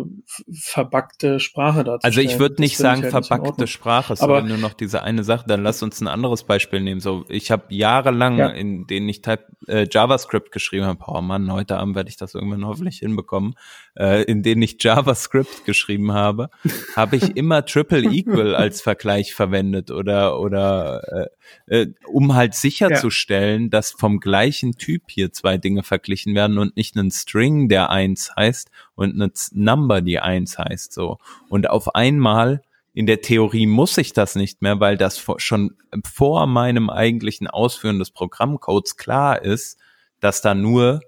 verbackte 0.51 1.39
Sprache 1.39 1.85
dazu. 1.85 2.03
Also 2.03 2.19
ich 2.19 2.39
würde 2.39 2.61
nicht 2.61 2.77
sagen 2.77 3.01
halt 3.01 3.11
verbackte 3.11 3.67
Sprache, 3.67 4.17
sondern 4.17 4.49
nur 4.49 4.57
noch 4.57 4.73
diese 4.73 5.01
eine 5.01 5.23
Sache. 5.23 5.45
Dann 5.47 5.63
lass 5.63 5.81
uns 5.81 6.01
ein 6.01 6.07
anderes 6.07 6.43
Beispiel 6.43 6.81
nehmen. 6.81 6.99
So, 6.99 7.23
ich 7.29 7.51
habe 7.51 7.63
jahrelang, 7.69 8.37
ja. 8.37 8.49
in 8.49 8.85
denen 8.85 9.07
ich 9.07 9.21
Type, 9.21 9.45
äh, 9.67 9.87
JavaScript 9.89 10.51
geschrieben 10.51 10.85
habe, 10.85 10.99
oh 11.07 11.21
Mann, 11.21 11.51
heute 11.51 11.77
Abend 11.77 11.95
werde 11.95 12.09
ich 12.09 12.17
das 12.17 12.35
irgendwann 12.35 12.65
hoffentlich 12.65 12.99
hinbekommen, 12.99 13.55
äh, 13.97 14.23
in 14.23 14.43
denen 14.43 14.61
ich 14.61 14.75
JavaScript 14.83 15.63
geschrieben 15.63 16.11
habe, 16.11 16.49
habe 16.97 17.15
ich 17.15 17.37
immer 17.37 17.65
Triple 17.65 18.11
Equal 18.11 18.55
als 18.55 18.81
Vergleich 18.81 19.33
verwendet 19.33 19.89
oder 19.89 20.37
oder 20.37 21.29
äh, 21.67 21.81
äh, 21.81 21.87
um 22.07 22.35
halt 22.35 22.55
sicherzustellen, 22.55 23.63
ja. 23.63 23.69
dass 23.69 23.91
vom 23.91 24.19
gleichen 24.19 24.73
Typ 24.73 25.03
hier 25.09 25.31
zwei 25.31 25.60
Dinge 25.61 25.83
verglichen 25.83 26.35
werden 26.35 26.57
und 26.57 26.75
nicht 26.75 26.97
einen 26.97 27.11
String, 27.11 27.69
der 27.69 27.89
eins 27.89 28.31
heißt 28.35 28.69
und 28.95 29.13
eine 29.13 29.31
Number, 29.51 30.01
die 30.01 30.19
eins 30.19 30.57
heißt, 30.57 30.93
so. 30.93 31.17
Und 31.49 31.69
auf 31.69 31.95
einmal 31.95 32.61
in 32.93 33.05
der 33.05 33.21
Theorie 33.21 33.67
muss 33.67 33.97
ich 33.97 34.13
das 34.13 34.35
nicht 34.35 34.61
mehr, 34.61 34.79
weil 34.79 34.97
das 34.97 35.25
schon 35.37 35.77
vor 36.03 36.45
meinem 36.45 36.89
eigentlichen 36.89 37.47
Ausführen 37.47 37.99
des 37.99 38.11
Programmcodes 38.11 38.97
klar 38.97 39.41
ist, 39.41 39.79
dass 40.19 40.41
da 40.41 40.53
nur, 40.53 41.01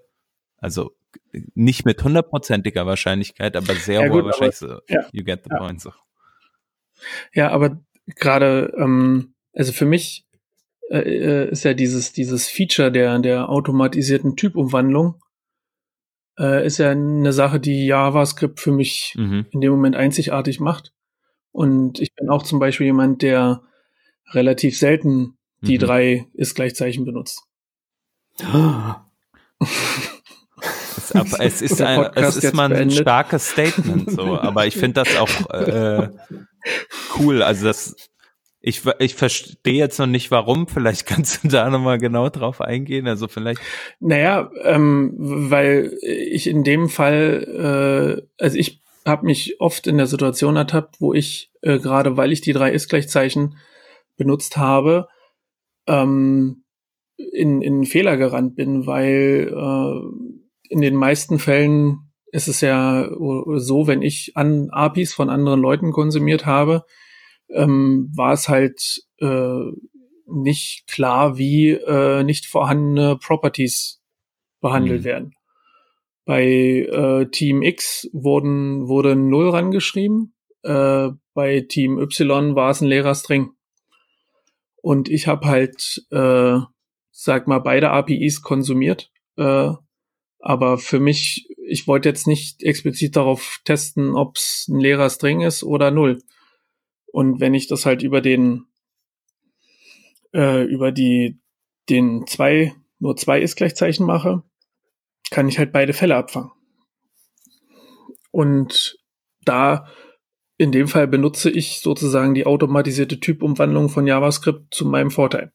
also 0.58 0.96
nicht 1.56 1.86
mit 1.86 2.04
hundertprozentiger 2.04 2.86
Wahrscheinlichkeit, 2.86 3.56
aber 3.58 3.76
sehr 3.76 4.06
ja, 4.06 4.10
hoher 4.10 4.26
Wahrscheinlichkeit, 4.26 4.70
so, 4.88 4.94
ja, 4.94 5.06
you 5.12 5.24
get 5.24 5.44
the 5.44 5.50
ja. 5.52 5.58
point. 5.58 5.82
So. 5.82 5.92
Ja, 7.34 7.52
aber 7.52 7.82
gerade, 8.16 8.74
ähm, 8.78 9.34
also 9.54 9.74
für 9.74 9.86
mich 9.86 10.26
äh, 10.94 11.50
ist 11.50 11.64
ja 11.64 11.74
dieses, 11.74 12.14
dieses 12.14 12.48
Feature 12.48 12.92
der, 12.92 13.18
der 13.20 13.50
automatisierten 13.50 14.36
Typumwandlung, 14.36 15.16
äh, 16.38 16.66
ist 16.66 16.78
ja 16.78 16.92
eine 16.92 17.34
Sache, 17.34 17.60
die 17.60 17.86
JavaScript 17.86 18.60
für 18.60 18.72
mich 18.72 19.14
mhm. 19.18 19.48
in 19.52 19.62
dem 19.62 19.72
Moment 19.72 19.96
einzigartig 19.96 20.60
macht. 20.60 20.94
Und 21.52 22.00
ich 22.00 22.14
bin 22.16 22.30
auch 22.30 22.44
zum 22.44 22.60
Beispiel 22.60 22.88
jemand, 22.88 23.22
der 23.22 23.62
relativ 24.32 24.78
selten 24.78 25.38
die 25.62 25.78
mhm. 25.78 25.82
drei 25.82 26.28
Ist-Gleichzeichen 26.34 27.06
benutzt. 27.06 27.44
es, 31.14 31.34
es 31.40 31.62
ist, 31.62 31.82
ein, 31.82 32.12
es 32.16 32.38
ist 32.38 32.54
mal 32.54 32.74
ein 32.74 32.92
starkes 32.92 33.50
Statement, 33.50 34.12
so, 34.12 34.40
aber 34.40 34.66
ich 34.66 34.76
finde 34.76 35.04
das 35.04 35.16
auch 35.18 35.50
äh, 35.52 36.10
cool. 37.20 37.44
Also 37.44 37.66
das 37.66 37.96
ich, 38.66 38.84
ich 39.00 39.16
verstehe 39.16 39.74
jetzt 39.74 40.00
noch 40.00 40.08
nicht, 40.08 40.32
warum. 40.32 40.68
Vielleicht 40.68 41.06
kannst 41.06 41.44
du 41.44 41.50
da 41.50 41.70
nochmal 41.70 41.98
genau 42.00 42.30
drauf 42.30 42.62
eingehen. 42.62 43.08
Also 43.08 43.28
vielleicht. 43.28 43.62
Naja, 44.00 44.50
ähm, 44.64 45.14
weil 45.18 45.98
ich 46.02 46.48
in 46.48 46.64
dem 46.64 46.88
Fall, 46.88 48.24
äh, 48.40 48.42
also 48.42 48.58
ich 48.58 48.82
habe 49.06 49.26
mich 49.26 49.60
oft 49.60 49.86
in 49.86 49.98
der 49.98 50.08
Situation 50.08 50.56
ertappt, 50.56 51.02
wo 51.02 51.14
ich 51.14 51.52
äh, 51.62 51.78
gerade, 51.78 52.16
weil 52.16 52.32
ich 52.32 52.40
die 52.40 52.54
drei 52.54 52.72
Ist-Gleichzeichen 52.72 53.58
benutzt 54.16 54.56
habe, 54.56 55.10
ähm, 55.86 56.64
in, 57.18 57.62
in 57.62 57.84
Fehler 57.84 58.16
gerannt 58.16 58.56
bin, 58.56 58.88
weil 58.88 59.54
äh, 59.54 60.70
in 60.70 60.80
den 60.80 60.96
meisten 60.96 61.38
Fällen 61.38 62.14
ist 62.32 62.48
es 62.48 62.62
ja 62.62 63.10
so, 63.58 63.88
wenn 63.88 64.02
ich 64.02 64.32
an 64.36 64.70
APIs 64.72 65.14
von 65.14 65.30
anderen 65.30 65.60
Leuten 65.60 65.92
konsumiert 65.92 66.46
habe, 66.46 66.86
ähm, 67.54 68.10
war 68.16 68.34
es 68.34 68.50
halt 68.50 69.04
äh, 69.20 69.72
nicht 70.26 70.88
klar, 70.88 71.38
wie 71.38 71.72
äh, 71.72 72.24
nicht 72.24 72.46
vorhandene 72.46 73.18
Properties 73.18 74.02
behandelt 74.62 75.02
mhm. 75.02 75.06
werden. 75.06 75.36
Bei 76.26 76.46
äh, 76.46 77.26
Team 77.30 77.62
X 77.62 78.10
wurden, 78.14 78.88
wurde 78.88 79.16
Null 79.16 79.50
rangeschrieben, 79.50 80.34
äh, 80.64 81.10
bei 81.34 81.62
Team 81.62 82.00
Y 82.00 82.56
war 82.56 82.72
es 82.72 82.82
ein 82.82 82.88
leerer 82.88 83.16
String. 83.16 83.52
Und 84.82 85.10
ich 85.10 85.28
habe 85.28 85.48
halt, 85.48 86.06
äh, 86.12 86.60
sag 87.12 87.48
mal, 87.48 87.60
beide 87.60 87.92
APIs 87.92 88.42
konsumiert. 88.42 89.12
Äh, 89.38 89.72
aber 90.40 90.78
für 90.78 91.00
mich, 91.00 91.48
ich 91.66 91.88
wollte 91.88 92.10
jetzt 92.10 92.28
nicht 92.28 92.64
explizit 92.64 93.16
darauf 93.16 93.60
testen, 93.64 94.16
ob 94.16 94.36
es 94.36 94.68
ein 94.70 94.80
leerer 94.80 95.10
String 95.10 95.42
ist 95.42 95.64
oder 95.64 95.90
Null. 95.90 96.22
Und 97.14 97.40
wenn 97.40 97.54
ich 97.54 97.68
das 97.68 97.86
halt 97.86 98.02
über 98.02 98.22
den, 98.22 98.66
äh, 100.34 100.64
über 100.64 100.92
die, 100.92 101.40
den 101.88 102.26
zwei, 102.26 102.74
nur 102.98 103.16
zwei 103.16 103.40
Ist-Gleichzeichen 103.40 104.04
mache, 104.04 104.42
kann 105.30 105.48
ich 105.48 105.60
halt 105.60 105.72
beide 105.72 105.94
Fälle 105.94 106.16
abfangen. 106.16 106.50
Und 108.32 108.98
da 109.46 109.88
in 110.58 110.72
dem 110.72 110.88
Fall 110.88 111.08
benutze 111.08 111.52
ich 111.52 111.82
sozusagen 111.82 112.34
die 112.34 112.48
automatisierte 112.48 113.20
Typumwandlung 113.20 113.90
von 113.90 114.08
JavaScript 114.08 114.74
zu 114.74 114.88
meinem 114.88 115.12
Vorteil. 115.12 115.54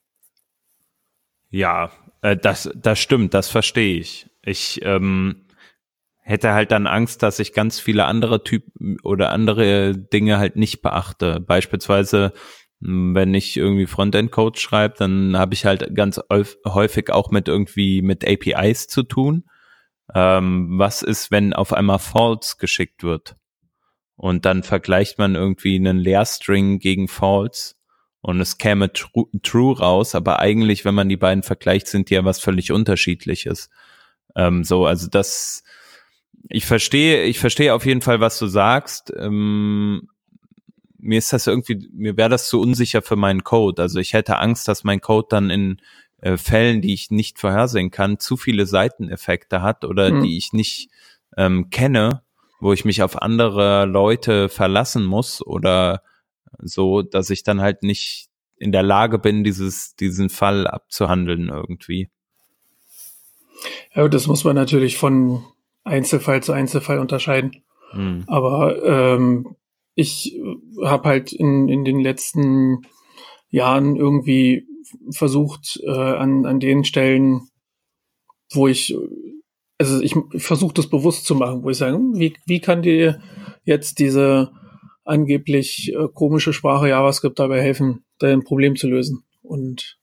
Ja, 1.51 1.91
äh, 2.23 2.37
das, 2.37 2.71
das 2.77 3.01
stimmt, 3.01 3.35
das 3.35 3.49
verstehe 3.49 3.99
ich. 3.99 4.31
Ich 4.45 4.79
ähm, 4.85 5.48
hätte 6.29 6.53
halt 6.53 6.73
dann 6.73 6.87
Angst, 6.87 7.23
dass 7.23 7.39
ich 7.39 7.55
ganz 7.55 7.81
viele 7.81 8.05
andere 8.05 8.45
Typen 8.45 8.99
oder 9.03 9.33
andere 9.33 9.97
Dinge 9.97 10.39
halt 10.39 10.57
nicht 10.57 10.83
beachte. 10.83 11.41
Beispielsweise, 11.41 12.35
hm, 12.83 13.15
wenn 13.15 13.33
ich 13.33 13.57
irgendwie 13.57 13.87
Frontend-Code 13.87 14.61
schreibe, 14.61 14.95
dann 14.99 15.39
habe 15.39 15.55
ich 15.55 15.65
halt 15.65 15.95
ganz 15.95 16.21
häufig 16.67 17.11
auch 17.11 17.31
mit 17.31 17.49
irgendwie 17.49 18.03
mit 18.03 18.29
APIs 18.29 18.89
zu 18.89 19.05
tun. 19.05 19.45
Ähm, 20.15 20.79
was 20.79 21.01
ist, 21.01 21.31
wenn 21.31 21.55
auf 21.55 21.73
einmal 21.73 21.99
False 21.99 22.57
geschickt 22.59 23.05
wird? 23.05 23.37
Und 24.15 24.45
dann 24.45 24.63
vergleicht 24.63 25.19
man 25.19 25.35
irgendwie 25.35 25.77
einen 25.77 25.97
Leerstring 25.97 26.79
gegen 26.79 27.09
False 27.09 27.75
und 28.21 28.39
es 28.43 28.59
käme 28.59 28.93
true, 28.93 29.29
true 29.43 29.79
raus, 29.79 30.15
aber 30.15 30.41
eigentlich, 30.41 30.85
wenn 30.85 30.95
man 30.95 31.09
die 31.09 31.17
beiden 31.17 31.43
vergleicht, 31.43 31.87
sind 31.87 32.11
die 32.11 32.15
ja 32.15 32.25
was 32.27 32.39
völlig 32.39 32.71
unterschiedliches. 32.71 33.71
Ähm, 34.37 34.65
so, 34.65 34.85
also 34.85 35.09
das, 35.09 35.63
ich 36.49 36.67
verstehe, 36.67 37.25
ich 37.25 37.39
verstehe 37.39 37.75
auf 37.75 37.85
jeden 37.87 38.01
Fall, 38.01 38.21
was 38.21 38.39
du 38.39 38.47
sagst. 38.47 39.13
Ähm, 39.17 40.09
mir 40.99 41.19
ist 41.19 41.33
das 41.33 41.47
irgendwie, 41.47 41.89
mir 41.93 42.17
wäre 42.17 42.29
das 42.29 42.49
zu 42.49 42.61
unsicher 42.61 43.03
für 43.03 43.17
meinen 43.17 43.45
Code. 43.45 43.83
Also 43.83 44.01
ich 44.01 44.13
hätte 44.13 44.39
Angst, 44.39 44.69
dass 44.69 44.85
mein 44.85 45.01
Code 45.01 45.29
dann 45.31 45.51
in 45.51 45.81
äh, 46.21 46.37
Fällen, 46.37 46.83
die 46.83 46.95
ich 46.95 47.11
nicht 47.11 47.39
vorhersehen 47.39 47.91
kann, 47.91 48.19
zu 48.19 48.37
viele 48.37 48.67
Seiteneffekte 48.67 49.63
hat 49.63 49.85
oder 49.85 50.11
mhm. 50.11 50.23
die 50.23 50.37
ich 50.37 50.53
nicht 50.53 50.91
ähm, 51.37 51.71
kenne, 51.71 52.23
wo 52.61 52.73
ich 52.73 52.85
mich 52.85 53.03
auf 53.03 53.21
andere 53.23 53.87
Leute 53.87 54.49
verlassen 54.49 55.05
muss 55.05 55.45
oder 55.45 56.03
so, 56.59 57.03
dass 57.03 57.31
ich 57.31 57.45
dann 57.45 57.61
halt 57.61 57.83
nicht 57.83 58.29
in 58.57 58.73
der 58.73 58.83
Lage 58.83 59.19
bin, 59.19 59.45
dieses, 59.45 59.95
diesen 59.95 60.31
Fall 60.31 60.67
abzuhandeln 60.67 61.49
irgendwie. 61.49 62.09
Ja, 63.95 64.09
das 64.09 64.27
muss 64.27 64.45
man 64.45 64.57
natürlich 64.57 64.97
von 64.97 65.45
Einzelfall 65.85 66.43
zu 66.43 66.53
Einzelfall 66.53 66.99
unterscheiden. 66.99 67.63
Mhm. 67.93 68.25
Aber 68.27 68.83
ähm, 68.85 69.57
ich 69.95 70.39
habe 70.85 71.09
halt 71.09 71.33
in, 71.33 71.69
in 71.69 71.85
den 71.85 72.01
letzten 72.01 72.83
Jahren 73.51 73.97
irgendwie 73.97 74.67
versucht 75.11 75.81
äh, 75.83 75.91
an, 75.91 76.47
an 76.47 76.61
den 76.61 76.85
Stellen, 76.85 77.49
wo 78.53 78.69
ich, 78.69 78.97
also 79.79 80.01
ich 80.01 80.15
versuche 80.37 80.75
das 80.75 80.89
bewusst 80.89 81.25
zu 81.25 81.35
machen, 81.35 81.63
wo 81.63 81.71
ich 81.71 81.79
sage, 81.79 81.97
hm, 81.97 82.19
wie, 82.19 82.35
wie 82.47 82.61
kann 82.61 82.83
dir 82.83 83.21
jetzt 83.65 83.99
diese 83.99 84.53
angeblich 85.05 85.93
äh, 85.95 86.09
komische 86.13 86.53
Sprache 86.53 86.89
JavaScript 86.89 87.39
dabei 87.39 87.61
helfen, 87.61 88.05
dein 88.19 88.45
Problem 88.45 88.77
zu 88.77 88.89
lösen? 88.89 89.25
Und 89.43 89.99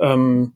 ähm, 0.00 0.54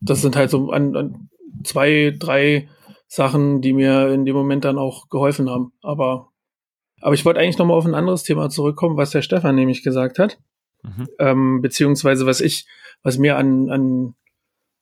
das 0.00 0.22
sind 0.22 0.36
halt 0.36 0.50
so 0.50 0.70
an, 0.70 0.96
an 0.96 1.28
zwei, 1.64 2.14
drei 2.18 2.68
Sachen, 3.08 3.60
die 3.60 3.72
mir 3.72 4.12
in 4.12 4.24
dem 4.24 4.34
Moment 4.34 4.64
dann 4.64 4.78
auch 4.78 5.08
geholfen 5.08 5.48
haben. 5.48 5.72
Aber, 5.82 6.30
aber 7.00 7.14
ich 7.14 7.24
wollte 7.24 7.40
eigentlich 7.40 7.58
nochmal 7.58 7.76
auf 7.76 7.86
ein 7.86 7.94
anderes 7.94 8.24
Thema 8.24 8.50
zurückkommen, 8.50 8.96
was 8.96 9.10
der 9.10 9.22
Stefan 9.22 9.54
nämlich 9.54 9.82
gesagt 9.82 10.18
hat. 10.18 10.38
Mhm. 10.82 11.08
Ähm, 11.18 11.62
beziehungsweise 11.62 12.26
was 12.26 12.40
ich, 12.40 12.66
was 13.02 13.18
mir 13.18 13.36
an, 13.36 13.70
an, 13.70 14.14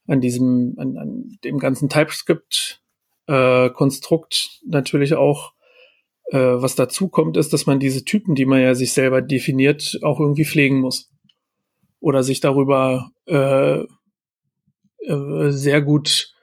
an 0.06 0.20
diesem, 0.20 0.74
an, 0.78 0.96
an 0.96 1.38
dem 1.44 1.58
ganzen 1.58 1.88
TypeScript-Konstrukt 1.88 4.34
äh, 4.34 4.68
natürlich 4.68 5.14
auch 5.14 5.54
äh, 6.30 6.38
was 6.38 6.74
dazu 6.74 7.08
kommt, 7.08 7.36
ist, 7.36 7.52
dass 7.52 7.66
man 7.66 7.80
diese 7.80 8.04
Typen, 8.04 8.34
die 8.34 8.46
man 8.46 8.60
ja 8.60 8.74
sich 8.74 8.92
selber 8.92 9.22
definiert, 9.22 9.98
auch 10.02 10.20
irgendwie 10.20 10.44
pflegen 10.44 10.80
muss. 10.80 11.10
Oder 12.00 12.22
sich 12.22 12.40
darüber 12.40 13.10
äh, 13.26 13.84
äh, 15.06 15.50
sehr 15.50 15.82
gut 15.82 16.33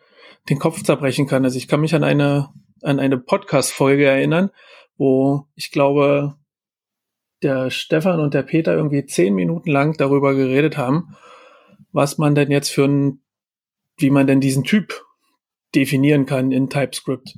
den 0.49 0.59
Kopf 0.59 0.83
zerbrechen 0.83 1.27
kann. 1.27 1.43
Also 1.43 1.57
ich 1.57 1.67
kann 1.67 1.81
mich 1.81 1.95
an 1.95 2.03
eine, 2.03 2.49
an 2.81 2.99
eine 2.99 3.17
Podcast-Folge 3.17 4.05
erinnern, 4.05 4.49
wo 4.97 5.47
ich 5.55 5.71
glaube, 5.71 6.35
der 7.41 7.69
Stefan 7.69 8.19
und 8.19 8.33
der 8.33 8.43
Peter 8.43 8.75
irgendwie 8.75 9.05
zehn 9.05 9.33
Minuten 9.33 9.69
lang 9.69 9.97
darüber 9.97 10.35
geredet 10.35 10.77
haben, 10.77 11.15
was 11.91 12.17
man 12.17 12.35
denn 12.35 12.51
jetzt 12.51 12.69
für 12.69 12.85
ein, 12.85 13.21
wie 13.97 14.09
man 14.09 14.27
denn 14.27 14.41
diesen 14.41 14.63
Typ 14.63 15.03
definieren 15.73 16.25
kann 16.25 16.51
in 16.51 16.69
TypeScript. 16.69 17.37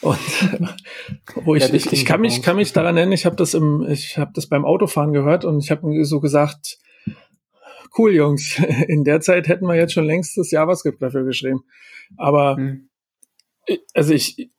Und 0.00 0.18
wo 1.44 1.54
ich, 1.54 1.68
ja, 1.68 1.74
ich, 1.74 1.92
ich 1.92 2.04
kann 2.06 2.20
mich, 2.20 2.42
kann 2.42 2.56
mich 2.56 2.72
daran 2.72 2.96
erinnern, 2.96 3.12
ich 3.12 3.26
habe 3.26 3.36
das 3.36 3.54
im, 3.54 3.86
ich 3.88 4.16
habe 4.16 4.32
das 4.34 4.48
beim 4.48 4.64
Autofahren 4.64 5.12
gehört 5.12 5.44
und 5.44 5.62
ich 5.62 5.70
habe 5.70 6.04
so 6.04 6.20
gesagt, 6.20 6.78
cool, 7.98 8.14
Jungs, 8.14 8.60
in 8.88 9.04
der 9.04 9.20
Zeit 9.20 9.48
hätten 9.48 9.66
wir 9.66 9.76
jetzt 9.76 9.92
schon 9.92 10.04
längst 10.04 10.36
das 10.36 10.50
JavaScript 10.50 11.02
dafür 11.02 11.24
geschrieben. 11.24 11.64
Aber 12.16 12.56
mhm. 12.56 12.88
also 13.94 14.14
ich, 14.14 14.50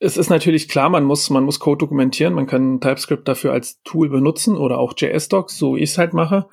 es 0.00 0.16
ist 0.16 0.30
natürlich 0.30 0.68
klar, 0.68 0.90
man 0.90 1.04
muss, 1.04 1.28
man 1.30 1.44
muss 1.44 1.58
Code 1.58 1.78
dokumentieren, 1.78 2.34
man 2.34 2.46
kann 2.46 2.80
TypeScript 2.80 3.26
dafür 3.26 3.52
als 3.52 3.80
Tool 3.82 4.08
benutzen 4.08 4.56
oder 4.56 4.78
auch 4.78 4.94
JS-Docs, 4.96 5.58
so 5.58 5.74
wie 5.74 5.80
ich 5.80 5.90
es 5.90 5.98
halt 5.98 6.12
mache. 6.12 6.48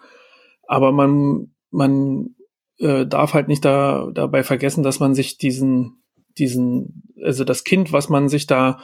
Aber 0.68 0.92
man, 0.92 1.52
man 1.70 2.36
äh, 2.80 3.06
darf 3.06 3.34
halt 3.34 3.48
nicht 3.48 3.64
da, 3.64 4.10
dabei 4.14 4.44
vergessen, 4.44 4.84
dass 4.84 5.00
man 5.00 5.14
sich 5.14 5.38
diesen, 5.38 6.04
diesen, 6.38 7.04
also 7.24 7.44
das 7.44 7.64
Kind, 7.64 7.92
was 7.94 8.10
man 8.10 8.30
sich 8.30 8.48
da 8.48 8.80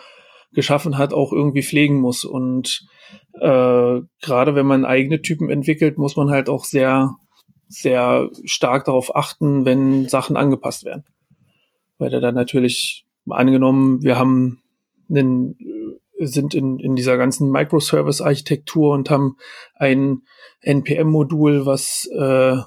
geschaffen 0.54 0.98
hat, 0.98 1.14
auch 1.14 1.32
irgendwie 1.32 1.64
pflegen 1.64 2.00
muss. 2.00 2.24
Und 2.24 2.86
äh, 3.40 4.02
gerade 4.22 4.56
wenn 4.56 4.66
man 4.66 4.86
eigene 4.86 5.22
Typen 5.22 5.50
entwickelt, 5.50 5.98
muss 5.98 6.16
man 6.16 6.30
halt 6.30 6.50
auch 6.50 6.66
sehr, 6.66 7.16
sehr 7.72 8.30
stark 8.46 8.86
darauf 8.86 9.16
achten, 9.16 9.66
wenn 9.66 10.08
Sachen 10.08 10.38
angepasst 10.38 10.86
werden. 10.86 11.06
Weil 11.98 12.14
er 12.14 12.22
dann 12.22 12.36
natürlich 12.36 13.06
angenommen, 13.30 14.04
wir 14.04 14.18
haben 14.18 14.62
einen, 15.10 15.58
sind 16.20 16.54
in, 16.54 16.80
in 16.80 16.96
dieser 16.96 17.18
ganzen 17.18 17.50
Microservice-Architektur 17.50 18.94
und 18.94 19.10
haben 19.10 19.38
ein 19.76 20.24
NPM-Modul, 20.62 21.66
was 21.66 22.08
äh, 22.14 22.58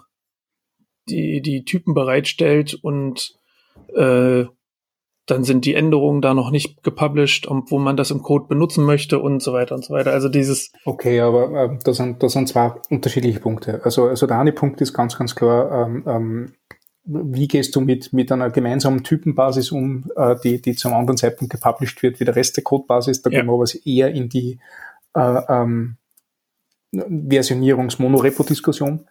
die, 1.08 1.42
die 1.42 1.64
Typen 1.64 1.94
bereitstellt 1.94 2.74
und 2.74 3.34
äh, 3.94 4.44
dann 5.26 5.44
sind 5.44 5.64
die 5.64 5.74
Änderungen 5.74 6.20
da 6.20 6.34
noch 6.34 6.50
nicht 6.50 6.82
gepublished, 6.82 7.48
wo 7.48 7.78
man 7.78 7.96
das 7.96 8.10
im 8.10 8.22
Code 8.22 8.46
benutzen 8.46 8.84
möchte 8.84 9.18
und 9.18 9.42
so 9.42 9.52
weiter 9.52 9.74
und 9.74 9.84
so 9.84 9.94
weiter. 9.94 10.12
Also 10.12 10.28
dieses. 10.28 10.72
Okay, 10.84 11.20
aber 11.20 11.50
äh, 11.52 11.78
das, 11.82 11.96
sind, 11.96 12.22
das 12.22 12.32
sind 12.32 12.48
zwei 12.48 12.74
unterschiedliche 12.90 13.40
Punkte. 13.40 13.80
Also, 13.84 14.04
also 14.04 14.26
der 14.26 14.38
eine 14.38 14.52
Punkt 14.52 14.80
ist 14.80 14.92
ganz, 14.92 15.16
ganz 15.16 15.34
klar, 15.34 15.86
ähm, 15.86 16.04
ähm, 16.06 16.52
wie 17.04 17.48
gehst 17.48 17.74
du 17.76 17.80
mit, 17.80 18.12
mit 18.12 18.32
einer 18.32 18.50
gemeinsamen 18.50 19.02
Typenbasis 19.02 19.72
um, 19.72 20.10
äh, 20.16 20.36
die, 20.42 20.60
die 20.60 20.74
zum 20.74 20.94
anderen 20.94 21.16
Zeitpunkt 21.16 21.52
gepublished 21.52 22.02
wird, 22.02 22.20
wie 22.20 22.24
der 22.24 22.36
Rest 22.36 22.56
der 22.56 22.64
Codebasis, 22.64 23.22
da 23.22 23.30
ja. 23.30 23.40
gehen 23.40 23.46
wir 23.46 23.54
aber 23.54 23.66
eher 23.84 24.10
in 24.10 24.28
die 24.28 24.58
äh, 25.14 25.40
ähm, 25.48 25.96
Versionierungs-Monorepo-Diskussion. 26.92 29.06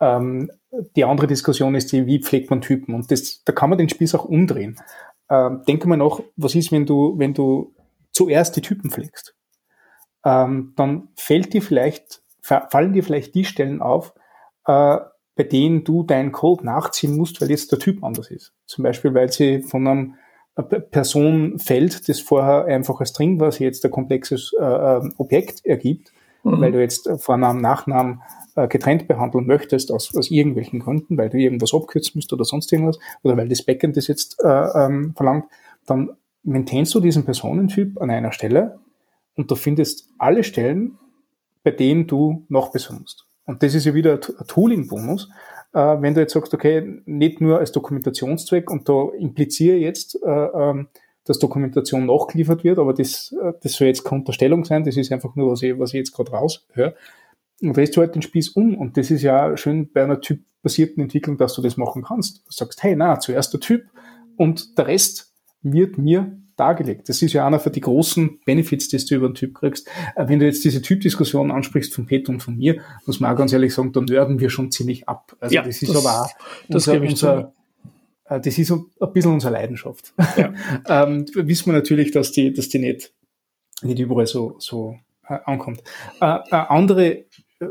Ähm, 0.00 0.50
die 0.96 1.04
andere 1.04 1.26
Diskussion 1.26 1.74
ist 1.74 1.92
die, 1.92 2.06
wie 2.06 2.20
pflegt 2.20 2.50
man 2.50 2.60
Typen? 2.60 2.94
Und 2.94 3.10
das, 3.10 3.42
da 3.44 3.52
kann 3.52 3.70
man 3.70 3.78
den 3.78 3.88
Spieß 3.88 4.14
auch 4.14 4.24
umdrehen. 4.24 4.76
Ähm, 5.30 5.62
denke 5.66 5.88
mal 5.88 5.96
noch, 5.96 6.22
was 6.36 6.54
ist, 6.54 6.72
wenn 6.72 6.86
du, 6.86 7.18
wenn 7.18 7.34
du 7.34 7.74
zuerst 8.12 8.56
die 8.56 8.62
Typen 8.62 8.90
pflegst? 8.90 9.34
Ähm, 10.24 10.72
dann 10.76 11.08
fällt 11.16 11.52
dir 11.52 11.62
vielleicht, 11.62 12.22
fallen 12.40 12.92
dir 12.92 13.04
vielleicht 13.04 13.34
die 13.34 13.44
Stellen 13.44 13.82
auf, 13.82 14.14
äh, 14.66 14.98
bei 15.36 15.44
denen 15.44 15.84
du 15.84 16.02
deinen 16.02 16.32
Code 16.32 16.64
nachziehen 16.64 17.16
musst, 17.16 17.40
weil 17.40 17.50
jetzt 17.50 17.72
der 17.72 17.78
Typ 17.78 18.04
anders 18.04 18.30
ist. 18.30 18.52
Zum 18.66 18.84
Beispiel, 18.84 19.14
weil 19.14 19.32
sie 19.32 19.62
von 19.62 19.86
einem 19.86 20.14
Person 20.90 21.58
fällt, 21.58 22.08
das 22.08 22.20
vorher 22.20 22.66
einfach 22.66 23.00
ein 23.00 23.06
String 23.06 23.40
war, 23.40 23.50
sie 23.50 23.64
jetzt 23.64 23.84
ein 23.84 23.90
komplexes 23.90 24.52
äh, 24.58 24.64
ähm, 24.64 25.12
Objekt 25.18 25.64
ergibt, 25.66 26.12
mhm. 26.44 26.60
weil 26.60 26.72
du 26.72 26.80
jetzt 26.80 27.10
Vornamen, 27.18 27.60
Nachnamen 27.60 28.22
äh, 28.56 28.68
getrennt 28.68 29.08
behandeln 29.08 29.46
möchtest 29.46 29.90
aus, 29.92 30.14
aus 30.16 30.30
irgendwelchen 30.30 30.80
Gründen, 30.80 31.16
weil 31.16 31.30
du 31.30 31.38
irgendwas 31.38 31.74
abkürzen 31.74 32.12
musst 32.16 32.32
oder 32.32 32.44
sonst 32.44 32.72
irgendwas, 32.72 32.98
oder 33.22 33.36
weil 33.36 33.48
das 33.48 33.62
Backend 33.62 33.96
das 33.96 34.06
jetzt 34.06 34.40
äh, 34.42 34.48
ähm, 34.48 35.14
verlangt, 35.16 35.46
dann 35.86 36.10
maintainst 36.42 36.94
du 36.94 37.00
diesen 37.00 37.24
Personentyp 37.24 38.00
an 38.00 38.10
einer 38.10 38.32
Stelle 38.32 38.78
und 39.36 39.50
du 39.50 39.56
findest 39.56 40.08
alle 40.18 40.44
Stellen, 40.44 40.98
bei 41.62 41.70
denen 41.70 42.06
du 42.06 42.44
noch 42.48 42.72
musst. 42.74 43.26
Und 43.46 43.62
das 43.62 43.74
ist 43.74 43.84
ja 43.84 43.94
wieder 43.94 44.14
ein 44.14 44.46
Tooling-Bonus. 44.46 45.30
Äh, 45.72 46.00
wenn 46.00 46.14
du 46.14 46.20
jetzt 46.20 46.32
sagst, 46.32 46.54
okay, 46.54 47.02
nicht 47.04 47.40
nur 47.40 47.58
als 47.58 47.72
Dokumentationszweck 47.72 48.70
und 48.70 48.88
da 48.88 49.08
impliziere 49.18 49.76
jetzt, 49.76 50.22
äh, 50.22 50.28
ähm, 50.28 50.88
dass 51.24 51.38
Dokumentation 51.38 52.06
nachgeliefert 52.06 52.64
wird, 52.64 52.78
aber 52.78 52.92
das, 52.92 53.34
äh, 53.42 53.52
das 53.62 53.72
soll 53.72 53.88
jetzt 53.88 54.04
keine 54.04 54.20
Unterstellung 54.20 54.64
sein, 54.64 54.84
das 54.84 54.96
ist 54.96 55.10
einfach 55.10 55.34
nur, 55.36 55.50
was 55.50 55.62
ich, 55.62 55.78
was 55.78 55.90
ich 55.90 55.98
jetzt 55.98 56.12
gerade 56.12 56.32
raushöre. 56.32 56.94
Und 57.62 57.76
drehst 57.76 57.96
du 57.96 58.00
halt 58.00 58.14
den 58.14 58.22
Spieß 58.22 58.50
um 58.50 58.76
und 58.76 58.96
das 58.96 59.10
ist 59.10 59.22
ja 59.22 59.56
schön 59.56 59.90
bei 59.92 60.02
einer 60.02 60.20
typbasierten 60.20 61.02
Entwicklung, 61.02 61.38
dass 61.38 61.54
du 61.54 61.62
das 61.62 61.76
machen 61.76 62.02
kannst. 62.02 62.38
Du 62.46 62.50
sagst, 62.50 62.82
hey, 62.82 62.94
na, 62.96 63.18
zuerst 63.20 63.52
der 63.52 63.60
Typ 63.60 63.84
und 64.36 64.76
der 64.76 64.88
Rest 64.88 65.32
wird 65.62 65.96
mir 65.96 66.36
dargelegt. 66.56 67.08
Das 67.08 67.20
ist 67.22 67.32
ja 67.32 67.46
einer 67.46 67.58
von 67.58 67.72
die 67.72 67.80
großen 67.80 68.40
Benefits, 68.44 68.88
die 68.88 68.98
du 68.98 69.16
über 69.16 69.26
einen 69.26 69.34
Typ 69.34 69.54
kriegst. 69.54 69.88
Äh, 70.14 70.28
wenn 70.28 70.38
du 70.38 70.46
jetzt 70.46 70.64
diese 70.64 70.82
Typdiskussion 70.82 71.50
ansprichst 71.50 71.94
von 71.94 72.06
Peter 72.06 72.30
und 72.30 72.40
von 72.40 72.56
mir, 72.56 72.80
muss 73.06 73.20
man 73.20 73.32
auch 73.32 73.36
ganz 73.36 73.52
ehrlich 73.52 73.74
sagen, 73.74 73.92
dann 73.92 74.04
nörden 74.04 74.40
wir 74.40 74.50
schon 74.50 74.70
ziemlich 74.70 75.08
ab. 75.08 75.36
Also 75.40 75.54
ja, 75.54 75.62
das 75.62 75.82
ist 75.82 75.94
das, 75.94 76.04
aber 76.04 76.22
auch 76.22 76.30
das 76.68 76.86
unser, 76.86 77.00
unser 77.00 77.52
äh, 78.26 78.40
das 78.40 78.58
ist 78.58 78.70
ein 78.70 78.86
bisschen 79.12 79.32
unsere 79.32 79.52
Leidenschaft. 79.52 80.14
Ja. 80.36 80.52
ähm, 81.04 81.26
wissen 81.34 81.66
wir 81.66 81.72
natürlich, 81.72 82.12
dass 82.12 82.32
die, 82.32 82.52
dass 82.52 82.68
die 82.68 82.78
nicht, 82.78 83.12
nicht 83.82 83.98
überall 83.98 84.26
so, 84.26 84.56
so 84.58 84.96
äh, 85.28 85.38
ankommt. 85.44 85.82
Äh, 86.20 86.38
äh, 86.50 86.54
andere 86.54 87.24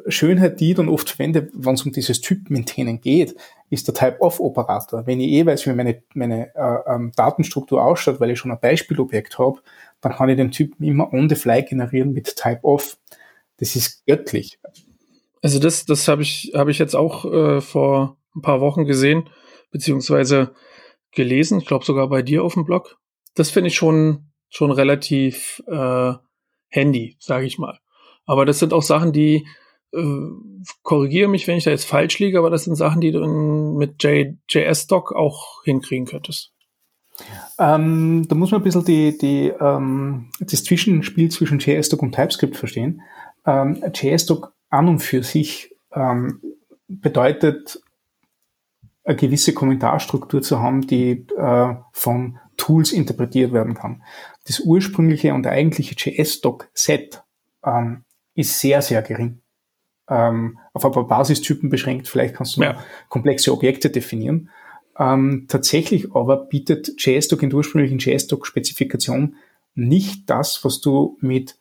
Schönheit, 0.07 0.59
die 0.59 0.71
ich 0.71 0.75
dann 0.75 0.89
oft 0.89 1.09
verwende, 1.09 1.49
wenn 1.53 1.75
es 1.75 1.83
um 1.83 1.91
dieses 1.91 2.21
Typ-Maintainen 2.21 3.01
geht, 3.01 3.35
ist 3.69 3.87
der 3.87 3.95
Type-Off-Operator. 3.95 5.05
Wenn 5.05 5.19
ich 5.19 5.31
eh 5.31 5.45
weiß, 5.45 5.65
wie 5.65 5.73
meine, 5.73 6.03
meine 6.13 6.55
äh, 6.55 6.93
ähm, 6.93 7.11
Datenstruktur 7.15 7.83
ausschaut, 7.83 8.19
weil 8.19 8.31
ich 8.31 8.39
schon 8.39 8.51
ein 8.51 8.59
Beispielobjekt 8.59 9.39
habe, 9.39 9.61
dann 10.01 10.13
kann 10.13 10.29
ich 10.29 10.37
den 10.37 10.51
Typen 10.51 10.83
immer 10.83 11.11
on 11.13 11.29
the 11.29 11.35
fly 11.35 11.63
generieren 11.63 12.13
mit 12.13 12.35
Type-Off. 12.35 12.97
Das 13.57 13.75
ist 13.75 14.05
göttlich. 14.05 14.59
Also 15.41 15.59
das, 15.59 15.85
das 15.85 16.07
habe 16.07 16.21
ich, 16.21 16.51
hab 16.55 16.67
ich 16.67 16.79
jetzt 16.79 16.95
auch 16.95 17.25
äh, 17.25 17.61
vor 17.61 18.17
ein 18.35 18.41
paar 18.41 18.61
Wochen 18.61 18.85
gesehen, 18.85 19.29
beziehungsweise 19.71 20.53
gelesen, 21.11 21.59
ich 21.59 21.65
glaube 21.65 21.85
sogar 21.85 22.09
bei 22.09 22.21
dir 22.21 22.43
auf 22.43 22.53
dem 22.53 22.65
Blog. 22.65 22.97
Das 23.35 23.49
finde 23.49 23.67
ich 23.67 23.75
schon, 23.75 24.31
schon 24.49 24.71
relativ 24.71 25.61
äh, 25.67 26.13
handy, 26.69 27.17
sage 27.19 27.45
ich 27.45 27.57
mal. 27.57 27.79
Aber 28.25 28.45
das 28.45 28.59
sind 28.59 28.73
auch 28.73 28.81
Sachen, 28.81 29.11
die 29.11 29.45
korrigiere 30.81 31.29
mich, 31.29 31.47
wenn 31.47 31.57
ich 31.57 31.65
da 31.65 31.71
jetzt 31.71 31.85
falsch 31.85 32.19
liege, 32.19 32.39
aber 32.39 32.49
das 32.49 32.63
sind 32.63 32.75
Sachen, 32.75 33.01
die 33.01 33.11
du 33.11 33.21
in, 33.21 33.75
mit 33.75 34.03
JS-Doc 34.03 35.13
auch 35.13 35.63
hinkriegen 35.63 36.07
könntest. 36.07 36.51
Ähm, 37.59 38.25
da 38.27 38.35
muss 38.35 38.51
man 38.51 38.61
ein 38.61 38.63
bisschen 38.63 38.85
die, 38.85 39.17
die, 39.17 39.53
ähm, 39.59 40.29
das 40.39 40.63
Zwischenspiel 40.63 41.29
zwischen 41.29 41.59
JS-Doc 41.59 42.01
und 42.01 42.15
TypeScript 42.15 42.55
verstehen. 42.55 43.01
Ähm, 43.45 43.83
JS-Doc 43.93 44.53
an 44.69 44.87
und 44.87 44.99
für 44.99 45.21
sich 45.21 45.75
ähm, 45.93 46.41
bedeutet, 46.87 47.79
eine 49.05 49.17
gewisse 49.17 49.53
Kommentarstruktur 49.53 50.41
zu 50.41 50.59
haben, 50.59 50.87
die 50.87 51.27
äh, 51.37 51.75
von 51.91 52.39
Tools 52.57 52.91
interpretiert 52.91 53.51
werden 53.51 53.73
kann. 53.73 54.01
Das 54.45 54.61
ursprüngliche 54.61 55.33
und 55.33 55.45
eigentliche 55.45 55.95
JS-Doc-Set 55.95 57.21
ähm, 57.65 58.05
ist 58.33 58.59
sehr, 58.59 58.81
sehr 58.81 59.01
gering. 59.01 59.42
Ähm, 60.09 60.59
auf 60.73 60.85
ein 60.85 60.91
paar 60.91 61.07
Basistypen 61.07 61.69
beschränkt. 61.69 62.07
Vielleicht 62.07 62.35
kannst 62.35 62.57
du 62.57 62.61
ja. 62.61 62.77
komplexe 63.09 63.53
Objekte 63.53 63.89
definieren. 63.89 64.49
Ähm, 64.99 65.45
tatsächlich 65.47 66.13
aber 66.13 66.45
bietet 66.45 66.93
JSDoc 66.97 67.41
in 67.41 67.49
der 67.49 67.57
ursprünglichen 67.57 67.99
JSDoc-Spezifikation 67.99 69.35
nicht 69.75 70.29
das, 70.29 70.63
was 70.63 70.81
du 70.81 71.17
mit 71.19 71.57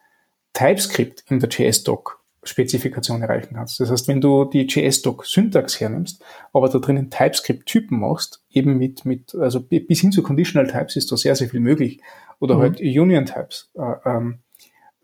TypeScript 0.52 1.24
in 1.28 1.40
der 1.40 1.48
JSDoc-Spezifikation 1.48 3.22
erreichen 3.22 3.54
kannst. 3.54 3.80
Das 3.80 3.90
heißt, 3.90 4.08
wenn 4.08 4.20
du 4.20 4.44
die 4.44 4.66
JSDoc-Syntax 4.66 5.80
hernimmst, 5.80 6.22
aber 6.52 6.68
da 6.68 6.78
drinnen 6.78 7.10
TypeScript-Typen 7.10 7.98
machst, 7.98 8.42
eben 8.50 8.76
mit, 8.76 9.06
mit, 9.06 9.34
also 9.34 9.60
bis 9.60 10.00
hin 10.00 10.12
zu 10.12 10.22
Conditional 10.22 10.70
Types 10.70 10.96
ist 10.96 11.10
da 11.10 11.16
sehr, 11.16 11.36
sehr 11.36 11.48
viel 11.48 11.60
möglich. 11.60 12.00
Oder 12.38 12.56
mhm. 12.56 12.60
halt 12.60 12.80
Union 12.80 13.24
Types, 13.24 13.70
äh, 13.74 13.94
ähm, 14.04 14.40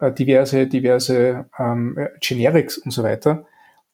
äh, 0.00 0.12
diverse, 0.12 0.66
diverse 0.66 1.46
ähm, 1.58 1.98
Generics 2.20 2.78
und 2.78 2.90
so 2.90 3.02
weiter. 3.02 3.46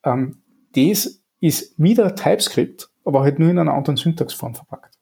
Ähm, 0.04 0.42
das 0.74 1.20
ist 1.40 1.74
wieder 1.76 2.14
TypeScript, 2.14 2.88
aber 3.04 3.22
halt 3.22 3.38
nur 3.38 3.50
in 3.50 3.58
einer 3.58 3.74
anderen 3.74 3.96
Syntaxform 3.96 4.54
verpackt. 4.54 4.94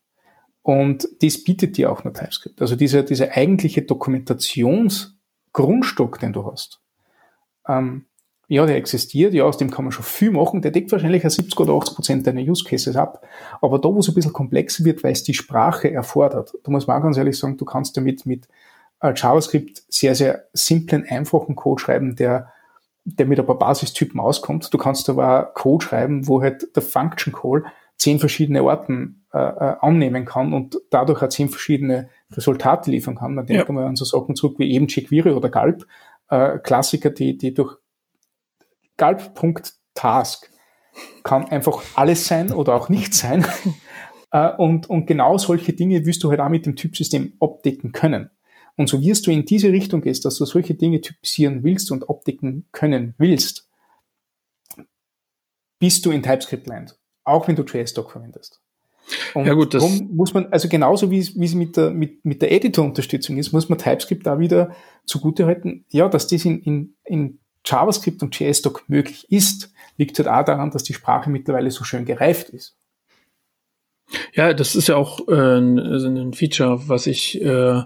Und 0.63 1.09
das 1.23 1.43
bietet 1.43 1.77
dir 1.77 1.91
auch 1.91 2.05
nur 2.05 2.15
TypeScript. 2.15 2.61
Also 2.61 2.77
dieser, 2.77 3.03
dieser 3.03 3.33
eigentliche 3.33 3.83
Dokumentationsgrundstock, 3.83 6.21
den 6.21 6.33
du 6.33 6.47
hast, 6.51 6.81
ähm, 7.67 8.07
ja, 8.49 8.67
der 8.67 8.77
existiert, 8.77 9.33
ja, 9.33 9.45
aus 9.45 9.57
dem 9.57 9.71
kann 9.71 9.87
man 9.87 9.93
schon 9.93 10.05
viel 10.05 10.31
machen, 10.31 10.61
der 10.61 10.73
deckt 10.73 10.93
wahrscheinlich 10.93 11.23
70 11.23 11.59
oder 11.59 11.73
80 11.73 11.95
Prozent 11.95 12.27
deiner 12.27 12.43
Use 12.43 12.65
Cases 12.65 12.95
ab. 12.97 13.25
Aber 13.63 13.79
da, 13.79 13.89
wo 13.89 14.01
es 14.01 14.09
ein 14.09 14.15
bisschen 14.15 14.35
komplexer 14.35 14.85
wird, 14.85 15.03
weil 15.03 15.13
es 15.13 15.23
die 15.23 15.33
Sprache 15.33 15.91
erfordert, 15.91 16.53
da 16.63 16.71
muss 16.71 16.87
man 16.87 16.99
auch 16.99 17.03
ganz 17.03 17.17
ehrlich 17.17 17.39
sagen, 17.39 17.57
du 17.57 17.65
kannst 17.65 17.97
damit 17.97 18.27
mit 18.27 18.47
JavaScript 19.03 19.83
sehr, 19.89 20.15
sehr 20.15 20.45
simplen, 20.53 21.05
einfachen 21.09 21.57
Code 21.57 21.81
schreiben, 21.83 22.17
der 22.17 22.53
der 23.05 23.27
mit 23.27 23.41
ein 23.41 23.47
paar 23.47 23.59
Basistypen 23.59 24.21
auskommt. 24.21 24.73
Du 24.73 24.79
kannst 24.79 25.09
aber 25.11 25.51
auch 25.51 25.55
Code 25.55 25.85
schreiben, 25.85 26.29
wo 26.29 26.41
halt 26.41 26.75
der 26.77 26.83
Function 26.83 27.33
Call 27.33 27.65
zehn 27.97 28.19
verschiedene 28.19 28.63
Orten 28.63 29.25
äh, 29.33 29.39
äh, 29.39 29.77
annehmen 29.81 30.25
kann 30.25 30.53
und 30.53 30.79
dadurch 30.91 31.23
auch 31.23 31.29
zehn 31.29 31.49
verschiedene 31.49 32.09
Resultate 32.33 32.91
liefern 32.91 33.17
kann. 33.17 33.35
Man 33.35 33.47
denkt 33.47 33.69
ja. 33.69 33.73
mal 33.73 33.87
an 33.87 33.97
so 33.97 34.05
Sachen 34.05 34.35
zurück 34.35 34.59
wie 34.59 34.71
eben 34.73 34.87
jQuery 34.87 35.31
oder 35.31 35.49
Galb, 35.49 35.87
äh, 36.29 36.59
Klassiker, 36.59 37.11
die, 37.11 37.37
die 37.37 37.55
durch 37.55 37.77
Galb.task 38.97 40.51
kann 41.23 41.49
einfach 41.49 41.83
alles 41.95 42.27
sein 42.27 42.53
oder 42.53 42.75
auch 42.75 42.89
nicht 42.89 43.15
sein. 43.15 43.47
äh, 44.31 44.51
und, 44.57 44.91
und 44.91 45.07
genau 45.07 45.39
solche 45.39 45.73
Dinge 45.73 46.05
wirst 46.05 46.23
du 46.23 46.31
halt 46.31 46.41
auch 46.41 46.49
mit 46.49 46.67
dem 46.67 46.77
Typsystem 46.77 47.35
abdecken 47.41 47.93
können. 47.93 48.31
Und 48.77 48.89
so 48.89 49.01
wirst 49.03 49.27
du 49.27 49.31
in 49.31 49.45
diese 49.45 49.71
Richtung 49.71 50.01
gehst, 50.01 50.25
dass 50.25 50.39
du 50.39 50.45
solche 50.45 50.75
Dinge 50.75 51.01
typisieren 51.01 51.63
willst 51.63 51.91
und 51.91 52.09
abdecken 52.09 52.67
können 52.73 53.15
willst, 53.19 53.69
bist 55.79 56.07
du 56.07 56.11
in 56.11 56.23
TypeScript 56.23 56.67
Land, 56.67 56.99
auch 57.25 57.49
wenn 57.49 57.57
du 57.57 57.65
JSDoc 57.65 58.11
verwendest. 58.11 58.61
Und 59.35 59.47
ja 59.47 59.55
gut, 59.55 59.75
das 59.75 60.01
muss 60.01 60.33
man, 60.33 60.47
also 60.47 60.69
genauso 60.69 61.11
wie 61.11 61.19
es, 61.19 61.39
wie 61.39 61.45
es 61.45 61.55
mit 61.55 61.77
der, 61.77 61.91
mit, 61.91 62.25
mit 62.25 62.41
der 62.41 62.53
Editor-Unterstützung 62.53 63.37
ist, 63.37 63.53
muss 63.53 63.69
man 63.69 63.79
TypeScript 63.79 64.27
da 64.27 64.39
wieder 64.39 64.75
zugutehalten, 65.07 65.85
ja, 65.91 66.09
dass 66.09 66.29
das 66.29 66.45
in, 66.45 66.63
in, 66.63 66.95
in 67.05 67.41
JavaScript 67.65 68.23
und 68.23 68.39
JSDoc 68.39 68.85
möglich 68.89 69.31
ist, 69.31 69.73
liegt 69.97 70.19
halt 70.19 70.29
auch 70.29 70.45
daran, 70.45 70.71
dass 70.71 70.85
die 70.85 70.95
Sprache 70.95 71.31
mittlerweile 71.31 71.71
so 71.71 71.85
schön 71.85 72.05
gereift 72.05 72.51
ist. 72.51 72.77
Ja, 74.35 74.53
das 74.53 74.75
ist 74.75 74.89
ja 74.89 74.97
auch 74.97 75.27
äh, 75.29 75.59
ein 75.59 76.33
Feature, 76.35 76.89
was 76.89 77.07
ich 77.07 77.41
äh, 77.41 77.83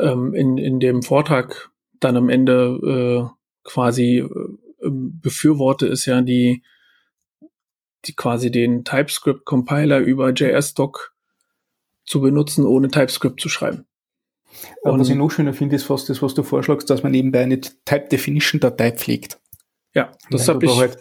ähm, 0.00 0.34
in, 0.34 0.58
in 0.58 0.80
dem 0.80 1.02
Vortrag 1.02 1.70
dann 2.00 2.16
am 2.16 2.28
Ende 2.28 3.30
äh, 3.30 3.38
quasi 3.64 4.18
äh, 4.18 4.28
befürworte, 4.80 5.86
ist 5.86 6.06
ja 6.06 6.22
die, 6.22 6.62
die 8.04 8.14
quasi 8.14 8.50
den 8.50 8.84
TypeScript-Compiler 8.84 9.98
über 9.98 10.30
JS-Doc 10.30 11.14
zu 12.04 12.20
benutzen, 12.20 12.64
ohne 12.64 12.88
TypeScript 12.88 13.40
zu 13.40 13.48
schreiben. 13.48 13.86
Und 14.82 14.98
was 14.98 15.10
ich 15.10 15.14
noch 15.14 15.30
schöner 15.30 15.52
finde, 15.52 15.76
ist 15.76 15.84
fast 15.84 16.08
das, 16.08 16.22
was 16.22 16.34
du 16.34 16.42
vorschlagst, 16.42 16.88
dass 16.88 17.02
man 17.02 17.12
nebenbei 17.12 17.42
eine 17.42 17.60
Type-Definition-Datei 17.60 18.92
pflegt. 18.92 19.38
Ja, 19.94 20.12
das 20.30 20.48
habe 20.48 20.64
ich 20.64 20.76
halt 20.76 20.96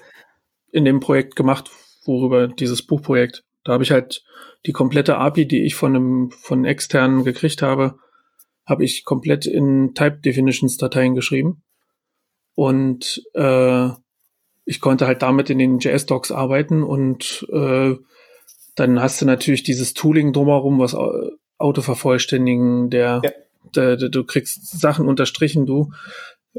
in 0.72 0.86
dem 0.86 1.00
Projekt 1.00 1.36
gemacht, 1.36 1.72
worüber 2.06 2.48
dieses 2.48 2.86
Buchprojekt. 2.86 3.46
Da 3.64 3.74
habe 3.74 3.84
ich 3.84 3.92
halt 3.92 4.24
die 4.66 4.74
komplette 4.74 5.18
API, 5.18 5.48
die 5.48 5.66
ich 5.66 5.76
von 5.76 5.96
einem 5.96 6.32
von 6.32 6.66
externen 6.66 7.24
gekriegt 7.24 7.62
habe, 7.62 8.00
habe 8.68 8.84
ich 8.84 9.06
komplett 9.06 9.46
in 9.46 9.94
Type 9.96 10.18
Definitions 10.18 10.78
Dateien 10.78 11.16
geschrieben. 11.16 11.64
Und 12.54 13.24
äh, 13.34 13.90
ich 14.66 14.82
konnte 14.82 15.08
halt 15.08 15.22
damit 15.22 15.50
in 15.50 15.58
den 15.58 15.80
JS-Docs 15.80 16.32
arbeiten 16.32 16.84
und 16.84 17.48
äh, 17.52 17.96
dann 18.76 19.02
hast 19.02 19.22
du 19.22 19.26
natürlich 19.26 19.64
dieses 19.64 19.94
Tooling 19.94 20.34
drumherum, 20.34 20.80
was 20.80 20.96
Autovervollständigen, 21.58 22.90
der, 22.90 23.22
ja. 23.24 23.32
der, 23.76 23.98
der, 23.98 24.10
du 24.10 24.24
kriegst 24.26 24.80
Sachen 24.80 25.08
unterstrichen, 25.08 25.66
du, 25.66 25.92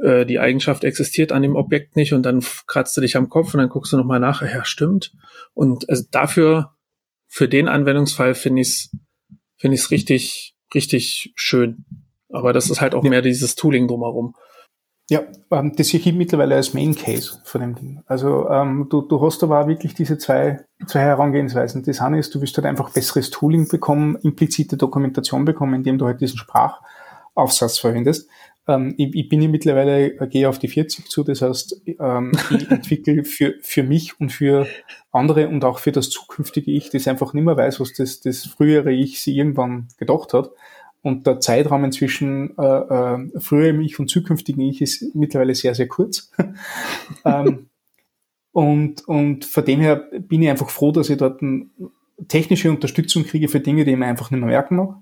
äh, 0.02 0.24
die 0.24 0.38
Eigenschaft 0.38 0.84
existiert 0.84 1.32
an 1.32 1.42
dem 1.42 1.54
Objekt 1.54 1.96
nicht 1.96 2.12
und 2.14 2.22
dann 2.22 2.42
kratzt 2.66 2.96
du 2.96 3.00
dich 3.00 3.16
am 3.16 3.28
Kopf 3.28 3.54
und 3.54 3.60
dann 3.60 3.68
guckst 3.68 3.92
du 3.92 3.98
nochmal 3.98 4.20
nach, 4.20 4.42
ja, 4.42 4.64
stimmt. 4.64 5.12
Und 5.52 5.88
also 5.90 6.04
dafür, 6.10 6.74
für 7.26 7.48
den 7.48 7.68
Anwendungsfall 7.68 8.34
finde 8.34 8.62
ich 8.62 8.68
es 8.68 8.90
finde 9.58 9.74
ich 9.74 9.82
es 9.82 9.90
richtig, 9.90 10.54
richtig 10.74 11.32
schön. 11.36 11.84
Aber 12.30 12.52
das 12.52 12.70
ist 12.70 12.80
halt 12.80 12.94
auch 12.94 13.04
ja. 13.04 13.10
mehr 13.10 13.22
dieses 13.22 13.54
Tooling 13.54 13.88
drumherum. 13.88 14.34
Ja, 15.10 15.22
ähm, 15.50 15.74
das 15.74 15.88
sehe 15.88 16.00
ich 16.00 16.12
mittlerweile 16.12 16.54
als 16.54 16.74
Main 16.74 16.94
Case 16.94 17.40
von 17.44 17.62
dem 17.62 17.74
Ding. 17.74 18.02
Also 18.06 18.48
ähm, 18.50 18.88
du, 18.90 19.00
du 19.00 19.22
hast 19.22 19.42
aber 19.42 19.62
auch 19.62 19.66
wirklich 19.66 19.94
diese 19.94 20.18
zwei, 20.18 20.60
zwei 20.86 21.00
Herangehensweisen. 21.00 21.82
Das 21.82 22.00
eine 22.00 22.18
ist, 22.18 22.34
du 22.34 22.42
wirst 22.42 22.56
halt 22.58 22.66
einfach 22.66 22.90
besseres 22.90 23.30
Tooling 23.30 23.68
bekommen, 23.68 24.16
implizite 24.22 24.76
Dokumentation 24.76 25.46
bekommen, 25.46 25.74
indem 25.74 25.96
du 25.96 26.04
halt 26.04 26.20
diesen 26.20 26.36
Sprachaufsatz 26.36 27.78
verwendest. 27.78 28.28
Ähm, 28.68 28.94
ich, 28.98 29.14
ich 29.14 29.28
bin 29.28 29.40
ja 29.40 29.48
mittlerweile, 29.48 30.20
äh, 30.20 30.28
gehe 30.28 30.48
auf 30.48 30.58
die 30.58 30.68
40 30.68 31.08
zu, 31.08 31.24
das 31.24 31.40
heißt, 31.40 31.82
ähm, 31.98 32.32
ich 32.50 32.70
entwickle 32.70 33.24
für, 33.24 33.54
für 33.62 33.82
mich 33.82 34.20
und 34.20 34.30
für 34.30 34.66
andere 35.10 35.48
und 35.48 35.64
auch 35.64 35.78
für 35.78 35.90
das 35.90 36.10
zukünftige 36.10 36.70
Ich, 36.70 36.90
das 36.90 37.08
einfach 37.08 37.32
nicht 37.32 37.44
mehr 37.44 37.56
weiß, 37.56 37.80
was 37.80 37.94
das, 37.94 38.20
das 38.20 38.44
frühere 38.44 38.92
Ich 38.92 39.22
sie 39.22 39.36
irgendwann 39.36 39.88
gedacht 39.96 40.34
hat. 40.34 40.50
Und 41.00 41.26
der 41.26 41.40
Zeitraum 41.40 41.90
zwischen 41.92 42.58
äh, 42.58 42.62
äh, 42.62 43.40
früherem 43.40 43.80
Ich 43.80 43.98
und 43.98 44.10
zukünftigen 44.10 44.62
Ich 44.62 44.82
ist 44.82 45.14
mittlerweile 45.14 45.54
sehr, 45.54 45.74
sehr 45.74 45.88
kurz. 45.88 46.30
ähm, 47.24 47.70
und, 48.52 49.06
und 49.08 49.44
von 49.44 49.64
dem 49.64 49.80
her 49.80 49.96
bin 49.96 50.42
ich 50.42 50.50
einfach 50.50 50.68
froh, 50.68 50.92
dass 50.92 51.08
ich 51.08 51.16
dort 51.16 51.40
technische 52.26 52.70
Unterstützung 52.70 53.24
kriege 53.24 53.48
für 53.48 53.60
Dinge, 53.60 53.84
die 53.84 53.92
ich 53.92 53.96
mir 53.96 54.06
einfach 54.06 54.30
nicht 54.30 54.40
mehr 54.40 54.48
merken 54.48 54.76
mag. 54.76 54.96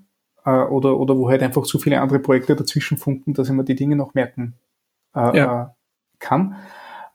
Äh, 0.47 0.63
oder, 0.63 0.97
oder 0.97 1.17
wo 1.17 1.29
halt 1.29 1.43
einfach 1.43 1.65
so 1.65 1.77
viele 1.77 1.99
andere 1.99 2.19
Projekte 2.19 2.55
dazwischen 2.55 2.97
funken, 2.97 3.33
dass 3.33 3.49
ich 3.49 3.53
mir 3.53 3.65
die 3.65 3.75
Dinge 3.75 3.97
noch 3.97 4.13
merken 4.13 4.53
äh, 5.13 5.37
ja. 5.37 5.63
Äh, 5.63 5.67
kann. 6.19 6.55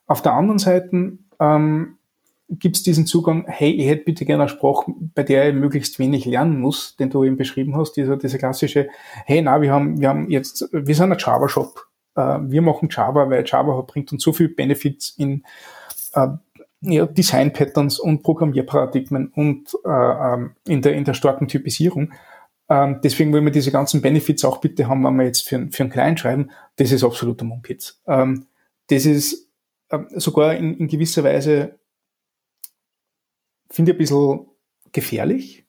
Auf 0.05 0.21
der 0.21 0.33
anderen 0.33 0.59
Seite 0.59 1.17
ähm, 1.39 1.97
gibt 2.47 2.75
es 2.75 2.83
diesen 2.83 3.07
Zugang, 3.07 3.45
hey, 3.47 3.71
ich 3.71 3.87
hätte 3.87 4.03
bitte 4.03 4.25
gerne 4.25 4.43
eine 4.43 4.49
Sprache, 4.49 4.91
bei 5.15 5.23
der 5.23 5.49
ich 5.49 5.55
möglichst 5.55 5.97
wenig 5.97 6.25
lernen 6.25 6.59
muss, 6.59 6.95
den 6.95 7.09
du 7.09 7.23
eben 7.23 7.35
beschrieben 7.37 7.75
hast, 7.75 7.93
dieser, 7.93 8.17
dieser 8.17 8.37
klassische, 8.37 8.89
hey, 9.25 9.41
na, 9.41 9.59
wir 9.61 9.71
haben, 9.71 9.99
wir 9.99 10.09
haben 10.09 10.29
jetzt, 10.29 10.69
wir 10.71 10.93
sind 10.93 11.11
ein 11.11 11.17
Java-Shop, 11.17 11.87
äh, 12.15 12.37
wir 12.39 12.61
machen 12.61 12.89
Java, 12.91 13.31
weil 13.31 13.43
Java 13.47 13.81
bringt 13.81 14.11
uns 14.11 14.21
so 14.21 14.31
viel 14.31 14.49
Benefits 14.49 15.15
in 15.17 15.43
äh, 16.13 16.27
ja, 16.81 17.07
Design-Patterns 17.07 17.97
und 17.97 18.21
Programmierparadigmen 18.21 19.29
und 19.29 19.75
äh, 19.85 19.89
ähm, 19.89 20.55
in, 20.67 20.83
der, 20.83 20.93
in 20.93 21.05
der 21.05 21.15
starken 21.15 21.47
Typisierung. 21.47 22.11
Ähm, 22.69 22.99
deswegen 23.03 23.33
wollen 23.33 23.45
wir 23.45 23.51
diese 23.51 23.71
ganzen 23.71 24.01
Benefits 24.01 24.45
auch 24.45 24.59
bitte 24.59 24.87
haben, 24.87 25.03
wenn 25.03 25.15
wir 25.15 25.25
jetzt 25.25 25.47
für, 25.47 25.67
für 25.71 25.83
einen 25.83 25.91
Client 25.91 26.19
schreiben. 26.19 26.51
Das 26.77 26.91
ist 26.91 27.03
absoluter 27.03 27.45
Mumpitz. 27.45 28.01
Ähm, 28.07 28.45
das 28.87 29.05
ist 29.05 29.49
ähm, 29.91 30.07
sogar 30.15 30.55
in, 30.55 30.77
in 30.77 30.87
gewisser 30.87 31.23
Weise 31.23 31.79
finde 33.69 33.91
ich 33.91 33.95
ein 33.95 33.99
bisschen 33.99 34.45
gefährlich, 34.91 35.65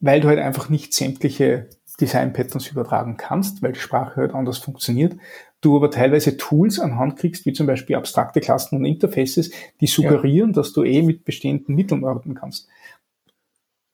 weil 0.00 0.20
du 0.20 0.28
halt 0.28 0.40
einfach 0.40 0.68
nicht 0.68 0.92
sämtliche 0.92 1.68
Design-Patterns 2.00 2.68
übertragen 2.70 3.16
kannst, 3.16 3.62
weil 3.62 3.72
die 3.72 3.80
Sprache 3.80 4.16
halt 4.16 4.34
anders 4.34 4.58
funktioniert. 4.58 5.16
Du 5.60 5.76
aber 5.76 5.90
teilweise 5.90 6.36
Tools 6.36 6.80
anhand 6.80 7.18
kriegst, 7.18 7.44
wie 7.44 7.52
zum 7.52 7.66
Beispiel 7.66 7.96
abstrakte 7.96 8.40
Klassen 8.40 8.76
und 8.76 8.84
Interfaces, 8.84 9.50
die 9.80 9.86
suggerieren, 9.86 10.50
ja. 10.50 10.54
dass 10.54 10.72
du 10.72 10.82
eh 10.82 11.02
mit 11.02 11.24
bestehenden 11.24 11.74
Mitteln 11.74 12.04
arbeiten 12.04 12.34
kannst. 12.34 12.68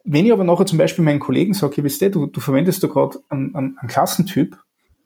Wenn 0.08 0.24
ich 0.24 0.32
aber 0.32 0.44
nachher 0.44 0.66
zum 0.66 0.78
Beispiel 0.78 1.04
meinen 1.04 1.18
Kollegen 1.18 1.52
sage, 1.52 1.82
wisst 1.82 2.00
ihr, 2.00 2.10
du, 2.10 2.26
du 2.26 2.40
verwendest 2.40 2.82
da 2.82 2.86
gerade 2.86 3.18
einen, 3.28 3.54
einen, 3.56 3.76
einen 3.76 3.88
Klassentyp 3.88 4.56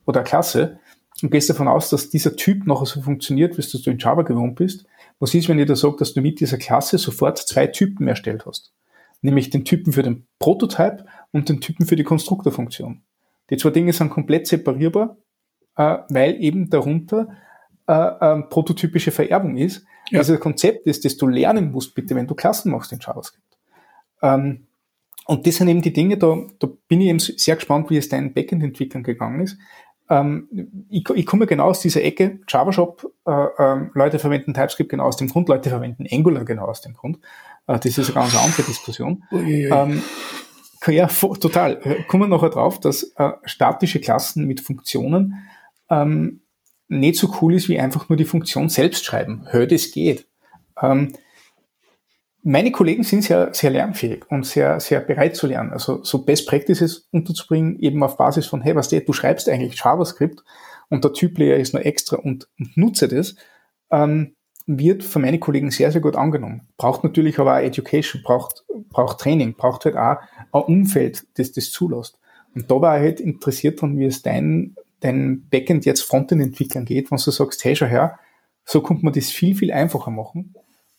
oder 0.05 0.19
eine 0.19 0.29
Klasse 0.29 0.79
und 1.23 1.31
gehst 1.31 1.49
davon 1.49 1.67
aus, 1.67 1.89
dass 1.89 2.09
dieser 2.09 2.35
Typ 2.35 2.67
nachher 2.67 2.85
so 2.85 3.01
funktioniert, 3.01 3.57
wie 3.57 3.81
du 3.81 3.89
in 3.89 3.97
Java 3.97 4.21
gewohnt 4.21 4.55
bist, 4.55 4.85
was 5.19 5.33
ist, 5.33 5.49
wenn 5.49 5.57
ich 5.57 5.67
da 5.67 5.75
sage, 5.75 5.97
dass 5.97 6.13
du 6.13 6.21
mit 6.21 6.39
dieser 6.39 6.57
Klasse 6.57 6.99
sofort 6.99 7.39
zwei 7.39 7.67
Typen 7.67 8.07
erstellt 8.07 8.45
hast? 8.45 8.73
Nämlich 9.23 9.49
den 9.49 9.65
Typen 9.65 9.91
für 9.91 10.03
den 10.03 10.27
Prototype 10.37 11.05
und 11.31 11.49
den 11.49 11.61
Typen 11.61 11.87
für 11.87 11.95
die 11.95 12.03
Konstruktorfunktion. 12.03 13.01
Die 13.49 13.57
zwei 13.57 13.71
Dinge 13.71 13.93
sind 13.93 14.11
komplett 14.11 14.47
separierbar, 14.47 15.17
äh, 15.77 15.97
weil 16.09 16.41
eben 16.41 16.69
darunter 16.69 17.27
äh, 17.87 17.93
äh, 17.93 18.41
prototypische 18.43 19.11
Vererbung 19.11 19.57
ist. 19.57 19.83
Ja. 20.09 20.19
Dieses 20.19 20.39
Konzept 20.39 20.85
ist, 20.85 21.05
das 21.05 21.17
du 21.17 21.27
lernen 21.27 21.71
musst, 21.71 21.95
bitte, 21.95 22.15
wenn 22.15 22.27
du 22.27 22.35
Klassen 22.35 22.71
machst 22.71 22.91
in 22.91 22.99
JavaScript. 22.99 23.57
Ähm, 24.21 24.67
und 25.25 25.45
das 25.47 25.55
sind 25.55 25.67
eben 25.67 25.81
die 25.81 25.93
Dinge, 25.93 26.17
da, 26.17 26.37
da 26.59 26.67
bin 26.87 27.01
ich 27.01 27.07
eben 27.07 27.19
sehr 27.19 27.55
gespannt, 27.55 27.89
wie 27.89 27.97
es 27.97 28.09
deinen 28.09 28.33
Backend-Entwicklern 28.33 29.03
gegangen 29.03 29.41
ist. 29.41 29.57
Ähm, 30.09 30.47
ich, 30.89 31.09
ich 31.09 31.25
komme 31.25 31.47
genau 31.47 31.65
aus 31.65 31.79
dieser 31.79 32.03
Ecke, 32.03 32.39
JavaShop, 32.47 33.13
äh, 33.25 33.31
äh, 33.31 33.87
Leute 33.93 34.19
verwenden 34.19 34.53
TypeScript 34.53 34.89
genau 34.89 35.05
aus 35.05 35.17
dem 35.17 35.29
Grund, 35.29 35.47
Leute 35.47 35.69
verwenden 35.69 36.05
Angular 36.11 36.43
genau 36.43 36.65
aus 36.65 36.81
dem 36.81 36.93
Grund. 36.93 37.19
Äh, 37.67 37.79
das 37.79 37.97
ist 37.97 38.09
eine 38.09 38.13
ganz 38.15 38.35
andere 38.35 38.63
Diskussion. 38.63 39.23
Ähm, 39.31 40.01
ja, 40.87 41.07
total. 41.07 41.79
Äh, 41.83 42.03
kommen 42.03 42.23
wir 42.23 42.35
nachher 42.35 42.49
drauf, 42.49 42.79
dass 42.79 43.03
äh, 43.15 43.31
statische 43.45 44.01
Klassen 44.01 44.47
mit 44.47 44.59
Funktionen 44.59 45.35
ähm, 45.89 46.41
nicht 46.87 47.17
so 47.17 47.33
cool 47.41 47.53
ist, 47.53 47.69
wie 47.69 47.79
einfach 47.79 48.09
nur 48.09 48.17
die 48.17 48.25
Funktion 48.25 48.67
selbst 48.67 49.05
schreiben. 49.05 49.45
Hör, 49.49 49.65
das 49.65 49.91
geht. 49.91 50.27
Ähm, 50.81 51.13
meine 52.43 52.71
Kollegen 52.71 53.03
sind 53.03 53.23
sehr, 53.23 53.53
sehr 53.53 53.69
lernfähig 53.69 54.25
und 54.29 54.45
sehr, 54.45 54.79
sehr 54.79 54.99
bereit 54.99 55.35
zu 55.35 55.47
lernen. 55.47 55.71
Also 55.71 56.03
so 56.03 56.25
Best 56.25 56.47
Practices 56.47 57.07
unterzubringen, 57.11 57.79
eben 57.79 58.03
auf 58.03 58.17
Basis 58.17 58.47
von, 58.47 58.61
hey, 58.61 58.75
was 58.75 58.89
der, 58.89 59.01
du 59.01 59.13
schreibst 59.13 59.47
eigentlich 59.47 59.79
JavaScript 59.83 60.43
und 60.89 61.03
der 61.03 61.13
Typ-Layer 61.13 61.57
ist 61.57 61.73
nur 61.73 61.85
extra 61.85 62.17
und, 62.17 62.47
und 62.59 62.75
nutze 62.77 63.07
das, 63.07 63.35
ähm, 63.91 64.35
wird 64.67 65.03
von 65.03 65.21
meinen 65.21 65.39
Kollegen 65.39 65.71
sehr, 65.71 65.91
sehr 65.91 66.01
gut 66.01 66.15
angenommen. 66.15 66.67
Braucht 66.77 67.03
natürlich 67.03 67.39
aber 67.39 67.55
auch 67.55 67.61
Education, 67.61 68.21
braucht, 68.23 68.63
braucht 68.89 69.19
Training, 69.19 69.55
braucht 69.55 69.85
halt 69.85 69.97
auch 69.97 70.17
ein 70.51 70.61
Umfeld, 70.61 71.25
das 71.35 71.51
das 71.51 71.71
zulässt. 71.71 72.19
Und 72.55 72.69
da 72.69 72.81
war 72.81 72.97
ich 72.97 73.03
halt 73.03 73.19
interessiert 73.19 73.81
dran, 73.81 73.97
wie 73.97 74.05
es 74.05 74.21
dein, 74.21 74.75
dein 74.99 75.47
Backend 75.49 75.85
jetzt 75.85 76.01
Frontend-Entwicklern 76.01 76.85
geht, 76.85 77.11
wenn 77.11 77.17
du 77.17 77.31
sagst, 77.31 77.63
hey, 77.63 77.75
schau 77.75 77.85
her, 77.85 78.19
so 78.65 78.81
kommt 78.81 79.03
man 79.03 79.13
das 79.13 79.29
viel, 79.29 79.55
viel 79.55 79.71
einfacher 79.71 80.11
machen. 80.11 80.53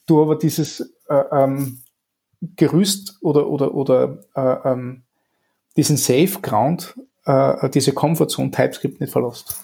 Du 0.07 0.20
aber 0.20 0.36
dieses 0.36 0.80
äh, 1.09 1.24
ähm, 1.32 1.82
Gerüst 2.57 3.18
oder, 3.20 3.46
oder, 3.48 3.74
oder 3.74 4.24
äh, 4.34 4.70
ähm, 4.70 5.05
diesen 5.76 5.96
Safe 5.96 6.40
Ground, 6.42 6.94
äh, 7.24 7.70
diese 7.70 7.92
Comfortzone 7.92 8.50
TypeScript 8.50 9.00
nicht 9.00 9.12
verlässt. 9.12 9.57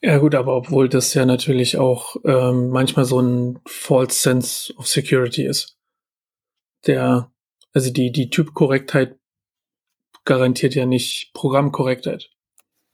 Ja 0.00 0.18
gut, 0.18 0.34
aber 0.34 0.56
obwohl 0.56 0.88
das 0.88 1.14
ja 1.14 1.24
natürlich 1.24 1.78
auch 1.78 2.16
ähm, 2.24 2.70
manchmal 2.70 3.04
so 3.04 3.20
ein 3.20 3.60
false 3.66 4.18
sense 4.18 4.74
of 4.76 4.88
security 4.88 5.46
ist. 5.46 5.78
Der, 6.86 7.30
also 7.72 7.92
die, 7.92 8.10
die 8.10 8.28
Typkorrektheit 8.28 9.16
garantiert 10.24 10.74
ja 10.74 10.86
nicht 10.86 11.30
Programmkorrektheit. 11.34 12.30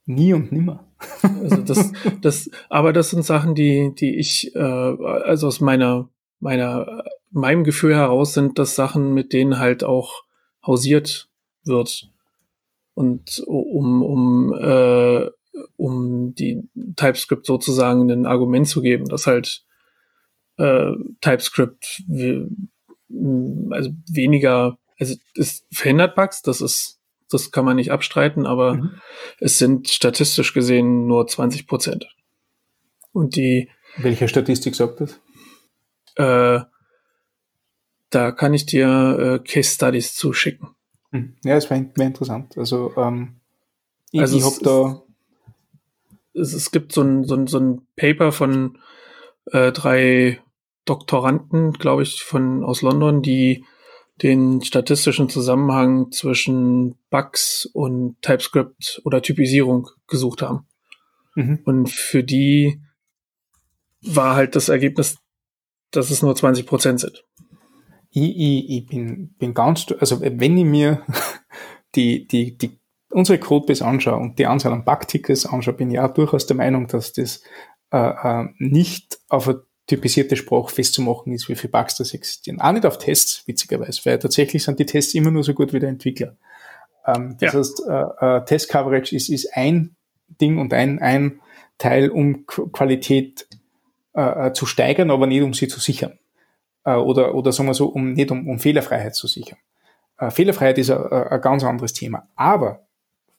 Nie 0.05 0.35
und 0.35 0.53
nimmer. 0.53 0.87
also 1.23 1.57
das, 1.59 1.93
das, 2.21 2.51
aber 2.69 2.93
das 2.93 3.11
sind 3.11 3.25
Sachen, 3.25 3.55
die, 3.55 3.95
die 3.95 4.19
ich, 4.19 4.55
äh, 4.55 4.59
also 4.59 5.47
aus 5.47 5.61
meiner, 5.61 6.11
meiner, 6.41 7.05
meinem 7.31 7.65
Gefühl 7.65 7.95
heraus 7.95 8.35
sind 8.35 8.59
das 8.59 8.75
Sachen, 8.75 9.15
mit 9.15 9.33
denen 9.33 9.59
halt 9.59 9.85
auch 9.85 10.23
hausiert 10.67 11.29
wird. 11.65 12.11
Und 12.95 13.43
um, 13.47 14.03
um 14.03 14.55
äh, 14.55 15.31
um 15.77 16.35
die 16.35 16.63
TypeScript 16.97 17.47
sozusagen 17.47 18.11
ein 18.11 18.27
Argument 18.27 18.69
zu 18.69 18.81
geben, 18.81 19.07
dass 19.07 19.27
halt 19.27 19.65
äh, 20.57 20.93
TypeScript 21.21 22.03
also 23.71 23.91
weniger, 24.11 24.79
also 24.99 25.15
es 25.35 25.67
verhindert 25.73 26.15
Bugs, 26.15 26.43
das 26.43 26.61
ist, 26.61 27.01
das 27.31 27.51
kann 27.51 27.65
man 27.65 27.77
nicht 27.77 27.91
abstreiten, 27.93 28.47
aber 28.47 28.75
mhm. 28.75 28.91
es 29.41 29.59
sind 29.59 29.89
statistisch 29.89 30.55
gesehen 30.55 31.07
nur 31.07 31.27
20 31.27 31.67
Prozent. 31.67 32.09
Und 33.13 33.37
die. 33.37 33.69
Welche 33.97 34.29
Statistik 34.29 34.75
sagt 34.75 35.01
das? 35.01 35.21
Äh, 36.19 36.61
da 38.11 38.33
kann 38.33 38.55
ich 38.55 38.67
dir 38.67 39.41
äh, 39.41 39.49
Case 39.49 39.75
Studies 39.75 40.15
zuschicken. 40.15 40.69
Hm. 41.13 41.37
Ja, 41.45 41.55
das 41.55 41.71
wäre 41.71 41.91
wär 41.95 42.07
interessant. 42.07 42.59
Also, 42.59 42.93
ähm, 42.97 43.37
ich, 44.11 44.21
also 44.21 44.37
ich 44.37 44.45
habe 44.45 44.57
da 44.63 45.03
es, 46.39 46.53
es 46.53 46.71
gibt 46.71 46.93
so 46.93 47.03
ein, 47.03 47.25
so 47.25 47.35
ein, 47.35 47.47
so 47.47 47.59
ein 47.59 47.87
Paper 47.97 48.33
von 48.33 48.79
äh, 49.47 49.73
drei 49.73 50.41
Doktoranden, 50.85 51.73
glaube 51.73 52.03
ich, 52.03 52.23
von 52.23 52.65
aus 52.65 52.83
London, 52.83 53.23
die 53.23 53.65
den 54.23 54.63
statistischen 54.63 55.29
Zusammenhang 55.29 56.11
zwischen 56.11 56.97
Bugs 57.11 57.69
und 57.73 58.21
TypeScript 58.23 59.01
oder 59.05 59.23
Typisierung 59.23 59.89
gesucht 60.09 60.43
haben. 60.43 60.67
Mhm. 61.35 61.61
Und 61.65 61.91
für 61.91 62.25
die 62.25 62.81
war 64.03 64.35
halt 64.35 64.57
das 64.57 64.69
Ergebnis, 64.69 65.19
dass 65.91 66.11
es 66.11 66.23
nur 66.23 66.35
20 66.35 66.67
Prozent 66.67 67.01
sind. 67.01 67.25
Ich, 68.11 68.37
ich, 68.37 68.71
ich 68.71 68.87
bin, 68.87 69.35
bin 69.39 69.55
ganz, 69.55 69.87
also 69.99 70.21
wenn 70.21 70.57
ich 70.57 70.65
mir 70.65 71.03
die, 71.95 72.27
die, 72.27 72.57
die 72.57 72.79
unsere 73.11 73.39
Codebase 73.39 73.85
anschaue 73.85 74.17
und 74.19 74.39
die 74.39 74.47
Anzahl 74.47 74.73
an 74.73 74.85
Bugtickets 74.85 75.47
anschaue, 75.47 75.75
bin 75.75 75.91
ich 75.91 75.99
auch 75.99 76.13
durchaus 76.13 76.47
der 76.47 76.57
Meinung, 76.57 76.87
dass 76.87 77.13
das 77.13 77.43
äh, 77.91 77.99
äh, 77.99 78.49
nicht 78.59 79.19
auf 79.29 79.49
eine 79.49 79.63
typisierte 79.87 80.37
Sprache 80.37 80.75
festzumachen 80.75 81.33
ist, 81.33 81.49
wie 81.49 81.57
viele 81.57 81.71
Bugs 81.71 81.97
das 81.97 82.13
existieren. 82.13 82.61
Auch 82.61 82.73
nicht 82.73 82.85
auf 82.85 82.99
Tests, 82.99 83.43
witzigerweise, 83.47 84.03
weil 84.05 84.19
tatsächlich 84.19 84.63
sind 84.63 84.79
die 84.79 84.87
Tests 84.87 85.15
immer 85.15 85.31
nur 85.31 85.43
so 85.43 85.55
gut 85.55 85.73
wie 85.73 85.81
der 85.81 85.89
Entwickler. 85.89 86.37
Ähm, 87.07 87.37
das 87.41 87.53
ja. 87.53 87.59
heißt, 87.59 87.83
äh, 87.89 88.37
äh, 88.37 88.45
Test-Coverage 88.45 89.17
ist, 89.17 89.31
ist 89.31 89.57
ein 89.57 89.97
Ding 90.41 90.59
und 90.59 90.75
ein, 90.75 90.99
ein 90.99 91.41
Teil, 91.79 92.11
um 92.11 92.45
Qu 92.45 92.69
Qualität 92.69 93.49
äh, 94.19 94.49
äh, 94.49 94.53
zu 94.53 94.67
steigern, 94.67 95.13
aber 95.13 95.29
nicht 95.29 95.43
um 95.43 95.55
sie 95.55 95.69
zu 95.69 95.79
sichern. 95.79 96.19
Äh, 96.83 96.95
oder, 96.95 97.37
oder 97.37 97.53
sagen 97.53 97.69
wir 97.69 97.75
so, 97.75 97.87
um 97.87 98.15
nicht 98.15 98.33
um, 98.33 98.49
um 98.49 98.59
Fehlerfreiheit 98.59 99.15
zu 99.15 99.29
sichern. 99.29 99.59
Äh, 100.19 100.33
Fehlerfreiheit 100.33 100.77
ist 100.79 100.91
ein, 100.91 101.41
ganz 101.41 101.63
anderes 101.63 101.93
Thema. 101.93 102.27
Aber 102.35 102.85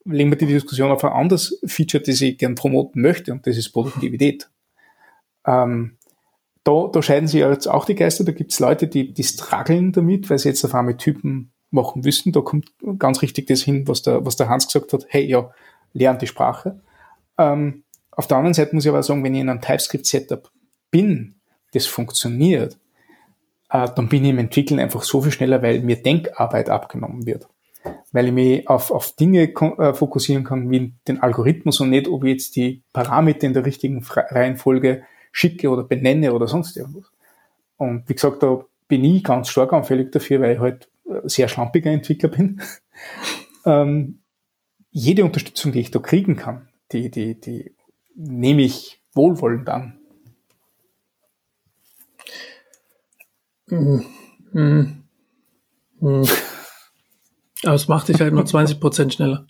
legen 0.06 0.32
wir 0.32 0.38
die 0.38 0.46
Diskussion 0.46 0.90
auf 0.90 1.04
ein 1.04 1.12
anderes 1.12 1.60
Feature, 1.66 2.02
das 2.02 2.22
ich 2.22 2.38
gern 2.38 2.56
promoten 2.56 3.02
möchte, 3.02 3.34
und 3.34 3.46
das 3.46 3.58
ist 3.58 3.74
Produktivität. 3.74 4.50
Ähm, 5.46 5.98
da, 6.64 6.90
da 6.94 7.02
scheiden 7.02 7.28
sich 7.28 7.42
jetzt 7.42 7.68
auch 7.68 7.84
die 7.84 7.96
Geister. 7.96 8.24
Da 8.24 8.32
gibt 8.32 8.54
es 8.54 8.62
Leute, 8.62 8.88
die, 8.88 9.14
die 9.14 9.24
strugglen 9.26 9.92
damit, 9.92 10.30
weil 10.30 10.40
sie 10.40 10.48
jetzt 10.48 10.64
auf 10.64 10.74
einmal 10.74 10.96
Typen 10.96 11.52
machen 11.72 12.04
müssen. 12.06 12.32
Da 12.32 12.40
kommt 12.40 12.72
ganz 12.98 13.22
richtig 13.22 13.48
das 13.48 13.64
hin, 13.64 13.86
was 13.86 14.02
der, 14.02 14.26
was 14.26 14.38
der 14.38 14.48
Hans 14.48 14.68
gesagt 14.68 14.94
hat. 14.94 15.08
Hey, 15.10 15.26
ja, 15.26 15.52
lernt 15.92 16.22
die 16.22 16.28
Sprache. 16.28 16.80
Ähm, 17.38 17.84
auf 18.12 18.28
der 18.28 18.38
anderen 18.38 18.54
Seite 18.54 18.74
muss 18.76 18.86
ich 18.86 18.90
aber 18.90 19.04
sagen, 19.04 19.26
wenn 19.26 19.36
ich 19.36 19.42
in 19.42 19.50
einem 19.50 19.60
TypeScript-Setup 19.60 20.50
bin, 20.92 21.36
das 21.74 21.86
funktioniert, 21.86 22.78
äh, 23.70 23.88
dann 23.96 24.10
bin 24.10 24.24
ich 24.24 24.32
im 24.32 24.40
Entwickeln 24.40 24.80
einfach 24.80 25.04
so 25.04 25.22
viel 25.22 25.32
schneller, 25.32 25.62
weil 25.62 25.82
mir 25.82 26.02
Denkarbeit 26.02 26.70
abgenommen 26.70 27.26
wird 27.26 27.48
weil 28.12 28.28
ich 28.28 28.34
mich 28.34 28.68
auf, 28.68 28.92
auf 28.92 29.16
Dinge 29.16 29.44
äh, 29.44 29.94
fokussieren 29.94 30.44
kann, 30.44 30.70
wie 30.70 30.94
den 31.08 31.22
Algorithmus 31.22 31.80
und 31.80 31.90
nicht, 31.90 32.08
ob 32.08 32.24
ich 32.24 32.32
jetzt 32.32 32.56
die 32.56 32.82
Parameter 32.94 33.48
in 33.48 33.54
der 33.54 33.66
richtigen 33.66 34.04
Reihenfolge 34.04 35.04
schicke 35.32 35.70
oder 35.70 35.84
benenne 35.84 36.34
oder 36.34 36.48
sonst 36.48 36.76
irgendwas. 36.76 37.12
Und 37.78 38.10
wie 38.10 38.14
gesagt, 38.14 38.44
da 38.44 38.66
bin 38.88 39.04
ich 39.04 39.24
ganz 39.24 39.50
stark 39.50 39.74
anfällig 39.74 40.12
dafür, 40.12 40.42
weil 40.42 40.56
ich 40.56 40.60
halt 40.60 40.90
äh, 41.06 41.28
sehr 41.28 41.48
schlampiger 41.48 41.92
Entwickler 41.92 42.30
bin. 42.30 42.62
ähm, 43.66 44.20
jede 44.92 45.24
Unterstützung, 45.24 45.72
die 45.72 45.82
ich 45.82 45.92
da 45.92 46.00
kriegen 46.00 46.36
kann, 46.36 46.68
die, 46.92 47.12
die, 47.12 47.40
die 47.40 47.76
nehme 48.16 48.64
ich 48.64 49.02
wohlwollend 49.14 49.70
an. 49.70 49.99
Mhm. 53.70 54.06
Mhm. 54.54 55.04
Mhm. 56.00 56.28
Aber 57.64 57.74
es 57.74 57.88
macht 57.88 58.08
dich 58.08 58.20
halt 58.22 58.34
nur 58.34 58.46
20 58.46 58.80
Prozent 58.80 59.14
schneller. 59.14 59.46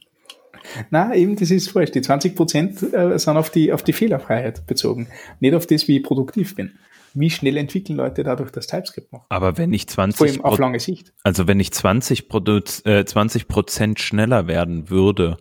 Na, 0.90 1.16
eben, 1.16 1.36
das 1.36 1.52
ist 1.52 1.72
falsch. 1.72 1.92
Die 1.92 2.02
20 2.02 2.36
Prozent 2.36 2.94
äh, 2.94 3.18
sind 3.18 3.38
auf 3.38 3.50
die, 3.50 3.74
auf 3.74 3.84
die 3.84 3.94
Fehlerfreiheit 3.94 4.66
bezogen. 4.68 5.08
Nicht 5.40 5.56
auf 5.56 5.68
das, 5.68 5.88
wie 5.88 5.98
ich 5.98 6.04
produktiv 6.04 6.56
bin. 6.56 6.78
Wie 7.14 7.30
schnell 7.30 7.58
entwickeln 7.58 7.96
Leute 7.96 8.24
dadurch 8.24 8.52
das 8.52 8.68
TypeScript 8.68 9.12
noch? 9.12 9.26
Aber 9.30 9.58
wenn 9.58 9.74
ich 9.74 9.88
20 9.88 10.18
Vor 10.18 10.28
allem 10.28 10.42
auf 10.46 10.60
lange 10.60 10.80
Sicht. 10.80 11.14
Also 11.24 11.48
wenn 11.48 11.60
ich 11.60 11.72
20 11.72 12.30
Produz, 12.30 12.86
äh, 12.86 13.04
20 13.04 13.48
Prozent 13.48 14.00
schneller 14.00 14.48
werden 14.48 14.90
würde, 14.90 15.38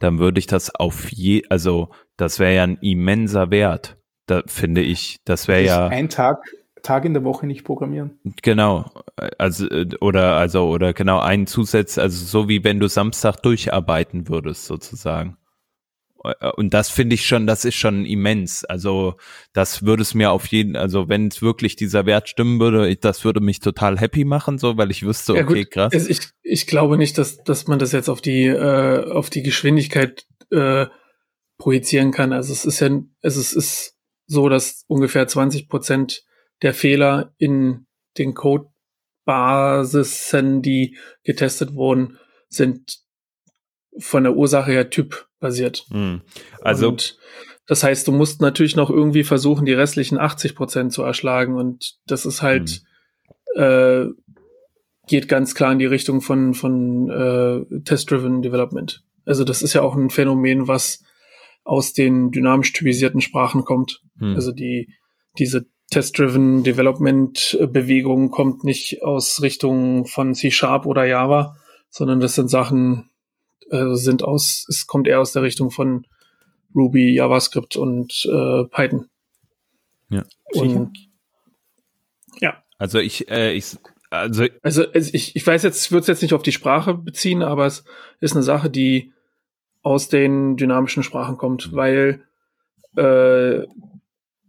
dann 0.00 0.18
würde 0.18 0.38
ich 0.38 0.46
das 0.46 0.74
auf 0.74 1.10
je, 1.10 1.44
also 1.48 1.88
das 2.16 2.38
wäre 2.38 2.54
ja 2.54 2.62
ein 2.64 2.78
immenser 2.80 3.50
Wert. 3.50 3.96
Da 4.26 4.42
finde 4.46 4.82
ich, 4.82 5.16
das 5.24 5.48
wäre 5.48 5.64
ja. 5.64 5.88
Ein 5.88 6.10
Tag 6.10 6.42
Tag 6.82 7.04
in 7.04 7.14
der 7.14 7.24
Woche 7.24 7.46
nicht 7.46 7.64
programmieren. 7.64 8.18
Genau, 8.42 8.90
also 9.38 9.66
oder 10.00 10.36
also 10.36 10.68
oder 10.68 10.92
genau 10.92 11.20
einen 11.20 11.46
Zusatz, 11.46 11.98
also 11.98 12.24
so 12.24 12.48
wie 12.48 12.64
wenn 12.64 12.80
du 12.80 12.88
Samstag 12.88 13.36
durcharbeiten 13.42 14.28
würdest 14.28 14.66
sozusagen. 14.66 15.36
Und 16.56 16.74
das 16.74 16.90
finde 16.90 17.14
ich 17.14 17.26
schon, 17.26 17.46
das 17.46 17.64
ist 17.64 17.76
schon 17.76 18.04
immens. 18.04 18.64
Also 18.64 19.14
das 19.52 19.84
würde 19.84 20.02
es 20.02 20.14
mir 20.14 20.32
auf 20.32 20.46
jeden, 20.46 20.74
also 20.74 21.08
wenn 21.08 21.28
es 21.28 21.42
wirklich 21.42 21.76
dieser 21.76 22.06
Wert 22.06 22.28
stimmen 22.28 22.58
würde, 22.58 22.94
das 22.96 23.24
würde 23.24 23.40
mich 23.40 23.60
total 23.60 23.98
happy 23.98 24.24
machen, 24.24 24.58
so, 24.58 24.76
weil 24.76 24.90
ich 24.90 25.06
wüsste, 25.06 25.34
ja, 25.34 25.44
okay, 25.44 25.62
gut. 25.62 25.70
krass. 25.70 25.92
Also 25.92 26.10
ich, 26.10 26.20
ich 26.42 26.66
glaube 26.66 26.98
nicht, 26.98 27.18
dass, 27.18 27.42
dass 27.44 27.68
man 27.68 27.78
das 27.78 27.92
jetzt 27.92 28.08
auf 28.08 28.20
die, 28.20 28.46
äh, 28.46 29.10
auf 29.10 29.30
die 29.30 29.42
Geschwindigkeit 29.42 30.26
äh, 30.50 30.86
projizieren 31.56 32.10
kann. 32.10 32.32
Also 32.32 32.52
es 32.52 32.64
ist 32.64 32.80
ja, 32.80 32.90
es 33.20 33.36
ist, 33.36 33.52
ist 33.52 33.96
so, 34.26 34.48
dass 34.48 34.84
ungefähr 34.88 35.26
20 35.26 35.68
Prozent 35.68 36.24
der 36.62 36.74
Fehler 36.74 37.32
in 37.38 37.86
den 38.18 38.34
Codebasissen, 38.34 40.60
die 40.62 40.96
getestet 41.24 41.74
wurden, 41.74 42.18
sind 42.48 42.98
von 43.98 44.22
der 44.24 44.36
Ursache 44.36 44.72
her 44.72 44.90
typbasiert. 44.90 45.86
Hm. 45.90 46.20
Also 46.60 46.88
und 46.88 47.16
das 47.66 47.84
heißt, 47.84 48.08
du 48.08 48.12
musst 48.12 48.40
natürlich 48.40 48.76
noch 48.76 48.88
irgendwie 48.90 49.24
versuchen, 49.24 49.66
die 49.66 49.74
restlichen 49.74 50.18
80 50.18 50.54
Prozent 50.54 50.92
zu 50.92 51.02
erschlagen 51.02 51.56
und 51.56 51.98
das 52.06 52.24
ist 52.24 52.40
halt 52.42 52.82
hm. 53.54 53.62
äh, 53.62 54.06
geht 55.06 55.28
ganz 55.28 55.54
klar 55.54 55.72
in 55.72 55.78
die 55.78 55.86
Richtung 55.86 56.20
von 56.20 56.52
von 56.54 57.08
äh, 57.10 57.64
Test-driven 57.84 58.42
Development. 58.42 59.04
Also 59.24 59.44
das 59.44 59.62
ist 59.62 59.74
ja 59.74 59.82
auch 59.82 59.94
ein 59.94 60.10
Phänomen, 60.10 60.66
was 60.68 61.04
aus 61.64 61.92
den 61.92 62.30
dynamisch 62.30 62.72
typisierten 62.72 63.20
Sprachen 63.20 63.64
kommt. 63.64 64.02
Hm. 64.18 64.34
Also 64.34 64.52
die 64.52 64.94
diese 65.38 65.66
Test-driven 65.90 66.62
Development 66.64 67.58
Bewegung 67.72 68.30
kommt 68.30 68.62
nicht 68.64 69.02
aus 69.02 69.40
Richtung 69.40 70.06
von 70.06 70.34
C 70.34 70.50
Sharp 70.50 70.84
oder 70.84 71.04
Java, 71.04 71.56
sondern 71.88 72.20
das 72.20 72.34
sind 72.34 72.48
Sachen, 72.50 73.08
äh, 73.70 73.94
sind 73.94 74.22
aus, 74.22 74.66
es 74.68 74.86
kommt 74.86 75.08
eher 75.08 75.20
aus 75.20 75.32
der 75.32 75.42
Richtung 75.42 75.70
von 75.70 76.06
Ruby, 76.74 77.14
JavaScript 77.14 77.76
und 77.76 78.28
äh, 78.30 78.64
Python. 78.64 79.08
Ja. 80.10 80.24
Und 80.52 80.92
ja. 82.40 82.62
Also 82.78 82.98
ich, 82.98 83.30
äh, 83.30 83.52
ich, 83.52 83.76
also, 84.10 84.44
also 84.62 84.84
ich, 84.94 85.36
ich 85.36 85.46
weiß 85.46 85.62
jetzt, 85.62 85.86
ich 85.86 85.92
würde 85.92 86.02
es 86.02 86.06
jetzt 86.08 86.22
nicht 86.22 86.34
auf 86.34 86.42
die 86.42 86.52
Sprache 86.52 86.94
beziehen, 86.94 87.42
aber 87.42 87.66
es 87.66 87.84
ist 88.20 88.34
eine 88.34 88.42
Sache, 88.42 88.70
die 88.70 89.12
aus 89.82 90.08
den 90.08 90.56
dynamischen 90.56 91.02
Sprachen 91.02 91.36
kommt, 91.36 91.72
weil 91.72 92.24
äh, 92.96 93.64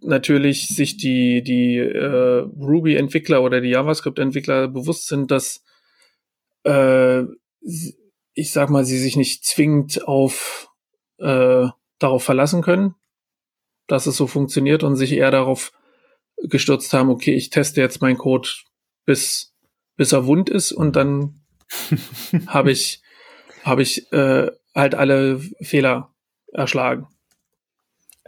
natürlich 0.01 0.67
sich 0.67 0.97
die, 0.97 1.41
die 1.43 1.77
äh, 1.77 2.45
Ruby-Entwickler 2.59 3.41
oder 3.41 3.61
die 3.61 3.69
JavaScript-Entwickler 3.69 4.67
bewusst 4.67 5.07
sind, 5.07 5.31
dass 5.31 5.63
äh, 6.63 7.23
ich 8.33 8.51
sag 8.51 8.69
mal, 8.69 8.85
sie 8.85 8.97
sich 8.97 9.15
nicht 9.15 9.45
zwingend 9.45 10.07
auf 10.07 10.69
äh, 11.17 11.67
darauf 11.99 12.23
verlassen 12.23 12.61
können, 12.61 12.95
dass 13.87 14.05
es 14.05 14.15
so 14.15 14.27
funktioniert 14.27 14.83
und 14.83 14.95
sich 14.95 15.11
eher 15.11 15.31
darauf 15.31 15.71
gestürzt 16.37 16.93
haben, 16.93 17.09
okay, 17.09 17.33
ich 17.33 17.49
teste 17.49 17.81
jetzt 17.81 18.01
meinen 18.01 18.17
Code 18.17 18.49
bis 19.05 19.53
bis 19.97 20.13
er 20.13 20.25
wund 20.25 20.49
ist 20.49 20.71
und 20.71 20.95
dann 20.95 21.41
habe 22.47 22.71
ich 22.71 23.01
habe 23.63 23.81
ich 23.81 24.09
äh, 24.13 24.49
halt 24.73 24.95
alle 24.95 25.41
Fehler 25.61 26.15
erschlagen. 26.53 27.07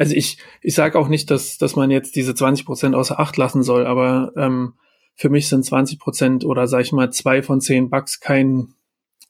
Also 0.02 0.16
ich 0.16 0.40
ich 0.62 0.74
sage 0.74 0.98
auch 0.98 1.10
nicht, 1.10 1.30
dass 1.30 1.60
dass 1.60 1.76
man 1.76 1.92
jetzt 1.92 2.16
diese 2.16 2.34
20 2.34 2.66
Prozent 2.66 2.96
außer 2.96 3.20
Acht 3.20 3.38
lassen 3.38 3.62
soll, 3.62 3.86
aber 3.86 4.32
ähm, 4.36 4.74
für 5.14 5.30
mich 5.30 5.48
sind 5.48 5.64
20 5.64 6.00
Prozent 6.00 6.44
oder 6.44 6.66
sag 6.68 6.82
ich 6.82 6.92
mal 6.92 7.14
zwei 7.14 7.44
von 7.44 7.62
zehn 7.62 7.92
Bugs 7.92 8.20
kein 8.20 8.74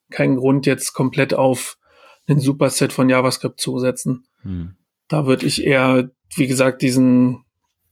kein 0.09 0.38
Grund, 0.38 0.65
jetzt 0.65 0.93
komplett 0.93 1.34
auf 1.34 1.78
ein 2.26 2.39
Superset 2.39 2.93
von 2.93 3.09
JavaScript 3.09 3.59
zu 3.59 3.80
setzen. 3.80 4.24
Hm. 4.43 4.78
Da 5.09 5.26
würde 5.26 5.45
ich 5.45 5.65
eher, 5.65 6.09
wie 6.38 6.47
gesagt, 6.47 6.82
diesen, 6.82 7.43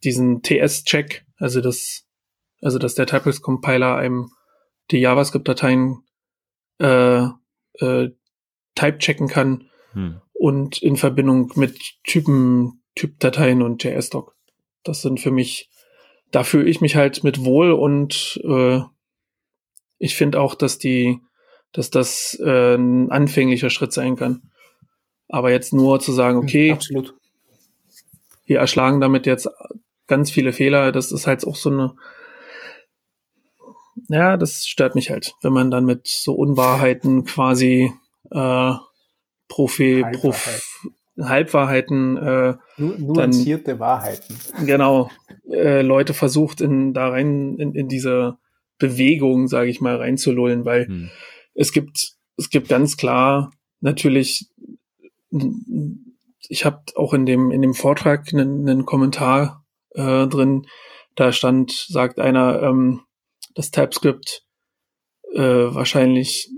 diesen 0.06 0.42
TS-Check, 0.42 1.26
also 1.38 1.60
das, 1.60 2.06
also 2.62 2.80
dass 2.80 2.96
der 2.96 3.08
Typex-Compiler 3.08 3.98
einem 3.98 4.32
die 4.92 5.00
JavaScript-Dateien 5.00 6.04
äh, 6.80 7.24
äh, 7.74 8.10
type 8.76 8.98
checken 9.00 9.28
kann 9.28 9.66
hm. 9.92 10.22
Und 10.40 10.82
in 10.82 10.96
Verbindung 10.96 11.52
mit 11.56 11.78
Typen, 12.04 12.82
Typ-Dateien 12.96 13.62
und 13.62 13.84
JS-Doc. 13.84 14.36
Das 14.84 15.02
sind 15.02 15.20
für 15.20 15.32
mich, 15.32 15.70
da 16.32 16.44
fühle 16.44 16.70
ich 16.70 16.80
mich 16.80 16.96
halt 16.96 17.26
mit 17.26 17.44
wohl 17.44 17.74
und 17.74 18.40
äh, 18.46 18.80
ich 19.98 20.16
finde 20.16 20.40
auch, 20.40 20.56
dass 20.56 20.80
die 20.80 21.20
dass 21.72 21.92
das 21.92 22.40
äh, 22.44 22.76
ein 22.76 23.12
anfänglicher 23.12 23.70
Schritt 23.70 23.94
sein 23.94 24.16
kann. 24.16 24.42
Aber 25.28 25.52
jetzt 25.52 25.74
nur 25.74 26.00
zu 26.00 26.12
sagen, 26.12 26.38
okay, 26.40 26.72
Absolut. 26.72 27.14
wir 28.46 28.58
erschlagen 28.58 29.00
damit 29.00 29.28
jetzt 29.28 29.48
ganz 30.08 30.32
viele 30.32 30.54
Fehler, 30.54 30.92
das 30.92 31.12
ist 31.12 31.28
halt 31.28 31.46
auch 31.46 31.56
so 31.56 31.70
eine, 31.70 31.96
ja, 34.08 34.38
das 34.38 34.66
stört 34.66 34.96
mich 34.96 35.12
halt, 35.12 35.36
wenn 35.44 35.54
man 35.54 35.70
dann 35.70 35.86
mit 35.86 36.08
so 36.08 36.34
Unwahrheiten 36.34 37.26
quasi 37.26 37.94
äh, 38.32 38.74
Profi, 39.50 40.02
Halbwahrheit. 40.04 40.22
Prof, 40.22 40.88
Halbwahrheiten 41.20 42.18
äh, 42.18 42.54
nu 42.78 42.94
nuancierte 42.98 43.72
dann, 43.72 43.80
Wahrheiten. 43.80 44.36
Genau, 44.66 45.12
äh, 45.52 45.82
Leute 45.82 46.14
versucht 46.14 46.62
in 46.62 46.94
da 46.94 47.10
rein 47.10 47.58
in, 47.58 47.76
in 47.76 47.90
diese 47.90 48.38
Bewegung, 48.78 49.50
sage 49.50 49.70
ich 49.70 49.82
mal, 49.82 49.98
reinzulullen, 49.98 50.64
weil 50.64 50.88
hm 50.88 51.10
es 51.60 51.74
gibt, 51.74 52.14
es 52.38 52.50
gibt 52.50 52.70
ganz 52.70 52.96
klar 52.96 53.52
natürlich, 53.82 54.50
ich 56.48 56.64
habe 56.64 56.82
auch 56.96 57.14
in 57.14 57.26
dem, 57.26 57.52
in 57.52 57.62
dem 57.62 57.74
Vortrag 57.74 58.34
einen, 58.34 58.68
einen 58.68 58.86
Kommentar 58.86 59.66
äh, 59.92 60.26
drin, 60.28 60.66
da 61.16 61.34
stand, 61.34 61.72
sagt 61.72 62.18
einer, 62.18 62.62
ähm, 62.64 63.02
dass 63.56 63.72
TypeScript 63.72 64.46
äh, 65.34 65.42
wahrscheinlich 65.42 66.50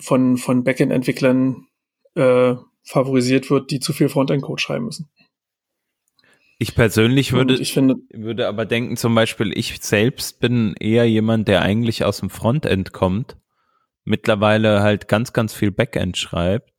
von, 0.00 0.38
von 0.38 0.64
Backend-Entwicklern 0.64 1.67
äh, 2.18 2.56
favorisiert 2.82 3.50
wird, 3.50 3.70
die 3.70 3.80
zu 3.80 3.92
viel 3.92 4.08
Frontend-Code 4.08 4.60
schreiben 4.60 4.86
müssen. 4.86 5.08
Ich 6.58 6.74
persönlich 6.74 7.32
würde, 7.32 7.54
ich 7.54 7.72
finde, 7.72 7.96
würde 8.12 8.48
aber 8.48 8.66
denken, 8.66 8.96
zum 8.96 9.14
Beispiel, 9.14 9.56
ich 9.56 9.78
selbst 9.80 10.40
bin 10.40 10.74
eher 10.80 11.08
jemand, 11.08 11.46
der 11.46 11.62
eigentlich 11.62 12.04
aus 12.04 12.18
dem 12.18 12.30
Frontend 12.30 12.92
kommt 12.92 13.36
mittlerweile 14.08 14.82
halt 14.82 15.06
ganz, 15.06 15.32
ganz 15.32 15.54
viel 15.54 15.70
Backend 15.70 16.16
schreibt. 16.16 16.72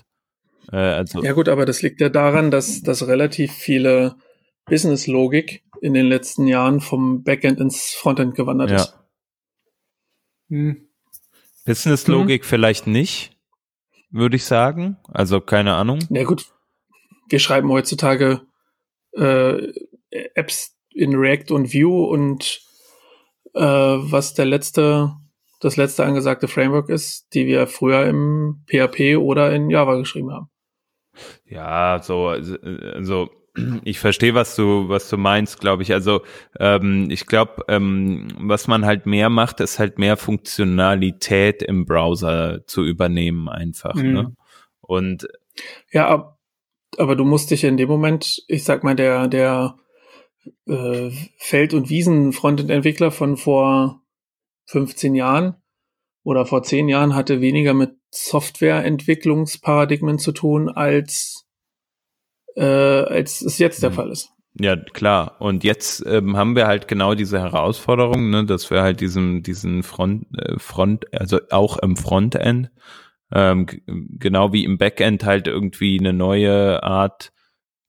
Äh, 0.71 0.77
also 0.77 1.23
ja 1.23 1.31
gut, 1.33 1.47
aber 1.47 1.65
das 1.65 1.81
liegt 1.81 2.01
ja 2.01 2.09
daran, 2.09 2.51
dass, 2.51 2.81
dass 2.81 3.07
relativ 3.07 3.53
viele 3.53 4.15
Business-Logik 4.65 5.63
in 5.81 5.93
den 5.93 6.07
letzten 6.07 6.47
Jahren 6.47 6.81
vom 6.81 7.23
Backend 7.23 7.59
ins 7.59 7.93
Frontend 7.93 8.35
gewandert 8.35 8.71
ja. 8.71 8.75
ist. 8.77 8.97
Hm. 10.49 10.89
Business-Logik 11.65 12.41
hm. 12.41 12.47
vielleicht 12.47 12.87
nicht, 12.87 13.37
würde 14.11 14.35
ich 14.35 14.45
sagen. 14.45 14.97
Also 15.07 15.41
keine 15.41 15.75
Ahnung. 15.75 15.99
Ja 16.09 16.23
gut, 16.23 16.45
wir 17.29 17.39
schreiben 17.39 17.71
heutzutage 17.71 18.41
äh, 19.13 19.73
Apps 20.35 20.75
in 20.93 21.15
React 21.15 21.53
und 21.53 21.73
Vue 21.73 22.07
und 22.07 22.61
äh, 23.53 23.61
was 23.61 24.33
der 24.33 24.45
letzte 24.45 25.15
das 25.59 25.75
letzte 25.75 26.05
angesagte 26.05 26.47
Framework 26.47 26.89
ist, 26.89 27.33
die 27.33 27.45
wir 27.45 27.67
früher 27.67 28.05
im 28.05 28.63
PHP 28.67 29.17
oder 29.17 29.53
in 29.53 29.69
Java 29.69 29.95
geschrieben 29.95 30.31
haben. 30.31 30.49
Ja, 31.45 32.01
so, 32.01 32.27
also 32.27 33.29
ich 33.83 33.99
verstehe, 33.99 34.33
was 34.33 34.55
du, 34.55 34.89
was 34.89 35.09
du 35.09 35.17
meinst, 35.17 35.59
glaube 35.59 35.83
ich. 35.83 35.93
Also 35.93 36.21
ähm, 36.59 37.07
ich 37.09 37.25
glaube, 37.25 37.63
ähm, 37.67 38.27
was 38.37 38.67
man 38.67 38.85
halt 38.85 39.05
mehr 39.05 39.29
macht, 39.29 39.59
ist 39.59 39.79
halt 39.79 39.99
mehr 39.99 40.17
Funktionalität 40.17 41.63
im 41.63 41.85
Browser 41.85 42.65
zu 42.65 42.83
übernehmen, 42.83 43.49
einfach. 43.49 43.95
Mhm. 43.95 44.13
Ne? 44.13 44.35
Und 44.81 45.27
ja, 45.91 46.07
ab, 46.07 46.39
aber 46.97 47.15
du 47.15 47.25
musst 47.25 47.51
dich 47.51 47.63
in 47.63 47.77
dem 47.77 47.89
Moment, 47.89 48.43
ich 48.47 48.63
sag 48.63 48.83
mal, 48.83 48.95
der 48.95 49.27
der 49.27 49.75
äh, 50.67 51.11
Feld- 51.37 51.73
und 51.73 51.89
Wiesen-Frontend-Entwickler 51.89 53.11
von 53.11 53.37
vor 53.37 54.01
15 54.65 55.15
Jahren 55.15 55.55
oder 56.23 56.45
vor 56.45 56.63
10 56.63 56.89
Jahren 56.89 57.15
hatte 57.15 57.39
weniger 57.41 57.73
mit 57.73 57.91
Softwareentwicklungsparadigmen 58.11 60.19
zu 60.19 60.31
tun, 60.31 60.69
als, 60.69 61.38
äh, 62.59 62.63
als 62.63 63.41
es 63.41 63.57
jetzt 63.57 63.81
der 63.81 63.91
mhm. 63.91 63.95
Fall 63.95 64.11
ist. 64.11 64.29
Ja, 64.59 64.75
klar. 64.75 65.37
Und 65.39 65.63
jetzt 65.63 66.05
ähm, 66.05 66.35
haben 66.35 66.55
wir 66.55 66.67
halt 66.67 66.87
genau 66.87 67.15
diese 67.15 67.39
Herausforderung, 67.39 68.29
ne, 68.29 68.45
dass 68.45 68.69
wir 68.69 68.81
halt 68.81 68.99
diesen, 68.99 69.41
diesen 69.43 69.83
Front, 69.83 70.25
äh, 70.37 70.59
Front, 70.59 71.05
also 71.13 71.39
auch 71.51 71.77
im 71.77 71.95
Frontend, 71.95 72.69
ähm, 73.31 73.67
genau 73.85 74.51
wie 74.51 74.65
im 74.65 74.77
Backend 74.77 75.23
halt 75.23 75.47
irgendwie 75.47 75.99
eine 75.99 76.13
neue 76.13 76.83
Art 76.83 77.31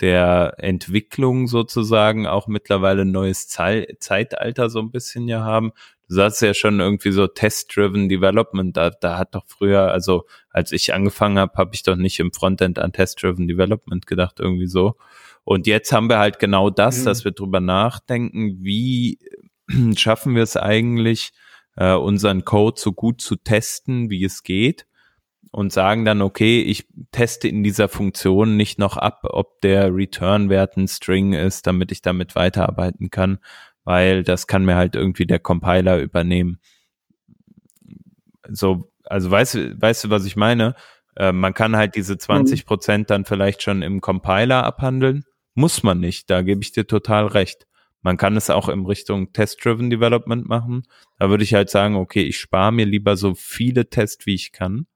der 0.00 0.54
Entwicklung 0.58 1.46
sozusagen 1.46 2.26
auch 2.26 2.46
mittlerweile 2.46 3.02
ein 3.02 3.10
neues 3.10 3.48
Ze 3.48 3.86
Zeitalter 3.98 4.70
so 4.70 4.78
ein 4.80 4.90
bisschen 4.90 5.28
ja 5.28 5.44
haben 5.44 5.72
du 6.10 6.16
sagst 6.16 6.42
ja 6.42 6.54
schon 6.54 6.80
irgendwie 6.80 7.12
so 7.12 7.28
Test-Driven 7.28 8.08
Development, 8.08 8.76
da, 8.76 8.90
da 8.90 9.16
hat 9.16 9.34
doch 9.34 9.44
früher, 9.46 9.92
also 9.92 10.26
als 10.50 10.72
ich 10.72 10.92
angefangen 10.92 11.38
habe, 11.38 11.56
habe 11.56 11.70
ich 11.74 11.82
doch 11.82 11.96
nicht 11.96 12.18
im 12.18 12.32
Frontend 12.32 12.78
an 12.78 12.92
Test-Driven 12.92 13.48
Development 13.48 14.06
gedacht, 14.06 14.40
irgendwie 14.40 14.66
so. 14.66 14.96
Und 15.44 15.66
jetzt 15.66 15.92
haben 15.92 16.08
wir 16.08 16.18
halt 16.18 16.38
genau 16.38 16.70
das, 16.70 17.00
mhm. 17.00 17.04
dass 17.06 17.24
wir 17.24 17.32
drüber 17.32 17.60
nachdenken, 17.60 18.58
wie 18.62 19.18
schaffen 19.96 20.34
wir 20.34 20.42
es 20.42 20.56
eigentlich, 20.56 21.32
äh, 21.76 21.94
unseren 21.94 22.44
Code 22.44 22.80
so 22.80 22.92
gut 22.92 23.20
zu 23.20 23.36
testen, 23.36 24.10
wie 24.10 24.24
es 24.24 24.42
geht 24.42 24.86
und 25.52 25.72
sagen 25.72 26.04
dann, 26.04 26.22
okay, 26.22 26.62
ich 26.62 26.86
teste 27.10 27.48
in 27.48 27.62
dieser 27.62 27.88
Funktion 27.88 28.56
nicht 28.56 28.78
noch 28.78 28.96
ab, 28.96 29.20
ob 29.24 29.60
der 29.60 29.94
Return-Wert 29.94 30.76
ein 30.76 30.88
String 30.88 31.32
ist, 31.32 31.66
damit 31.66 31.90
ich 31.90 32.02
damit 32.02 32.34
weiterarbeiten 32.34 33.10
kann, 33.10 33.38
weil 33.84 34.22
das 34.22 34.46
kann 34.46 34.64
mir 34.64 34.76
halt 34.76 34.94
irgendwie 34.94 35.26
der 35.26 35.40
Compiler 35.40 35.98
übernehmen. 35.98 36.60
So, 38.48 38.92
also 39.10 39.30
weißt 39.30 39.54
du, 39.54 39.80
weißt 39.80 40.04
du, 40.04 40.10
was 40.10 40.24
ich 40.24 40.36
meine? 40.36 40.74
Äh, 41.16 41.32
man 41.32 41.54
kann 41.54 41.76
halt 41.76 41.94
diese 41.96 42.18
20 42.18 42.62
mhm. 42.62 42.66
Prozent 42.66 43.10
dann 43.10 43.24
vielleicht 43.24 43.62
schon 43.62 43.82
im 43.82 44.00
Compiler 44.00 44.64
abhandeln. 44.64 45.24
Muss 45.54 45.82
man 45.82 46.00
nicht, 46.00 46.30
da 46.30 46.42
gebe 46.42 46.62
ich 46.62 46.72
dir 46.72 46.86
total 46.86 47.26
recht. 47.26 47.66
Man 48.02 48.16
kann 48.16 48.36
es 48.36 48.48
auch 48.48 48.68
in 48.68 48.86
Richtung 48.86 49.32
Test-Driven 49.32 49.90
Development 49.90 50.48
machen. 50.48 50.84
Da 51.18 51.28
würde 51.28 51.44
ich 51.44 51.52
halt 51.52 51.68
sagen, 51.68 51.96
okay, 51.96 52.22
ich 52.22 52.38
spare 52.38 52.72
mir 52.72 52.86
lieber 52.86 53.16
so 53.16 53.34
viele 53.34 53.90
Tests, 53.90 54.24
wie 54.24 54.34
ich 54.34 54.52
kann 54.52 54.86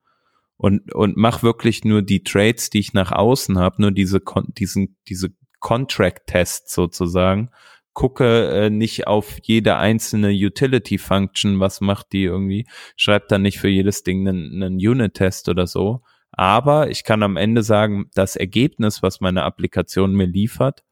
und, 0.56 0.94
und 0.94 1.16
mach 1.16 1.42
wirklich 1.42 1.84
nur 1.84 2.02
die 2.02 2.22
Trades, 2.22 2.70
die 2.70 2.78
ich 2.78 2.94
nach 2.94 3.12
außen 3.12 3.58
habe, 3.58 3.82
nur 3.82 3.90
diese, 3.90 4.20
diesen, 4.56 4.96
diese 5.08 5.30
Contract-Tests 5.60 6.72
sozusagen. 6.74 7.50
Gucke 7.94 8.50
äh, 8.50 8.70
nicht 8.70 9.06
auf 9.06 9.38
jede 9.42 9.76
einzelne 9.76 10.30
Utility-Function, 10.30 11.60
was 11.60 11.80
macht 11.80 12.12
die 12.12 12.24
irgendwie. 12.24 12.66
Schreibt 12.96 13.32
dann 13.32 13.42
nicht 13.42 13.58
für 13.58 13.68
jedes 13.68 14.02
Ding 14.02 14.28
einen, 14.28 14.62
einen 14.62 14.76
Unit-Test 14.76 15.48
oder 15.48 15.66
so. 15.66 16.02
Aber 16.32 16.90
ich 16.90 17.04
kann 17.04 17.22
am 17.22 17.36
Ende 17.36 17.62
sagen, 17.62 18.10
das 18.14 18.34
Ergebnis, 18.34 19.02
was 19.02 19.20
meine 19.20 19.44
Applikation 19.44 20.14
mir 20.14 20.26
liefert, 20.26 20.82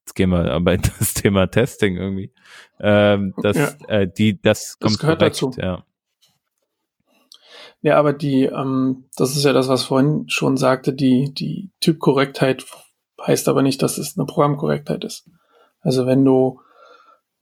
jetzt 0.00 0.14
gehen 0.14 0.30
wir 0.30 0.52
aber 0.52 0.74
in 0.74 0.82
das 0.98 1.14
Thema 1.14 1.46
Testing 1.46 1.96
irgendwie, 1.96 2.32
ähm, 2.80 3.34
das, 3.42 3.56
ja. 3.56 3.88
äh, 3.88 4.06
die, 4.06 4.40
das, 4.40 4.76
das 4.78 4.78
kommt 4.78 5.00
gehört 5.00 5.18
korrekt, 5.20 5.36
dazu. 5.36 5.52
ja. 5.58 5.84
Ja, 7.84 7.98
aber 7.98 8.12
die, 8.12 8.44
ähm, 8.44 9.06
das 9.16 9.36
ist 9.36 9.44
ja 9.44 9.52
das, 9.52 9.68
was 9.68 9.82
vorhin 9.82 10.28
schon 10.28 10.56
sagte, 10.56 10.92
die, 10.92 11.34
die 11.34 11.70
Typkorrektheit 11.80 12.64
heißt 13.26 13.48
aber 13.48 13.62
nicht, 13.62 13.82
dass 13.82 13.98
es 13.98 14.16
eine 14.16 14.26
Programmkorrektheit 14.26 15.02
ist. 15.02 15.28
Also 15.82 16.06
wenn 16.06 16.24
du 16.24 16.60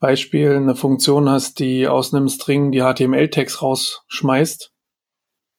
Beispiel 0.01 0.57
eine 0.57 0.75
Funktion 0.75 1.29
hast, 1.29 1.59
die 1.61 1.87
aus 1.87 2.13
einem 2.13 2.29
String 2.29 2.73
die 2.73 2.81
HTML-Tags 2.81 3.63
rausschmeißt, 3.63 4.73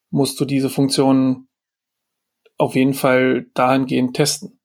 musst 0.10 0.40
du 0.40 0.46
diese 0.46 0.70
Funktion 0.70 1.48
auf 2.58 2.76
jeden 2.76 2.94
Fall 2.94 3.48
dahingehend 3.54 4.16
testen. 4.16 4.60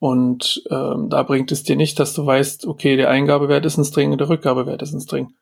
Und 0.00 0.62
ähm, 0.70 1.08
da 1.08 1.22
bringt 1.22 1.50
es 1.50 1.64
dir 1.64 1.76
nicht, 1.76 1.98
dass 1.98 2.14
du 2.14 2.24
weißt, 2.24 2.66
okay, 2.66 2.96
der 2.96 3.10
Eingabewert 3.10 3.64
ist 3.64 3.78
ein 3.78 3.84
String 3.84 4.12
und 4.12 4.18
der 4.18 4.28
Rückgabewert 4.28 4.82
ist 4.82 4.92
ein 4.92 5.00
String. 5.00 5.34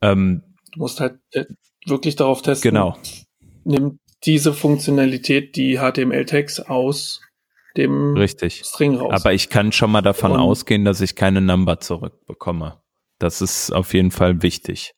Ähm, 0.00 0.42
du 0.72 0.78
musst 0.78 1.00
halt 1.00 1.18
äh, 1.32 1.44
wirklich 1.86 2.16
darauf 2.16 2.42
testen. 2.42 2.70
Genau. 2.70 2.96
Nimmt 3.64 4.00
diese 4.24 4.54
Funktionalität 4.54 5.56
die 5.56 5.78
HTML-Tags 5.78 6.60
aus 6.60 7.20
dem 7.76 8.14
Richtig. 8.14 8.62
String 8.64 8.96
raus. 8.96 9.12
Aber 9.12 9.32
ich 9.32 9.48
kann 9.48 9.72
schon 9.72 9.90
mal 9.90 10.02
davon 10.02 10.32
und 10.32 10.40
ausgehen, 10.40 10.84
dass 10.84 11.00
ich 11.00 11.16
keine 11.16 11.40
Number 11.40 11.80
zurückbekomme. 11.80 12.80
Das 13.18 13.40
ist 13.40 13.72
auf 13.72 13.94
jeden 13.94 14.10
Fall 14.10 14.42
wichtig. 14.42 14.94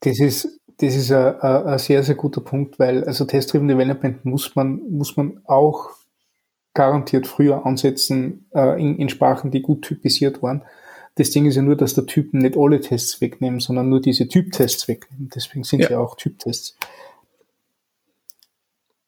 Das 0.00 0.18
ist 0.20 0.60
das 0.80 0.96
ist 0.96 1.12
ein, 1.12 1.40
ein, 1.40 1.78
sehr, 1.78 2.02
sehr 2.02 2.14
guter 2.14 2.40
Punkt, 2.40 2.78
weil 2.78 3.04
also 3.04 3.26
Test-Driven 3.26 3.68
Development 3.68 4.24
muss 4.24 4.56
man, 4.56 4.80
muss 4.90 5.16
man 5.16 5.40
auch 5.44 5.90
garantiert 6.72 7.26
früher 7.26 7.66
ansetzen 7.66 8.46
äh, 8.54 8.80
in, 8.80 8.96
in 8.96 9.08
Sprachen, 9.08 9.50
die 9.50 9.60
gut 9.60 9.82
typisiert 9.82 10.42
waren. 10.42 10.62
Das 11.16 11.30
Ding 11.30 11.44
ist 11.44 11.56
ja 11.56 11.62
nur, 11.62 11.76
dass 11.76 11.94
der 11.94 12.06
Typen 12.06 12.40
nicht 12.40 12.56
alle 12.56 12.80
Tests 12.80 13.20
wegnehmen, 13.20 13.60
sondern 13.60 13.90
nur 13.90 14.00
diese 14.00 14.28
Typtests 14.28 14.88
wegnehmen. 14.88 15.28
Deswegen 15.34 15.64
sind 15.64 15.80
ja. 15.80 15.88
sie 15.88 15.96
auch 15.96 16.16
Typtests. 16.16 16.78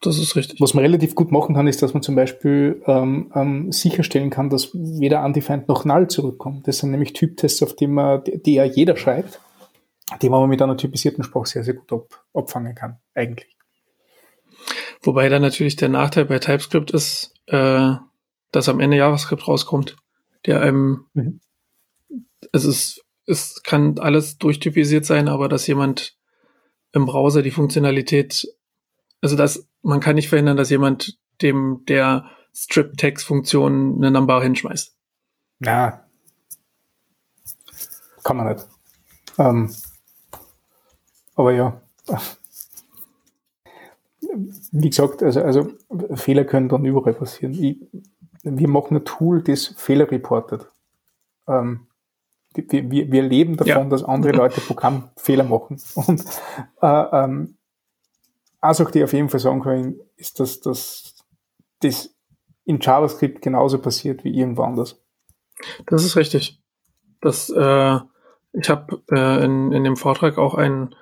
Das 0.03 0.19
ist 0.19 0.37
richtig. 0.37 0.61
Was 0.61 0.75
man 0.75 0.85
relativ 0.85 1.15
gut 1.15 1.31
machen 1.31 1.55
kann, 1.55 1.69
ist, 1.69 1.81
dass 1.81 1.95
man 1.95 2.03
zum 2.03 2.17
Beispiel 2.17 2.83
ähm, 2.87 3.31
ähm, 3.35 3.73
sicherstellen 3.73 4.31
kann, 4.31 4.51
dass 4.51 4.75
weder 4.75 5.25
undefined 5.25 5.69
noch 5.69 5.85
null 5.85 6.09
zurückkommt. 6.09 6.69
Das 6.69 6.79
sind 6.79 6.91
nämlich 6.91 7.13
Typtests, 7.13 7.63
auf 7.63 7.75
die 7.75 7.87
man, 7.87 8.23
die 8.25 8.55
ja 8.55 8.65
jeder 8.65 8.97
schreibt 8.97 9.41
die 10.21 10.29
man 10.29 10.49
mit 10.49 10.61
einer 10.61 10.77
typisierten 10.77 11.25
Sprache 11.25 11.47
sehr, 11.47 11.65
sehr 11.65 11.75
gut 11.75 11.93
ab, 11.93 12.25
abfangen 12.35 12.75
kann, 12.75 12.99
eigentlich. 13.15 13.57
Wobei 15.03 15.29
dann 15.29 15.43
natürlich 15.43 15.77
der 15.77 15.89
Nachteil 15.89 16.27
bei 16.27 16.39
TypeScript 16.39 16.91
ist, 16.91 17.35
äh, 17.47 17.95
dass 18.51 18.69
am 18.69 18.81
Ende 18.81 18.97
JavaScript 18.97 19.49
rauskommt, 19.49 19.97
der 20.47 20.61
einem, 20.61 21.07
mhm. 21.15 21.41
es 22.53 22.65
ist, 22.65 23.05
es 23.27 23.63
kann 23.63 23.99
alles 23.99 24.39
durchtypisiert 24.39 25.05
sein, 25.05 25.29
aber 25.29 25.49
dass 25.49 25.67
jemand 25.67 26.17
im 26.93 27.07
Browser 27.07 27.43
die 27.43 27.51
Funktionalität, 27.51 28.47
also 29.21 29.37
dass 29.37 29.69
man 29.83 30.01
kann 30.01 30.17
nicht 30.17 30.29
verhindern, 30.29 30.57
dass 30.57 30.71
jemand 30.71 31.19
dem 31.41 31.85
der 31.87 32.27
Strip-Text-Funktion 32.55 33.97
eine 33.97 34.11
Number 34.11 34.43
hinschmeißt. 34.43 34.95
Ja. 35.61 36.05
Kann 38.23 38.37
man 38.37 38.53
nicht. 38.53 38.67
Ähm, 39.39 39.75
aber 41.35 41.53
ja, 41.53 41.81
wie 44.73 44.89
gesagt, 44.89 45.23
also, 45.23 45.43
also 45.43 45.73
Fehler 46.15 46.45
können 46.45 46.69
dann 46.69 46.85
überall 46.85 47.15
passieren. 47.15 47.53
Ich, 47.53 47.79
wir 48.43 48.69
machen 48.69 48.97
ein 48.97 49.05
Tool, 49.05 49.43
das 49.43 49.67
Fehler 49.67 50.11
reportet. 50.11 50.71
Ähm, 51.47 51.87
wir, 52.55 52.91
wir, 52.91 53.13
wir 53.13 53.23
leben 53.23 53.57
davon, 53.57 53.85
ja. 53.85 53.85
dass 53.85 54.05
andere 54.05 54.33
Leute 54.33 54.61
Programmfehler 54.67 55.45
machen. 55.45 55.81
Und 55.95 56.25
äh, 56.81 56.87
ähm, 56.87 57.55
eine 58.63 58.75
Sache, 58.75 58.93
die 58.93 58.99
ich 58.99 59.05
auf 59.05 59.13
jeden 59.13 59.29
Fall 59.29 59.41
sagen 59.41 59.63
kann, 59.63 59.97
ist, 60.17 60.41
dass, 60.41 60.61
dass 60.61 61.17
das 61.81 62.15
in 62.65 62.79
JavaScript 62.81 63.43
genauso 63.43 63.79
passiert 63.79 64.25
wie 64.25 64.35
irgendwo 64.35 64.63
anders. 64.63 65.03
Das 65.87 66.05
ist 66.05 66.17
richtig. 66.17 66.61
Das, 67.21 67.51
äh, 67.51 67.99
ich 68.53 68.71
habe 68.71 69.03
äh, 69.11 69.45
in, 69.45 69.73
in 69.73 69.85
dem 69.85 69.97
Vortrag 69.97 70.39
auch 70.39 70.55
einen 70.55 70.95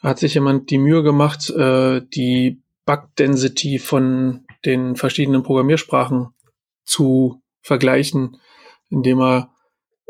hat 0.00 0.18
sich 0.18 0.34
jemand 0.34 0.70
die 0.70 0.78
Mühe 0.78 1.02
gemacht, 1.02 1.50
äh, 1.50 2.02
die 2.14 2.62
Bug-Density 2.86 3.78
von 3.78 4.46
den 4.64 4.96
verschiedenen 4.96 5.42
Programmiersprachen 5.42 6.28
zu 6.84 7.42
vergleichen, 7.60 8.40
indem 8.88 9.20
er 9.20 9.50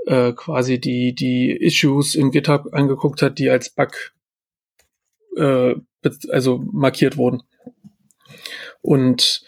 äh, 0.06 0.32
quasi 0.32 0.78
die, 0.78 1.14
die 1.14 1.50
Issues 1.50 2.14
in 2.14 2.30
GitHub 2.30 2.72
angeguckt 2.72 3.22
hat, 3.22 3.38
die 3.38 3.50
als 3.50 3.70
Bug 3.70 4.12
äh, 5.36 5.74
also 6.30 6.62
markiert 6.72 7.16
wurden. 7.16 7.42
Und 8.80 9.42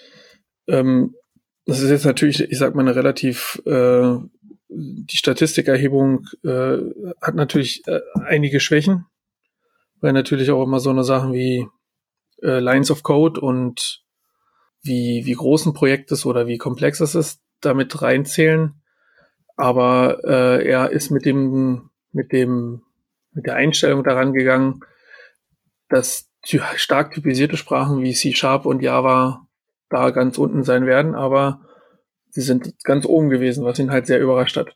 ähm, 0.68 1.14
das 1.66 1.80
ist 1.80 1.90
jetzt 1.90 2.04
natürlich, 2.04 2.40
ich 2.40 2.58
sag 2.58 2.74
mal, 2.74 2.82
eine 2.82 2.96
relativ 2.96 3.62
äh, 3.66 4.16
die 4.72 5.16
Statistikerhebung 5.16 6.26
äh, 6.44 6.78
hat 7.20 7.34
natürlich 7.34 7.86
äh, 7.88 8.00
einige 8.24 8.60
Schwächen, 8.60 9.06
weil 10.00 10.12
natürlich 10.12 10.50
auch 10.50 10.62
immer 10.62 10.78
so 10.80 10.90
eine 10.90 11.04
Sachen 11.04 11.32
wie 11.32 11.66
äh, 12.42 12.60
Lines 12.60 12.90
of 12.90 13.02
Code 13.02 13.40
und 13.40 14.04
wie, 14.82 15.26
wie 15.26 15.34
groß 15.34 15.66
ein 15.66 15.74
Projekt 15.74 16.12
ist 16.12 16.24
oder 16.24 16.46
wie 16.46 16.56
komplex 16.56 17.00
es 17.00 17.14
ist, 17.14 17.42
damit 17.60 18.00
reinzählen. 18.00 18.80
Aber 19.56 20.20
äh, 20.24 20.66
er 20.66 20.90
ist 20.90 21.10
mit 21.10 21.26
dem, 21.26 21.90
mit 22.12 22.32
dem, 22.32 22.82
mit 23.32 23.46
der 23.46 23.56
Einstellung 23.56 24.04
daran 24.04 24.32
gegangen, 24.32 24.80
dass 25.88 26.29
stark 26.44 27.12
typisierte 27.12 27.56
Sprachen 27.56 28.02
wie 28.02 28.14
C 28.14 28.32
Sharp 28.32 28.66
und 28.66 28.82
Java 28.82 29.46
da 29.88 30.10
ganz 30.10 30.38
unten 30.38 30.62
sein 30.62 30.86
werden, 30.86 31.14
aber 31.14 31.60
sie 32.30 32.40
sind 32.40 32.74
ganz 32.84 33.04
oben 33.04 33.28
gewesen, 33.28 33.64
was 33.64 33.78
ihn 33.78 33.90
halt 33.90 34.06
sehr 34.06 34.20
überrascht 34.20 34.56
hat. 34.56 34.74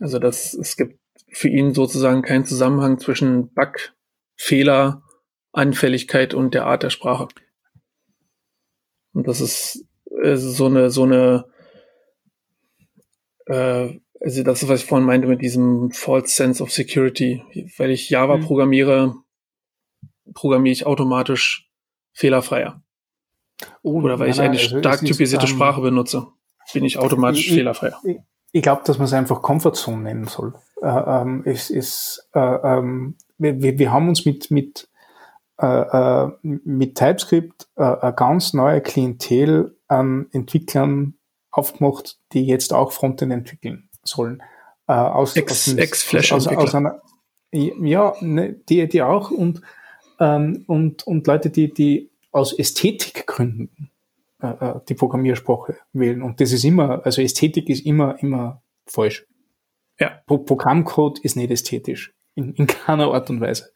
Also 0.00 0.18
das, 0.18 0.54
es 0.54 0.76
gibt 0.76 0.98
für 1.32 1.48
ihn 1.48 1.74
sozusagen 1.74 2.22
kein 2.22 2.44
Zusammenhang 2.44 2.98
zwischen 2.98 3.52
Bug, 3.52 3.94
Fehler, 4.36 5.02
Anfälligkeit 5.52 6.34
und 6.34 6.54
der 6.54 6.66
Art 6.66 6.82
der 6.82 6.90
Sprache. 6.90 7.28
Und 9.12 9.28
das 9.28 9.40
ist 9.40 9.86
äh, 10.22 10.36
so 10.36 10.66
eine, 10.66 10.90
so 10.90 11.04
eine, 11.04 11.44
äh, 13.46 13.98
also 14.20 14.42
das 14.42 14.62
ist, 14.62 14.68
was 14.68 14.80
ich 14.80 14.86
vorhin 14.86 15.06
meinte 15.06 15.28
mit 15.28 15.40
diesem 15.40 15.90
False 15.92 16.34
Sense 16.34 16.62
of 16.62 16.70
Security. 16.70 17.42
Weil 17.76 17.90
ich 17.90 18.10
Java 18.10 18.36
mhm. 18.36 18.44
programmiere, 18.44 19.14
programmiere 20.34 20.72
ich 20.72 20.86
automatisch 20.86 21.70
fehlerfreier. 22.12 22.82
Oh, 23.82 24.00
Oder 24.00 24.18
weil 24.18 24.30
ich 24.30 24.40
eine 24.40 24.58
also 24.58 24.78
stark 24.78 25.00
typisierte 25.00 25.44
ist, 25.44 25.52
ähm, 25.52 25.56
Sprache 25.56 25.80
benutze, 25.80 26.28
bin 26.72 26.84
ich 26.84 26.98
automatisch 26.98 27.48
ich, 27.48 27.54
fehlerfreier. 27.54 27.98
Ich, 28.04 28.18
ich 28.52 28.62
glaube, 28.62 28.82
dass 28.84 28.98
man 28.98 29.06
es 29.06 29.12
einfach 29.12 29.42
Comfortzone 29.42 30.02
nennen 30.02 30.24
soll. 30.24 30.54
Äh, 30.82 30.86
ähm, 30.88 31.42
es 31.44 31.70
ist, 31.70 32.28
äh, 32.34 32.38
ähm, 32.40 33.16
wir, 33.38 33.78
wir 33.78 33.92
haben 33.92 34.08
uns 34.08 34.24
mit, 34.24 34.50
mit, 34.50 34.88
äh, 35.60 35.66
äh 35.66 36.30
mit 36.42 36.96
TypeScript 36.96 37.68
äh, 37.76 37.82
eine 37.82 38.14
ganz 38.14 38.54
neue 38.54 38.80
Klientel 38.80 39.76
an 39.88 40.26
Entwicklern 40.32 41.14
aufgemacht, 41.50 42.18
die 42.32 42.46
jetzt 42.46 42.72
auch 42.72 42.92
Frontend 42.92 43.32
entwickeln 43.32 43.88
sollen. 44.02 44.42
Äh, 44.86 44.92
aus, 44.92 45.36
Ex, 45.36 45.68
aus, 45.68 45.74
Ex 45.74 46.32
aus, 46.32 46.46
aus 46.48 46.74
einer, 46.74 47.00
ja, 47.52 48.14
ne, 48.20 48.54
die, 48.68 48.88
die 48.88 49.02
auch 49.02 49.30
und, 49.30 49.60
ähm, 50.20 50.64
und, 50.66 51.06
und 51.06 51.26
Leute, 51.26 51.50
die, 51.50 51.72
die 51.72 52.10
aus 52.30 52.52
Ästhetikgründen 52.52 53.90
äh, 54.42 54.46
äh, 54.46 54.80
die 54.88 54.94
Programmiersprache 54.94 55.76
wählen. 55.92 56.22
Und 56.22 56.40
das 56.40 56.52
ist 56.52 56.64
immer, 56.64 57.04
also 57.04 57.20
Ästhetik 57.22 57.68
ist 57.68 57.84
immer, 57.84 58.22
immer 58.22 58.62
falsch. 58.86 59.26
Ja. 59.98 60.22
Pro 60.26 60.38
Programmcode 60.38 61.18
ist 61.18 61.36
nicht 61.36 61.50
ästhetisch. 61.50 62.14
In, 62.36 62.54
in 62.54 62.66
keiner 62.68 63.12
Art 63.12 63.28
und 63.28 63.40
Weise. 63.40 63.72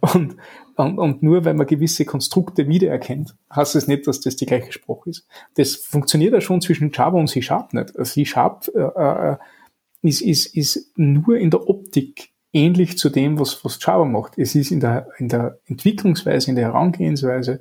Und, 0.00 0.36
und, 0.74 0.98
und 0.98 1.22
nur 1.22 1.44
weil 1.44 1.54
man 1.54 1.68
gewisse 1.68 2.04
Konstrukte 2.04 2.66
wiedererkennt, 2.66 3.36
heißt 3.54 3.76
es 3.76 3.86
nicht, 3.86 4.06
dass 4.06 4.20
das 4.20 4.34
die 4.34 4.44
gleiche 4.44 4.72
Sprache 4.72 5.10
ist. 5.10 5.26
Das 5.54 5.76
funktioniert 5.76 6.34
ja 6.34 6.40
schon 6.40 6.60
zwischen 6.60 6.90
Java 6.90 7.16
und 7.16 7.28
C-Sharp 7.28 7.72
nicht. 7.72 7.94
C-Sharp 7.94 8.68
äh, 8.74 8.80
äh, 8.80 9.36
ist, 10.02 10.20
ist, 10.20 10.46
ist 10.56 10.98
nur 10.98 11.36
in 11.36 11.50
der 11.50 11.68
Optik 11.68 12.31
ähnlich 12.52 12.98
zu 12.98 13.08
dem, 13.08 13.38
was, 13.38 13.64
was 13.64 13.78
Java 13.80 14.04
macht. 14.04 14.38
Es 14.38 14.54
ist 14.54 14.70
in 14.70 14.80
der, 14.80 15.08
in 15.18 15.28
der 15.28 15.58
Entwicklungsweise, 15.66 16.50
in 16.50 16.56
der 16.56 16.66
Herangehensweise 16.66 17.60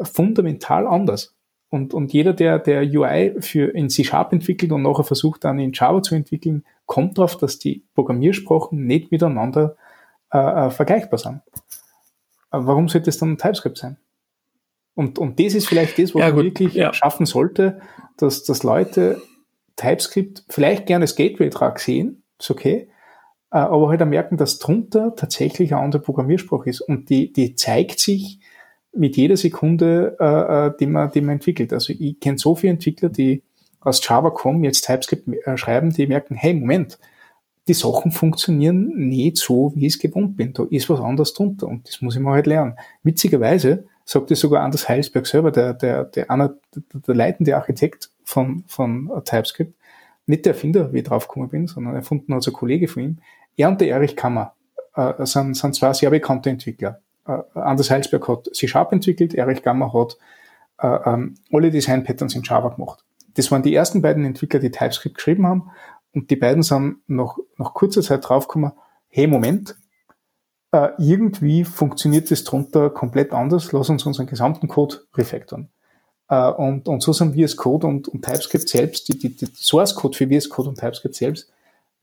fundamental 0.00 0.86
anders. 0.86 1.34
Und, 1.68 1.94
und 1.94 2.12
jeder, 2.12 2.34
der, 2.34 2.58
der 2.58 2.82
UI 2.82 3.40
für 3.40 3.74
in 3.74 3.88
C-Sharp 3.88 4.32
entwickelt 4.32 4.72
und 4.72 4.82
nachher 4.82 5.04
versucht 5.04 5.44
dann 5.44 5.58
in 5.58 5.72
Java 5.72 6.02
zu 6.02 6.14
entwickeln, 6.14 6.64
kommt 6.86 7.16
darauf, 7.16 7.38
dass 7.38 7.58
die 7.58 7.84
Programmiersprachen 7.94 8.84
nicht 8.86 9.10
miteinander 9.10 9.76
äh, 10.32 10.38
äh, 10.38 10.70
vergleichbar 10.70 11.18
sind. 11.18 11.40
Warum 12.50 12.88
sollte 12.88 13.08
es 13.08 13.18
dann 13.18 13.38
TypeScript 13.38 13.78
sein? 13.78 13.96
Und, 14.94 15.18
und 15.18 15.40
das 15.40 15.54
ist 15.54 15.66
vielleicht 15.66 15.98
das, 15.98 16.14
was 16.14 16.20
ja, 16.20 16.28
man 16.28 16.44
wirklich 16.44 16.74
ja. 16.74 16.92
schaffen 16.92 17.24
sollte, 17.24 17.80
dass, 18.18 18.44
dass 18.44 18.62
Leute 18.62 19.22
TypeScript 19.76 20.44
vielleicht 20.50 20.84
gerne 20.84 21.04
als 21.04 21.16
Gateway-Trag 21.16 21.78
sehen, 21.78 22.22
ist 22.38 22.50
okay, 22.50 22.88
aber 23.58 23.88
halt 23.88 24.02
auch 24.02 24.06
merken, 24.06 24.36
dass 24.36 24.58
drunter 24.58 25.14
tatsächlich 25.14 25.74
eine 25.74 25.82
andere 25.82 26.02
Programmiersprache 26.02 26.70
ist 26.70 26.80
und 26.80 27.10
die, 27.10 27.32
die 27.32 27.54
zeigt 27.54 28.00
sich 28.00 28.40
mit 28.94 29.16
jeder 29.16 29.36
Sekunde, 29.36 30.16
äh, 30.20 30.66
äh, 30.66 30.72
die, 30.78 30.86
man, 30.86 31.10
die 31.10 31.20
man 31.20 31.34
entwickelt. 31.34 31.72
Also 31.72 31.92
ich 31.92 32.18
kenne 32.20 32.38
so 32.38 32.54
viele 32.54 32.74
Entwickler, 32.74 33.08
die 33.08 33.42
aus 33.80 34.06
Java 34.06 34.30
kommen, 34.30 34.64
jetzt 34.64 34.86
TypeScript 34.86 35.28
äh, 35.46 35.56
schreiben, 35.56 35.92
die 35.92 36.06
merken, 36.06 36.34
hey, 36.34 36.54
Moment, 36.54 36.98
die 37.68 37.74
Sachen 37.74 38.10
funktionieren 38.10 38.88
nicht 38.96 39.36
so, 39.36 39.72
wie 39.74 39.86
ich 39.86 39.94
es 39.94 39.98
gewohnt 39.98 40.36
bin. 40.36 40.52
Da 40.52 40.64
ist 40.70 40.88
was 40.90 41.00
anderes 41.00 41.32
drunter 41.32 41.68
und 41.68 41.88
das 41.88 42.00
muss 42.00 42.16
ich 42.16 42.22
mal 42.22 42.34
halt 42.34 42.46
lernen. 42.46 42.76
Witzigerweise 43.02 43.86
sagt 44.04 44.30
es 44.30 44.40
sogar 44.40 44.62
Anders 44.62 44.88
Heilsberg 44.88 45.26
selber, 45.26 45.50
der, 45.52 45.74
der, 45.74 46.04
der, 46.04 46.30
einer, 46.30 46.54
der, 46.74 47.00
der 47.06 47.14
leitende 47.14 47.56
Architekt 47.56 48.10
von, 48.24 48.64
von 48.66 49.10
TypeScript, 49.24 49.74
nicht 50.26 50.44
der 50.44 50.54
Erfinder, 50.54 50.92
wie 50.92 50.98
ich 50.98 51.04
draufgekommen 51.04 51.48
bin, 51.48 51.66
sondern 51.66 51.94
erfunden 51.94 52.34
hat 52.34 52.42
so 52.42 52.50
ein 52.50 52.54
Kollege 52.54 52.88
von 52.88 53.02
ihm. 53.02 53.18
Er 53.56 53.68
und 53.68 53.80
der 53.80 53.88
Erich 53.88 54.16
Kammer 54.16 54.54
äh, 54.94 55.24
sind, 55.24 55.56
sind 55.56 55.74
zwei 55.74 55.92
sehr 55.92 56.10
bekannte 56.10 56.50
Entwickler. 56.50 57.00
Äh, 57.26 57.38
Anders 57.54 57.90
Heilsberg 57.90 58.26
hat 58.28 58.48
C-Sharp 58.54 58.92
entwickelt, 58.92 59.34
Erich 59.34 59.62
Kammer 59.62 59.92
hat 59.92 60.16
äh, 60.78 61.10
ähm, 61.10 61.34
alle 61.52 61.70
Design 61.70 62.04
Patterns 62.04 62.34
in 62.34 62.42
Java 62.42 62.70
gemacht. 62.70 63.04
Das 63.34 63.50
waren 63.50 63.62
die 63.62 63.74
ersten 63.74 64.02
beiden 64.02 64.24
Entwickler, 64.24 64.60
die 64.60 64.70
TypeScript 64.70 65.16
geschrieben 65.16 65.46
haben. 65.46 65.70
Und 66.14 66.30
die 66.30 66.36
beiden 66.36 66.62
sind 66.62 66.98
nach, 67.06 67.36
nach 67.56 67.72
kurzer 67.72 68.02
Zeit 68.02 68.28
draufgekommen, 68.28 68.72
hey, 69.08 69.26
Moment, 69.26 69.76
äh, 70.72 70.88
irgendwie 70.98 71.64
funktioniert 71.64 72.30
das 72.30 72.44
drunter 72.44 72.90
komplett 72.90 73.32
anders, 73.32 73.72
lass 73.72 73.88
uns 73.88 74.04
unseren 74.04 74.26
gesamten 74.26 74.68
Code 74.68 74.96
refactoren. 75.14 75.70
Äh, 76.28 76.50
und, 76.50 76.88
und 76.88 77.02
so 77.02 77.12
sind 77.12 77.34
VS 77.34 77.56
Code 77.56 77.86
und, 77.86 78.08
und 78.08 78.24
TypeScript 78.24 78.68
selbst, 78.68 79.08
die, 79.08 79.18
die, 79.18 79.36
die 79.36 79.46
Source 79.54 79.94
Code 79.94 80.16
für 80.16 80.28
VS 80.28 80.48
Code 80.48 80.70
und 80.70 80.78
TypeScript 80.78 81.14
selbst, 81.14 81.52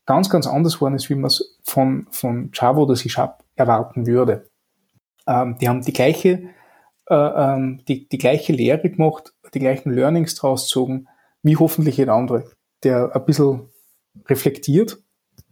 ganz, 0.06 0.30
ganz 0.30 0.46
anders 0.46 0.80
waren, 0.80 0.92
als 0.94 1.08
wie 1.10 1.14
man 1.14 1.26
es 1.26 1.58
von, 1.64 2.06
von 2.10 2.50
Java 2.52 2.80
oder 2.80 2.94
C 2.94 3.08
Sharp 3.08 3.44
erwarten 3.54 4.06
würde. 4.06 4.50
Ähm, 5.26 5.56
die 5.60 5.68
haben 5.68 5.82
die 5.82 5.92
gleiche, 5.92 6.50
äh, 7.08 7.14
ähm, 7.14 7.82
die, 7.86 8.08
die 8.08 8.18
gleiche 8.18 8.52
Lehre 8.52 8.90
gemacht, 8.90 9.34
die 9.54 9.60
gleichen 9.60 9.92
Learnings 9.92 10.34
draus 10.34 10.64
gezogen, 10.64 11.06
wie 11.42 11.56
hoffentlich 11.56 11.96
jeder 11.96 12.14
andere, 12.14 12.50
der 12.82 13.14
ein 13.14 13.24
bisschen 13.24 13.68
reflektiert, 14.26 14.98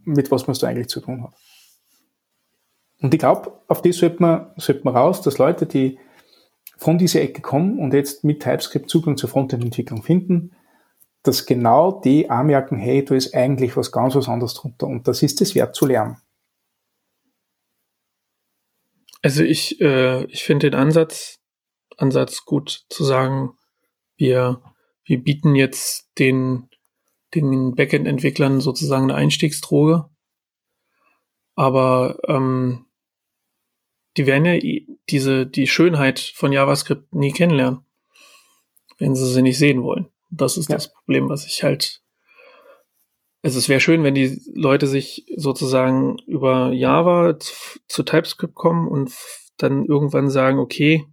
mit 0.04 0.30
was 0.30 0.46
man 0.46 0.56
da 0.58 0.68
eigentlich 0.68 0.88
zu 0.88 1.00
tun 1.00 1.22
hat. 1.24 1.34
Und 3.00 3.14
ich 3.14 3.20
glaube, 3.20 3.52
auf 3.68 3.82
das 3.82 3.96
sollte 3.96 4.20
man, 4.20 4.50
sollte 4.56 4.82
man 4.84 4.96
raus, 4.96 5.22
dass 5.22 5.38
Leute, 5.38 5.66
die 5.66 5.98
von 6.76 6.98
dieser 6.98 7.20
Ecke 7.20 7.42
kommen 7.42 7.78
und 7.78 7.94
jetzt 7.94 8.24
mit 8.24 8.42
TypeScript 8.42 8.88
Zugang 8.88 9.16
zur 9.16 9.28
Frontend-Entwicklung 9.28 10.02
finden, 10.02 10.52
dass 11.22 11.46
genau 11.46 12.00
die 12.00 12.30
auch 12.30 12.42
merken, 12.42 12.78
hey, 12.78 13.04
da 13.04 13.14
ist 13.14 13.34
eigentlich 13.34 13.76
was 13.76 13.92
ganz 13.92 14.14
was 14.14 14.28
anderes 14.28 14.54
drunter 14.54 14.86
und 14.86 15.08
das 15.08 15.22
ist 15.22 15.40
es 15.40 15.54
wert 15.54 15.74
zu 15.74 15.86
lernen. 15.86 16.16
Also 19.22 19.42
ich, 19.42 19.80
äh, 19.80 20.24
ich 20.26 20.44
finde 20.44 20.70
den 20.70 20.78
Ansatz, 20.78 21.40
Ansatz 21.96 22.44
gut 22.44 22.86
zu 22.88 23.04
sagen, 23.04 23.58
wir, 24.16 24.62
wir 25.04 25.22
bieten 25.22 25.54
jetzt 25.54 26.10
den, 26.18 26.68
den 27.34 27.74
Backend-Entwicklern 27.74 28.60
sozusagen 28.60 29.04
eine 29.04 29.16
Einstiegsdroge. 29.16 30.08
Aber 31.56 32.18
ähm, 32.28 32.86
die 34.16 34.26
werden 34.26 34.44
ja 34.44 34.86
diese, 35.08 35.46
die 35.46 35.66
Schönheit 35.66 36.20
von 36.20 36.52
JavaScript 36.52 37.14
nie 37.14 37.32
kennenlernen, 37.32 37.84
wenn 38.98 39.14
sie 39.14 39.26
sie 39.26 39.42
nicht 39.42 39.58
sehen 39.58 39.82
wollen. 39.82 40.08
Das 40.30 40.56
ist 40.56 40.68
ja. 40.68 40.76
das 40.76 40.92
Problem, 40.92 41.28
was 41.28 41.46
ich 41.46 41.62
halt. 41.62 42.02
Also 43.42 43.58
es 43.58 43.68
wäre 43.68 43.80
schön, 43.80 44.02
wenn 44.02 44.14
die 44.14 44.40
Leute 44.54 44.86
sich 44.86 45.24
sozusagen 45.36 46.18
über 46.26 46.72
Java 46.72 47.38
zu, 47.38 47.54
zu 47.86 48.02
TypeScript 48.02 48.54
kommen 48.54 48.88
und 48.88 49.12
dann 49.56 49.84
irgendwann 49.86 50.28
sagen, 50.28 50.58
okay, 50.58 51.06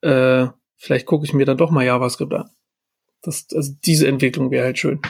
äh, 0.00 0.48
vielleicht 0.76 1.06
gucke 1.06 1.24
ich 1.24 1.32
mir 1.32 1.46
dann 1.46 1.56
doch 1.56 1.70
mal 1.70 1.84
JavaScript 1.84 2.32
an. 2.32 2.50
Das, 3.22 3.46
also 3.54 3.72
diese 3.84 4.06
Entwicklung 4.08 4.50
wäre 4.50 4.64
halt 4.64 4.78
schön. 4.78 5.00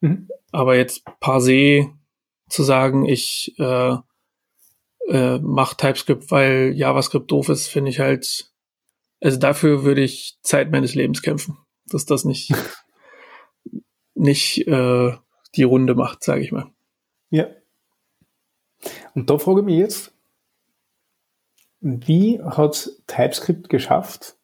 Mhm. 0.00 0.28
Aber 0.52 0.76
jetzt 0.76 1.04
par 1.20 1.40
se 1.40 1.88
zu 2.48 2.62
sagen, 2.62 3.04
ich 3.04 3.54
äh, 3.58 3.96
äh, 5.08 5.38
mache 5.38 5.76
TypeScript, 5.76 6.30
weil 6.30 6.72
JavaScript 6.74 7.30
doof 7.30 7.48
ist, 7.48 7.68
finde 7.68 7.90
ich 7.90 8.00
halt, 8.00 8.52
also 9.20 9.38
dafür 9.38 9.84
würde 9.84 10.02
ich 10.02 10.38
Zeit 10.42 10.70
meines 10.70 10.94
Lebens 10.94 11.20
kämpfen 11.20 11.58
dass 11.92 12.06
das 12.06 12.24
nicht, 12.24 12.52
nicht 14.14 14.66
äh, 14.66 15.12
die 15.54 15.62
Runde 15.62 15.94
macht, 15.94 16.22
sage 16.24 16.42
ich 16.42 16.52
mal. 16.52 16.70
Ja. 17.30 17.46
Und 19.14 19.28
da 19.30 19.38
frage 19.38 19.60
ich 19.60 19.66
mich 19.66 19.78
jetzt, 19.78 20.12
wie 21.80 22.40
hat 22.42 22.90
TypeScript 23.06 23.68
geschafft, 23.68 24.36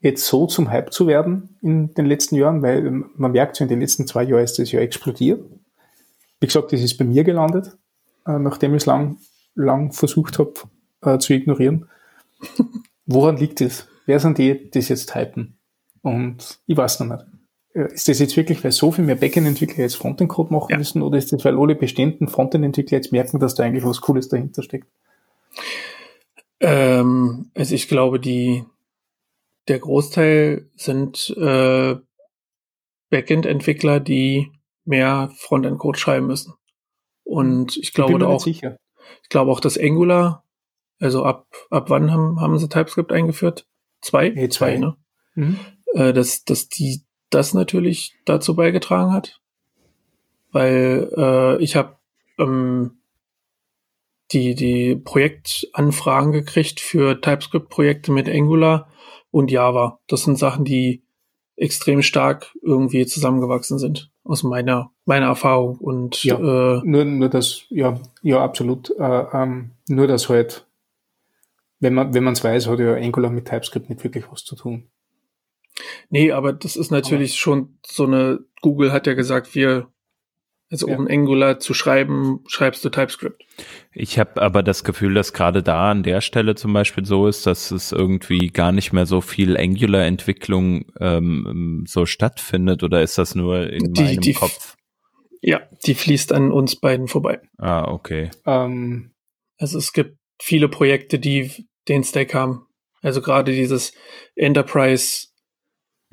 jetzt 0.00 0.26
so 0.26 0.46
zum 0.46 0.70
Hype 0.70 0.92
zu 0.92 1.06
werden 1.06 1.56
in 1.62 1.92
den 1.94 2.06
letzten 2.06 2.36
Jahren? 2.36 2.62
Weil 2.62 2.90
man 2.90 3.32
merkt, 3.32 3.56
so 3.56 3.64
in 3.64 3.68
den 3.68 3.80
letzten 3.80 4.06
zwei 4.06 4.22
Jahren 4.22 4.44
ist 4.44 4.58
das 4.58 4.72
ja 4.72 4.80
explodiert. 4.80 5.44
Wie 6.40 6.46
gesagt, 6.46 6.72
das 6.72 6.80
ist 6.80 6.96
bei 6.96 7.04
mir 7.04 7.24
gelandet, 7.24 7.76
äh, 8.26 8.38
nachdem 8.38 8.74
ich 8.74 8.82
es 8.82 8.86
lang, 8.86 9.18
lang 9.54 9.92
versucht 9.92 10.38
habe 10.38 10.54
äh, 11.02 11.18
zu 11.18 11.32
ignorieren. 11.32 11.88
Woran 13.06 13.36
liegt 13.36 13.60
es? 13.60 13.88
Wer 14.06 14.20
sind 14.20 14.38
die, 14.38 14.70
die 14.70 14.70
das 14.70 14.88
jetzt 14.88 15.14
hypen? 15.14 15.55
Und 16.06 16.60
ich 16.68 16.76
weiß 16.76 17.00
noch 17.00 17.16
nicht. 17.16 17.26
Äh, 17.74 17.92
ist 17.92 18.06
das 18.06 18.20
jetzt 18.20 18.36
wirklich, 18.36 18.62
weil 18.62 18.70
so 18.70 18.92
viel 18.92 19.04
mehr 19.04 19.16
Backend-Entwickler 19.16 19.80
jetzt 19.80 19.96
Frontend-Code 19.96 20.52
machen 20.52 20.68
ja. 20.70 20.78
müssen 20.78 21.02
oder 21.02 21.18
ist 21.18 21.32
das, 21.32 21.44
weil 21.44 21.58
alle 21.58 21.74
bestehenden 21.74 22.28
Frontend-Entwickler 22.28 22.98
jetzt 22.98 23.10
merken, 23.10 23.40
dass 23.40 23.56
da 23.56 23.64
eigentlich 23.64 23.84
was 23.84 24.00
Cooles 24.00 24.28
dahinter 24.28 24.62
steckt? 24.62 24.86
Ähm, 26.60 27.50
also 27.56 27.74
ich 27.74 27.88
glaube, 27.88 28.20
die, 28.20 28.62
der 29.66 29.80
Großteil 29.80 30.70
sind 30.76 31.34
äh, 31.36 31.96
Backend-Entwickler, 33.10 33.98
die 33.98 34.52
mehr 34.84 35.32
Frontend-Code 35.36 35.98
schreiben 35.98 36.28
müssen. 36.28 36.54
Und 37.24 37.76
ich 37.78 37.92
glaube 37.92 38.16
ich 38.16 38.22
auch, 38.22 38.40
sicher. 38.40 38.76
ich 39.24 39.28
glaube 39.28 39.50
auch, 39.50 39.58
dass 39.58 39.76
Angular, 39.76 40.44
also 41.00 41.24
ab, 41.24 41.48
ab 41.70 41.90
wann 41.90 42.12
haben, 42.12 42.40
haben 42.40 42.56
sie 42.60 42.68
TypeScript 42.68 43.10
eingeführt? 43.10 43.66
Zwei? 44.02 44.28
Nee, 44.28 44.48
zwei, 44.50 44.76
zwei 44.76 44.78
ne? 44.78 44.96
Mhm 45.34 45.58
äh, 45.96 46.12
dass, 46.12 46.44
dass 46.44 46.68
die 46.68 47.00
das 47.30 47.54
natürlich 47.54 48.14
dazu 48.24 48.54
beigetragen 48.54 49.12
hat. 49.12 49.40
Weil 50.52 51.10
äh, 51.16 51.62
ich 51.62 51.74
habe 51.74 51.96
ähm, 52.38 52.98
die, 54.32 54.54
die 54.54 54.94
Projektanfragen 54.96 56.32
gekriegt 56.32 56.80
für 56.80 57.20
TypeScript-Projekte 57.20 58.12
mit 58.12 58.28
Angular 58.28 58.88
und 59.30 59.50
Java. 59.50 59.98
Das 60.06 60.24
sind 60.24 60.38
Sachen, 60.38 60.64
die 60.64 61.02
extrem 61.56 62.02
stark 62.02 62.54
irgendwie 62.62 63.06
zusammengewachsen 63.06 63.78
sind, 63.78 64.10
aus 64.24 64.42
meiner, 64.42 64.92
meiner 65.06 65.26
Erfahrung. 65.26 65.78
Und 65.78 66.22
ja, 66.24 66.36
äh, 66.36 66.80
nur, 66.84 67.04
nur 67.04 67.28
das, 67.28 67.62
ja, 67.70 67.98
ja, 68.22 68.42
absolut. 68.42 68.90
Äh, 68.90 69.24
ähm, 69.32 69.70
nur 69.88 70.06
das 70.06 70.28
halt, 70.28 70.66
wenn 71.80 71.94
man 71.94 72.12
wenn 72.12 72.24
man 72.24 72.34
es 72.34 72.44
weiß, 72.44 72.68
hat 72.68 72.78
ja 72.78 72.94
Angular 72.94 73.30
mit 73.30 73.46
TypeScript 73.46 73.88
nicht 73.88 74.04
wirklich 74.04 74.24
was 74.30 74.44
zu 74.44 74.56
tun. 74.56 74.90
Nee, 76.08 76.32
aber 76.32 76.52
das 76.52 76.76
ist 76.76 76.90
natürlich 76.90 77.32
aber. 77.32 77.38
schon 77.38 77.78
so 77.86 78.04
eine, 78.04 78.40
Google 78.62 78.92
hat 78.92 79.06
ja 79.06 79.14
gesagt, 79.14 79.54
wir 79.54 79.88
Also 80.68 80.88
um 80.88 81.06
Angular 81.06 81.60
zu 81.60 81.74
schreiben, 81.74 82.40
schreibst 82.48 82.84
du 82.84 82.88
TypeScript. 82.88 83.44
Ich 83.92 84.18
habe 84.18 84.42
aber 84.42 84.64
das 84.64 84.82
Gefühl, 84.82 85.14
dass 85.14 85.32
gerade 85.32 85.62
da 85.62 85.90
an 85.90 86.02
der 86.02 86.20
Stelle 86.20 86.56
zum 86.56 86.72
Beispiel 86.72 87.04
so 87.04 87.28
ist, 87.28 87.46
dass 87.46 87.70
es 87.70 87.92
irgendwie 87.92 88.48
gar 88.48 88.72
nicht 88.72 88.92
mehr 88.92 89.06
so 89.06 89.20
viel 89.20 89.56
Angular-Entwicklung 89.56 90.86
ähm, 90.98 91.84
so 91.86 92.04
stattfindet 92.04 92.82
oder 92.82 93.00
ist 93.02 93.16
das 93.16 93.36
nur 93.36 93.70
in 93.70 93.92
die, 93.92 94.02
meinem 94.02 94.20
die, 94.20 94.32
Kopf? 94.32 94.76
Ja, 95.40 95.60
die 95.86 95.94
fließt 95.94 96.32
an 96.32 96.50
uns 96.50 96.76
beiden 96.76 97.06
vorbei. 97.06 97.40
Ah, 97.58 97.84
okay. 97.84 98.30
Ähm, 98.44 99.12
also 99.58 99.78
es 99.78 99.92
gibt 99.92 100.18
viele 100.40 100.68
Projekte, 100.68 101.18
die 101.20 101.68
den 101.86 102.02
Stack 102.02 102.34
haben. 102.34 102.66
Also 103.02 103.22
gerade 103.22 103.52
dieses 103.52 103.92
Enterprise 104.34 105.28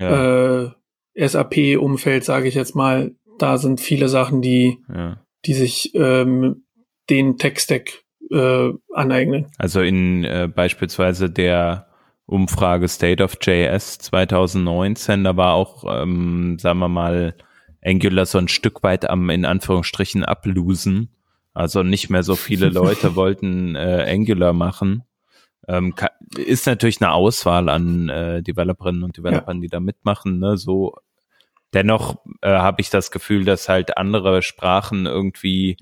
ja. 0.03 0.63
äh, 0.63 1.27
SAP-Umfeld, 1.27 2.23
sage 2.23 2.47
ich 2.47 2.55
jetzt 2.55 2.75
mal, 2.75 3.15
da 3.37 3.57
sind 3.57 3.81
viele 3.81 4.09
Sachen, 4.09 4.41
die, 4.41 4.79
ja. 4.93 5.17
die 5.45 5.53
sich 5.53 5.93
ähm, 5.95 6.63
den 7.09 7.37
Tech-Stack 7.37 8.03
äh, 8.31 8.69
aneignen. 8.93 9.47
Also 9.57 9.81
in 9.81 10.23
äh, 10.23 10.49
beispielsweise 10.53 11.29
der 11.29 11.87
Umfrage 12.25 12.87
State 12.87 13.23
of 13.23 13.37
JS 13.41 13.97
2019, 13.99 15.23
da 15.23 15.35
war 15.35 15.53
auch, 15.53 15.83
ähm, 15.87 16.57
sagen 16.59 16.79
wir 16.79 16.89
mal, 16.89 17.35
Angular 17.83 18.25
so 18.25 18.37
ein 18.37 18.47
Stück 18.47 18.81
weit 18.83 19.09
am, 19.09 19.29
in 19.29 19.45
Anführungsstrichen, 19.45 20.23
ablosen. 20.23 21.09
Also 21.53 21.83
nicht 21.83 22.09
mehr 22.09 22.23
so 22.23 22.35
viele 22.35 22.69
Leute 22.69 23.15
wollten 23.15 23.75
äh, 23.75 24.05
Angular 24.09 24.53
machen. 24.53 25.03
Ähm, 25.67 25.93
ist 26.37 26.67
natürlich 26.67 27.01
eine 27.01 27.11
Auswahl 27.11 27.69
an 27.69 28.09
äh, 28.09 28.41
Developerinnen 28.41 29.03
und 29.03 29.17
Developern, 29.17 29.57
ja. 29.57 29.61
die 29.61 29.67
da 29.69 29.79
mitmachen. 29.79 30.39
Ne? 30.39 30.57
So 30.57 30.95
dennoch 31.73 32.17
äh, 32.41 32.49
habe 32.49 32.81
ich 32.81 32.89
das 32.89 33.11
Gefühl, 33.11 33.45
dass 33.45 33.69
halt 33.69 33.97
andere 33.97 34.41
Sprachen 34.41 35.05
irgendwie 35.05 35.77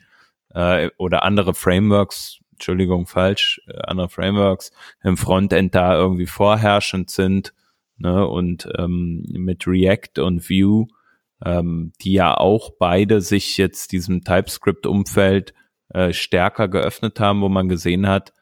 äh, 0.53 0.89
oder 0.97 1.23
andere 1.23 1.53
Frameworks, 1.53 2.39
Entschuldigung, 2.53 3.07
falsch, 3.07 3.61
äh, 3.67 3.79
andere 3.83 4.09
Frameworks 4.09 4.71
im 5.03 5.17
Frontend 5.17 5.73
da 5.75 5.95
irgendwie 5.95 6.27
vorherrschend 6.27 7.09
sind. 7.09 7.53
Ne? 7.97 8.27
Und 8.27 8.69
ähm, 8.77 9.23
mit 9.29 9.67
React 9.67 10.19
und 10.19 10.49
Vue, 10.49 10.87
ähm, 11.43 11.93
die 12.01 12.13
ja 12.13 12.35
auch 12.35 12.71
beide 12.77 13.21
sich 13.21 13.57
jetzt 13.57 13.91
diesem 13.91 14.23
TypeScript-Umfeld 14.23 15.53
äh, 15.89 16.13
stärker 16.13 16.67
geöffnet 16.67 17.19
haben, 17.19 17.41
wo 17.41 17.49
man 17.49 17.67
gesehen 17.67 18.07
hat, 18.07 18.33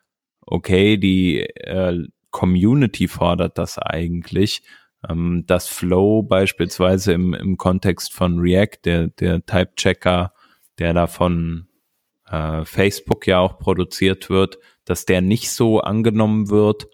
okay, 0.50 0.98
die 0.98 1.42
äh, 1.42 2.08
Community 2.32 3.08
fordert 3.08 3.58
das 3.58 3.78
eigentlich 3.78 4.64
ähm, 5.08 5.44
das 5.48 5.68
Flow 5.68 6.24
beispielsweise 6.24 7.14
im, 7.14 7.34
im 7.34 7.58
Kontext 7.58 8.14
von 8.14 8.40
React, 8.40 8.80
der, 8.86 9.08
der 9.08 9.46
Type-Checker, 9.46 10.34
der 10.80 10.94
da 10.94 11.08
von 11.08 11.68
äh, 12.28 12.66
Facebook 12.66 13.28
ja 13.28 13.40
auch 13.40 13.60
produziert 13.60 14.30
wird, 14.30 14.58
dass 14.86 15.06
der 15.06 15.22
nicht 15.22 15.52
so 15.52 15.82
angenommen 15.82 16.50
wird, 16.50 16.88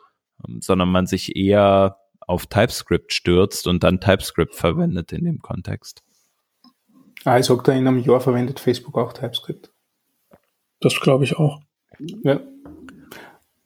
ähm, 0.47 0.59
sondern 0.61 0.89
man 0.89 1.07
sich 1.07 1.35
eher 1.35 1.97
auf 2.19 2.47
TypeScript 2.47 3.13
stürzt 3.13 3.67
und 3.67 3.83
dann 3.83 4.01
TypeScript 4.01 4.55
verwendet 4.55 5.11
in 5.11 5.25
dem 5.25 5.39
Kontext. 5.39 6.03
Ah, 7.23 7.39
ich 7.39 7.45
sag 7.45 7.63
da 7.63 7.71
in 7.71 7.87
einem 7.87 7.99
Jahr 7.99 8.19
verwendet 8.19 8.59
Facebook 8.59 8.97
auch 8.97 9.13
TypeScript. 9.13 9.71
Das 10.81 10.99
glaube 10.99 11.23
ich 11.23 11.37
auch. 11.37 11.61
Ja. 12.23 12.41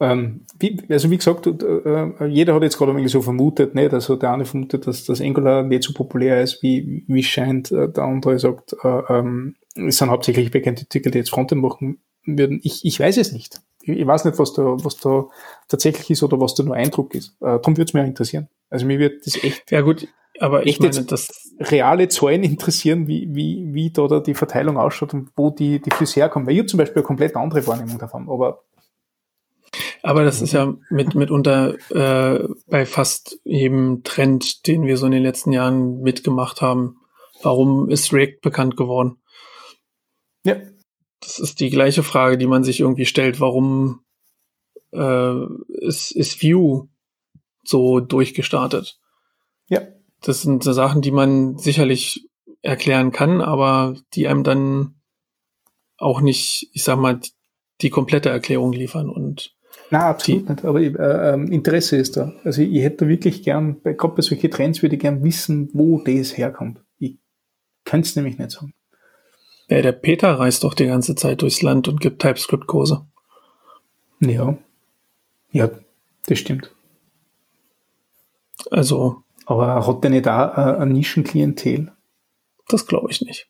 Ähm, 0.02 0.46
wie, 0.58 0.80
also 0.90 1.12
wie 1.12 1.18
gesagt, 1.18 1.46
äh, 1.48 2.26
jeder 2.28 2.56
hat 2.56 2.64
jetzt 2.64 2.78
gerade 2.78 2.92
irgendwie 2.92 3.10
so 3.10 3.22
vermutet, 3.22 3.76
nicht? 3.76 3.94
Also 3.94 4.16
der 4.16 4.32
eine 4.32 4.46
vermutet, 4.46 4.88
dass 4.88 5.04
das 5.06 5.20
Angular 5.20 5.64
nicht 5.64 5.84
so 5.84 5.94
populär 5.94 6.42
ist, 6.42 6.64
wie, 6.64 7.04
wie 7.08 7.24
scheint. 7.24 7.72
Äh, 7.72 7.90
der 7.90 8.04
andere 8.04 8.40
sagt, 8.40 8.76
äh, 8.84 9.02
ähm, 9.10 9.56
es 9.76 9.98
sind 9.98 10.10
hauptsächlich 10.10 10.52
Backend-Entwickler, 10.52 11.12
die 11.12 11.18
jetzt 11.18 11.32
Frontend 11.32 11.62
machen 11.62 12.00
würden. 12.26 12.62
Ich, 12.64 12.86
ich 12.86 13.00
weiß 13.00 13.18
es 13.18 13.34
nicht. 13.34 13.62
Ich, 13.82 13.90
ich 13.90 14.08
weiß 14.08 14.24
nicht, 14.24 14.40
was 14.40 14.54
da, 14.54 14.64
was 14.84 14.98
da 14.98 15.26
tatsächlich 15.68 16.10
ist 16.10 16.24
oder 16.24 16.40
was 16.40 16.56
da 16.56 16.64
nur 16.64 16.76
Eindruck 16.76 17.14
ist. 17.14 17.36
Äh, 17.42 17.60
darum 17.60 17.76
würde 17.76 17.90
es 17.90 17.94
mich 17.94 18.04
auch 18.04 18.08
interessieren. 18.08 18.48
Also 18.70 18.86
mir 18.86 19.00
wird 19.00 19.26
das 19.26 19.44
echt. 19.44 19.70
Ja 19.72 19.82
gut, 19.82 20.08
aber 20.40 20.66
ich 20.66 20.80
meine, 20.80 21.04
das 21.04 21.54
reale 21.60 22.08
Zahlen 22.08 22.44
interessieren, 22.44 23.08
wie, 23.08 23.28
wie, 23.34 23.74
wie 23.74 23.92
da, 23.92 24.08
da 24.08 24.20
die 24.20 24.34
Verteilung 24.34 24.78
ausschaut 24.78 25.14
und 25.14 25.32
wo 25.36 25.50
die, 25.50 25.82
die 25.82 25.92
Füße 25.92 26.20
herkommen. 26.20 26.48
Weil 26.48 26.54
ich 26.54 26.60
habe 26.60 26.68
zum 26.68 26.78
Beispiel 26.78 26.98
eine 26.98 27.06
komplett 27.08 27.36
andere 27.36 27.66
Wahrnehmung 27.68 27.98
davon. 27.98 28.30
Aber 28.30 28.64
aber 30.02 30.24
das 30.24 30.42
ist 30.42 30.54
ja 30.54 30.76
mit, 30.90 31.16
mitunter 31.16 31.76
äh, 31.92 32.48
bei 32.68 32.86
fast 32.86 33.40
jedem 33.44 34.04
Trend, 34.04 34.68
den 34.68 34.86
wir 34.86 34.98
so 34.98 35.06
in 35.06 35.12
den 35.12 35.24
letzten 35.24 35.52
Jahren 35.52 36.02
mitgemacht 36.02 36.62
haben. 36.62 36.98
Warum 37.42 37.90
ist 37.90 38.14
React 38.14 38.40
bekannt 38.42 38.78
geworden? 38.78 39.18
Ja. 40.44 40.56
Das 41.22 41.40
ist 41.40 41.60
die 41.60 41.70
gleiche 41.70 42.04
Frage, 42.04 42.38
die 42.38 42.48
man 42.48 42.64
sich 42.64 42.80
irgendwie 42.80 43.06
stellt. 43.06 43.42
Warum 43.42 44.02
äh, 44.92 45.46
ist, 45.68 46.12
ist 46.12 46.42
Vue 46.42 46.88
so 47.64 48.00
durchgestartet? 48.00 49.00
Ja. 49.68 49.82
Das 50.22 50.42
sind 50.42 50.64
so 50.64 50.74
Sachen, 50.74 51.02
die 51.02 51.12
man 51.12 51.58
sicherlich 51.58 52.30
erklären 52.62 53.12
kann, 53.12 53.42
aber 53.42 53.96
die 54.14 54.28
einem 54.28 54.44
dann 54.44 54.96
auch 55.98 56.22
nicht, 56.22 56.70
ich 56.74 56.84
sag 56.84 56.98
mal, 57.00 57.20
die 57.82 57.90
komplette 57.90 58.30
Erklärung 58.30 58.74
liefern. 58.74 59.10
Und 59.10 59.56
na, 59.92 60.10
absolut 60.10 60.48
die, 60.48 60.52
nicht. 60.52 60.66
Aber 60.66 60.82
äh, 60.82 61.34
ähm, 61.34 61.52
Interesse 61.52 61.98
ist 61.98 62.18
da. 62.18 62.34
Also 62.44 62.62
ich, 62.62 62.72
ich 62.72 62.84
hätte 62.84 63.08
wirklich 63.08 63.44
gern, 63.44 63.82
gerade 63.84 64.16
bei 64.16 64.22
solchen 64.22 64.52
Trends 64.52 64.82
würde 64.82 64.96
ich 64.96 65.02
gern 65.02 65.24
wissen, 65.24 65.70
wo 65.74 66.00
das 66.00 66.38
herkommt. 66.38 66.82
Ich 66.98 67.18
kann 67.86 68.02
es 68.02 68.16
nämlich 68.16 68.38
nicht 68.38 68.52
sagen. 68.52 68.74
Ja, 69.70 69.82
der 69.82 69.92
Peter 69.92 70.32
reist 70.34 70.64
doch 70.64 70.74
die 70.74 70.88
ganze 70.88 71.16
Zeit 71.16 71.42
durchs 71.42 71.62
Land 71.62 71.88
und 71.88 72.02
gibt 72.02 72.22
TypeScript-Kurse. 72.22 73.06
Ja. 74.20 74.58
Ja, 75.52 75.70
das 76.28 76.40
stimmt. 76.40 76.76
Also. 78.72 79.24
Aber 79.46 79.88
hat 79.88 80.04
der 80.04 80.12
nicht 80.12 80.26
da 80.26 80.76
äh, 80.76 80.82
ein 80.82 80.90
Nischenklientel? 80.90 81.92
Das 82.68 82.86
glaube 82.86 83.10
ich 83.10 83.22
nicht. 83.22 83.50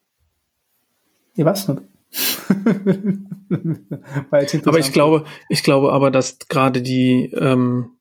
Ich 1.36 1.44
weiß 1.44 1.70
nicht. 1.70 1.82
aber 4.66 4.80
ich 4.80 4.92
glaube, 4.92 5.26
ich 5.48 5.64
glaube 5.64 5.92
aber, 5.92 6.12
dass 6.12 6.40
gerade 6.40 6.82
die, 6.82 7.32
ähm, 7.34 7.98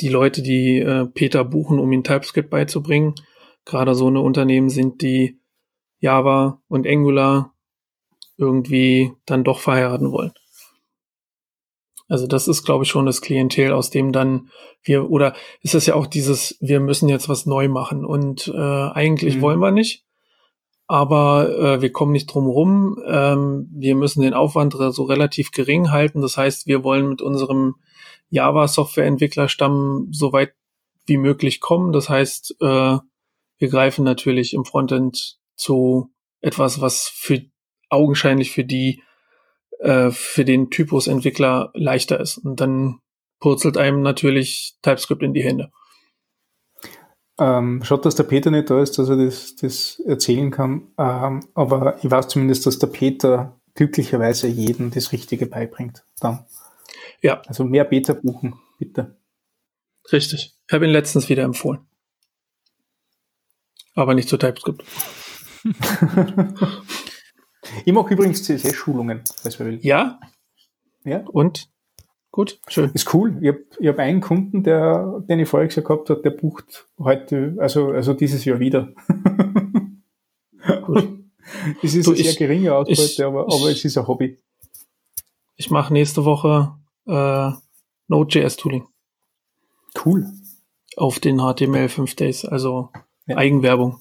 die 0.00 0.08
Leute, 0.08 0.42
die 0.42 0.78
äh, 0.78 1.06
Peter 1.06 1.44
buchen, 1.44 1.78
um 1.78 1.92
ihn 1.92 2.02
TypeScript 2.02 2.50
beizubringen, 2.50 3.14
gerade 3.64 3.94
so 3.94 4.08
eine 4.08 4.20
Unternehmen 4.20 4.70
sind, 4.70 5.02
die 5.02 5.40
Java 6.00 6.60
und 6.68 6.86
Angular 6.86 7.54
irgendwie 8.36 9.12
dann 9.24 9.44
doch 9.44 9.60
verheiraten 9.60 10.10
wollen. 10.10 10.32
Also 12.08 12.26
das 12.26 12.48
ist, 12.48 12.64
glaube 12.64 12.84
ich, 12.84 12.90
schon 12.90 13.06
das 13.06 13.22
Klientel, 13.22 13.72
aus 13.72 13.90
dem 13.90 14.12
dann 14.12 14.50
wir, 14.82 15.10
oder 15.10 15.34
ist 15.62 15.74
es 15.74 15.86
ja 15.86 15.94
auch 15.94 16.06
dieses, 16.06 16.58
wir 16.60 16.80
müssen 16.80 17.08
jetzt 17.08 17.28
was 17.28 17.46
neu 17.46 17.68
machen 17.68 18.04
und 18.04 18.48
äh, 18.48 18.58
eigentlich 18.58 19.36
mhm. 19.36 19.40
wollen 19.40 19.60
wir 19.60 19.70
nicht 19.70 20.04
aber 20.92 21.48
äh, 21.58 21.80
wir 21.80 21.90
kommen 21.90 22.12
nicht 22.12 22.26
drum 22.26 22.46
rum. 22.46 23.02
Ähm, 23.06 23.66
wir 23.72 23.94
müssen 23.94 24.20
den 24.20 24.34
Aufwand 24.34 24.74
so 24.74 25.04
relativ 25.04 25.50
gering 25.50 25.90
halten. 25.90 26.20
Das 26.20 26.36
heißt, 26.36 26.66
wir 26.66 26.84
wollen 26.84 27.08
mit 27.08 27.22
unserem 27.22 27.76
Java-Software-Entwicklerstamm 28.28 30.08
so 30.10 30.34
weit 30.34 30.52
wie 31.06 31.16
möglich 31.16 31.60
kommen. 31.60 31.94
Das 31.94 32.10
heißt, 32.10 32.56
äh, 32.60 32.98
wir 33.56 33.68
greifen 33.70 34.04
natürlich 34.04 34.52
im 34.52 34.66
Frontend 34.66 35.38
zu 35.56 36.10
etwas, 36.42 36.82
was 36.82 37.08
für 37.08 37.40
augenscheinlich 37.88 38.52
für 38.52 38.64
die 38.64 39.02
äh, 39.80 40.10
für 40.10 40.44
den 40.44 40.68
Typus 40.68 41.06
Entwickler 41.06 41.70
leichter 41.72 42.20
ist. 42.20 42.36
Und 42.36 42.60
dann 42.60 42.98
purzelt 43.40 43.78
einem 43.78 44.02
natürlich 44.02 44.74
TypeScript 44.82 45.22
in 45.22 45.32
die 45.32 45.42
Hände. 45.42 45.72
Ähm, 47.42 47.82
schaut, 47.82 48.04
dass 48.06 48.14
der 48.14 48.22
Peter 48.22 48.52
nicht 48.52 48.70
da 48.70 48.80
ist, 48.80 48.96
dass 48.98 49.08
er 49.08 49.16
das, 49.16 49.56
das 49.56 49.98
erzählen 50.06 50.52
kann. 50.52 50.92
Ähm, 50.96 51.40
aber 51.54 51.98
ich 52.04 52.08
weiß 52.08 52.28
zumindest, 52.28 52.66
dass 52.66 52.78
der 52.78 52.86
Peter 52.86 53.58
glücklicherweise 53.74 54.46
jedem 54.46 54.92
das 54.92 55.10
Richtige 55.10 55.46
beibringt. 55.46 56.04
Dann. 56.20 56.46
Ja. 57.20 57.42
Also 57.48 57.64
mehr 57.64 57.82
Beta 57.82 58.12
buchen, 58.12 58.54
bitte. 58.78 59.16
Richtig. 60.12 60.54
Ich 60.68 60.72
habe 60.72 60.84
ihn 60.84 60.92
letztens 60.92 61.28
wieder 61.28 61.42
empfohlen. 61.42 61.80
Aber 63.96 64.14
nicht 64.14 64.28
zu 64.28 64.36
TypeScript. 64.36 64.84
ich 67.84 67.92
mache 67.92 68.14
übrigens 68.14 68.44
CSS-Schulungen, 68.44 69.24
falls 69.42 69.58
wer 69.58 69.66
will. 69.66 69.80
Ja? 69.82 70.20
Ja. 71.02 71.24
Und? 71.26 71.71
Gut, 72.32 72.58
schön. 72.66 72.90
Ist 72.94 73.12
cool. 73.12 73.36
Ich 73.42 73.48
habe 73.48 73.64
ich 73.78 73.88
hab 73.88 73.98
einen 73.98 74.22
Kunden, 74.22 74.62
der, 74.62 75.22
den 75.28 75.38
ich 75.38 75.48
vorher 75.48 75.68
gesagt 75.68 75.86
gehabt 75.86 76.08
habe, 76.08 76.22
der 76.22 76.30
bucht 76.30 76.88
heute, 76.98 77.56
also, 77.58 77.90
also 77.90 78.14
dieses 78.14 78.44
Jahr 78.44 78.58
wieder. 78.58 78.92
Gut. 80.86 81.08
Es 81.82 81.94
ist 81.94 82.06
du, 82.06 82.12
eine 82.12 82.22
sehr 82.22 82.34
geringe 82.34 82.74
Ausbeute, 82.74 83.26
aber, 83.26 83.42
aber 83.42 83.70
es 83.70 83.84
ist 83.84 83.98
ein 83.98 84.06
Hobby. 84.06 84.38
Ich 85.56 85.70
mache 85.70 85.92
nächste 85.92 86.24
Woche 86.24 86.74
äh, 87.06 87.50
Node.js-Tooling. 88.08 88.86
Cool. 90.04 90.32
Auf 90.96 91.20
den 91.20 91.38
HTML 91.38 91.88
5 91.88 92.14
Days, 92.14 92.44
also 92.44 92.90
ja. 93.26 93.36
Eigenwerbung. 93.36 93.98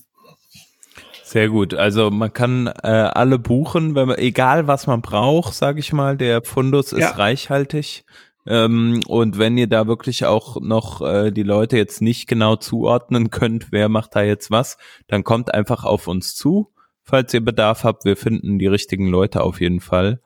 Sehr 1.32 1.48
gut. 1.48 1.74
Also 1.74 2.12
man 2.12 2.34
kann 2.34 2.68
äh, 2.68 2.90
alle 2.90 3.40
buchen, 3.40 3.96
wenn 3.96 4.10
man, 4.10 4.18
egal 4.18 4.68
was 4.68 4.86
man 4.86 5.02
braucht, 5.02 5.54
sage 5.54 5.80
ich 5.80 5.94
mal. 5.94 6.18
Der 6.18 6.42
Fundus 6.42 6.92
ist 6.92 7.00
ja. 7.00 7.12
reichhaltig. 7.12 8.04
Ähm, 8.46 9.00
und 9.08 9.38
wenn 9.38 9.58
ihr 9.58 9.68
da 9.68 9.88
wirklich 9.88 10.26
auch 10.26 10.60
noch 10.60 11.00
äh, 11.02 11.32
die 11.32 11.44
Leute 11.44 11.78
jetzt 11.78 12.02
nicht 12.02 12.28
genau 12.28 12.58
zuordnen 12.58 13.30
könnt, 13.30 13.72
wer 13.72 13.88
macht 13.88 14.14
da 14.18 14.24
jetzt 14.24 14.52
was, 14.52 14.78
dann 15.08 15.24
kommt 15.24 15.54
einfach 15.54 15.86
auf 15.86 16.10
uns 16.10 16.36
zu, 16.36 16.74
falls 17.02 17.34
ihr 17.34 17.46
Bedarf 17.46 17.86
habt. 17.86 18.04
Wir 18.04 18.18
finden 18.18 18.60
die 18.60 18.68
richtigen 18.68 19.08
Leute 19.08 19.42
auf 19.42 19.62
jeden 19.62 19.80
Fall 19.80 20.20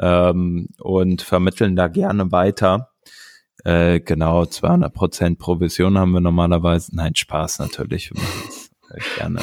ähm, 0.00 0.70
und 0.80 1.22
vermitteln 1.22 1.76
da 1.76 1.86
gerne 1.86 2.32
weiter. 2.32 2.90
Äh, 3.62 4.00
genau, 4.00 4.44
200 4.44 4.92
Prozent 4.92 5.38
Provision 5.38 5.96
haben 5.98 6.10
wir 6.10 6.20
normalerweise. 6.20 6.96
Nein, 6.96 7.14
Spaß 7.14 7.60
natürlich. 7.60 8.10
Wir 8.10 8.96
äh, 8.96 9.00
gerne 9.18 9.38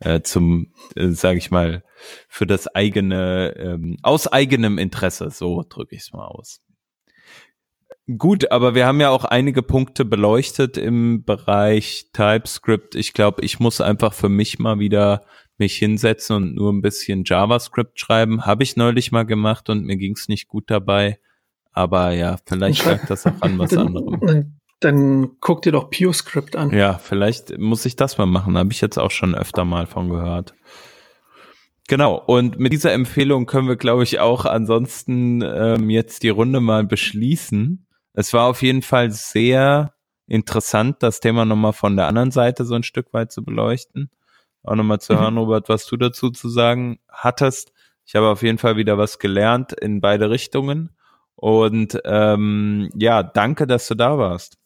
äh, 0.00 0.22
zum, 0.22 0.72
äh, 0.96 1.08
sage 1.08 1.38
ich 1.38 1.50
mal, 1.50 1.84
für 2.28 2.46
das 2.46 2.66
eigene, 2.66 3.54
ähm, 3.56 3.96
aus 4.02 4.26
eigenem 4.26 4.78
Interesse. 4.78 5.30
So 5.30 5.64
drücke 5.68 5.94
ich 5.94 6.02
es 6.02 6.12
mal 6.12 6.26
aus. 6.26 6.60
Gut, 8.18 8.50
aber 8.50 8.74
wir 8.74 8.86
haben 8.86 9.00
ja 9.00 9.10
auch 9.10 9.24
einige 9.24 9.62
Punkte 9.62 10.04
beleuchtet 10.04 10.76
im 10.76 11.24
Bereich 11.24 12.10
TypeScript. 12.12 12.96
Ich 12.96 13.12
glaube, 13.12 13.44
ich 13.44 13.60
muss 13.60 13.80
einfach 13.80 14.14
für 14.14 14.28
mich 14.28 14.58
mal 14.58 14.80
wieder 14.80 15.24
mich 15.58 15.76
hinsetzen 15.76 16.36
und 16.36 16.54
nur 16.54 16.72
ein 16.72 16.82
bisschen 16.82 17.22
JavaScript 17.24 18.00
schreiben. 18.00 18.46
Habe 18.46 18.64
ich 18.64 18.76
neulich 18.76 19.12
mal 19.12 19.24
gemacht 19.24 19.68
und 19.68 19.84
mir 19.84 19.96
ging 19.96 20.14
es 20.14 20.28
nicht 20.28 20.48
gut 20.48 20.64
dabei. 20.68 21.20
Aber 21.72 22.10
ja, 22.12 22.38
vielleicht 22.46 22.84
lag 22.86 23.06
das 23.06 23.26
auch 23.26 23.40
an 23.42 23.58
was 23.58 23.76
anderem. 23.76 24.59
Dann 24.80 25.36
guck 25.40 25.62
dir 25.62 25.72
doch 25.72 25.90
PureScript 25.90 26.56
an. 26.56 26.70
Ja, 26.70 26.98
vielleicht 26.98 27.58
muss 27.58 27.84
ich 27.84 27.96
das 27.96 28.18
mal 28.18 28.26
machen. 28.26 28.56
Habe 28.56 28.72
ich 28.72 28.80
jetzt 28.80 28.98
auch 28.98 29.10
schon 29.10 29.34
öfter 29.34 29.64
mal 29.64 29.86
von 29.86 30.08
gehört. 30.08 30.54
Genau, 31.90 32.14
und 32.14 32.58
mit 32.58 32.72
dieser 32.72 32.92
Empfehlung 32.92 33.46
können 33.46 33.66
wir, 33.66 33.76
glaube 33.76 34.04
ich, 34.04 34.20
auch 34.20 34.44
ansonsten 34.44 35.42
ähm, 35.42 35.90
jetzt 35.90 36.22
die 36.22 36.28
Runde 36.28 36.60
mal 36.60 36.84
beschließen. 36.84 37.84
Es 38.12 38.32
war 38.32 38.46
auf 38.46 38.62
jeden 38.62 38.82
Fall 38.82 39.10
sehr 39.10 39.92
interessant, 40.28 41.02
das 41.02 41.18
Thema 41.18 41.44
nochmal 41.44 41.72
von 41.72 41.96
der 41.96 42.06
anderen 42.06 42.30
Seite 42.30 42.64
so 42.64 42.76
ein 42.76 42.84
Stück 42.84 43.12
weit 43.12 43.32
zu 43.32 43.44
beleuchten. 43.44 44.08
Auch 44.62 44.76
nochmal 44.76 45.00
zu 45.00 45.14
mhm. 45.14 45.18
hören, 45.18 45.38
Robert, 45.38 45.68
was 45.68 45.84
du 45.86 45.96
dazu 45.96 46.30
zu 46.30 46.48
sagen 46.48 47.00
hattest. 47.08 47.72
Ich 48.06 48.14
habe 48.14 48.28
auf 48.28 48.42
jeden 48.42 48.58
Fall 48.58 48.76
wieder 48.76 48.96
was 48.96 49.18
gelernt 49.18 49.72
in 49.72 50.00
beide 50.00 50.30
Richtungen. 50.30 50.90
Und 51.34 51.98
ähm, 52.04 52.90
ja, 52.94 53.24
danke, 53.24 53.66
dass 53.66 53.88
du 53.88 53.96
da 53.96 54.16
warst. 54.16 54.59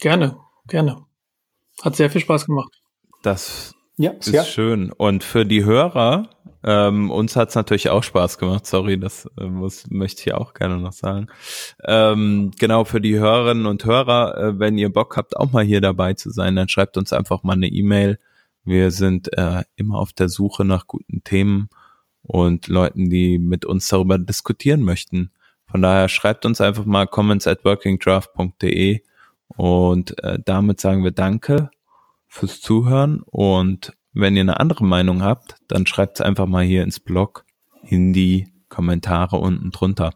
Gerne, 0.00 0.38
gerne. 0.66 1.04
Hat 1.82 1.96
sehr 1.96 2.10
viel 2.10 2.20
Spaß 2.20 2.46
gemacht. 2.46 2.72
Das 3.22 3.74
ja, 3.96 4.12
ist 4.12 4.28
ja. 4.28 4.44
schön. 4.44 4.92
Und 4.92 5.24
für 5.24 5.44
die 5.44 5.64
Hörer, 5.64 6.30
ähm, 6.64 7.10
uns 7.10 7.34
hat 7.34 7.50
es 7.50 7.54
natürlich 7.54 7.90
auch 7.90 8.02
Spaß 8.02 8.38
gemacht. 8.38 8.66
Sorry, 8.66 8.98
das 8.98 9.28
äh, 9.38 9.44
muss, 9.44 9.90
möchte 9.90 10.22
ich 10.22 10.34
auch 10.34 10.54
gerne 10.54 10.78
noch 10.78 10.92
sagen. 10.92 11.26
Ähm, 11.84 12.52
genau, 12.58 12.84
für 12.84 13.00
die 13.00 13.18
Hörerinnen 13.18 13.66
und 13.66 13.84
Hörer, 13.84 14.36
äh, 14.38 14.58
wenn 14.58 14.78
ihr 14.78 14.92
Bock 14.92 15.16
habt, 15.16 15.36
auch 15.36 15.50
mal 15.50 15.64
hier 15.64 15.80
dabei 15.80 16.14
zu 16.14 16.30
sein, 16.30 16.56
dann 16.56 16.68
schreibt 16.68 16.96
uns 16.96 17.12
einfach 17.12 17.42
mal 17.42 17.54
eine 17.54 17.68
E-Mail. 17.68 18.18
Wir 18.64 18.90
sind 18.90 19.36
äh, 19.36 19.64
immer 19.76 19.98
auf 19.98 20.12
der 20.12 20.28
Suche 20.28 20.64
nach 20.64 20.86
guten 20.86 21.24
Themen 21.24 21.68
und 22.22 22.68
Leuten, 22.68 23.10
die 23.10 23.38
mit 23.38 23.64
uns 23.64 23.88
darüber 23.88 24.18
diskutieren 24.18 24.82
möchten. 24.82 25.32
Von 25.66 25.82
daher 25.82 26.08
schreibt 26.08 26.46
uns 26.46 26.60
einfach 26.60 26.84
mal 26.84 27.06
comments 27.06 27.46
at 27.46 27.64
workingdraft.de 27.64 29.00
und 29.56 30.22
äh, 30.22 30.38
damit 30.44 30.80
sagen 30.80 31.04
wir 31.04 31.10
Danke 31.10 31.70
fürs 32.26 32.60
Zuhören 32.60 33.22
und 33.24 33.92
wenn 34.12 34.36
ihr 34.36 34.42
eine 34.42 34.58
andere 34.60 34.84
Meinung 34.84 35.22
habt, 35.22 35.56
dann 35.68 35.86
schreibt 35.86 36.18
es 36.18 36.24
einfach 36.24 36.46
mal 36.46 36.64
hier 36.64 36.82
ins 36.82 37.00
Blog 37.00 37.44
in 37.82 38.12
die 38.12 38.48
Kommentare 38.68 39.36
unten 39.36 39.70
drunter. 39.70 40.12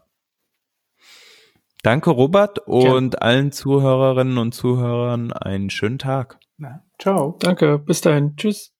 Danke, 1.83 2.11
Robert, 2.11 2.59
und 2.59 3.13
ja. 3.13 3.19
allen 3.19 3.51
Zuhörerinnen 3.51 4.37
und 4.37 4.53
Zuhörern 4.53 5.33
einen 5.33 5.69
schönen 5.69 5.99
Tag. 5.99 6.39
Na, 6.57 6.81
ciao. 6.97 7.37
Danke, 7.39 7.77
bis 7.77 8.01
dahin. 8.01 8.35
Tschüss. 8.37 8.72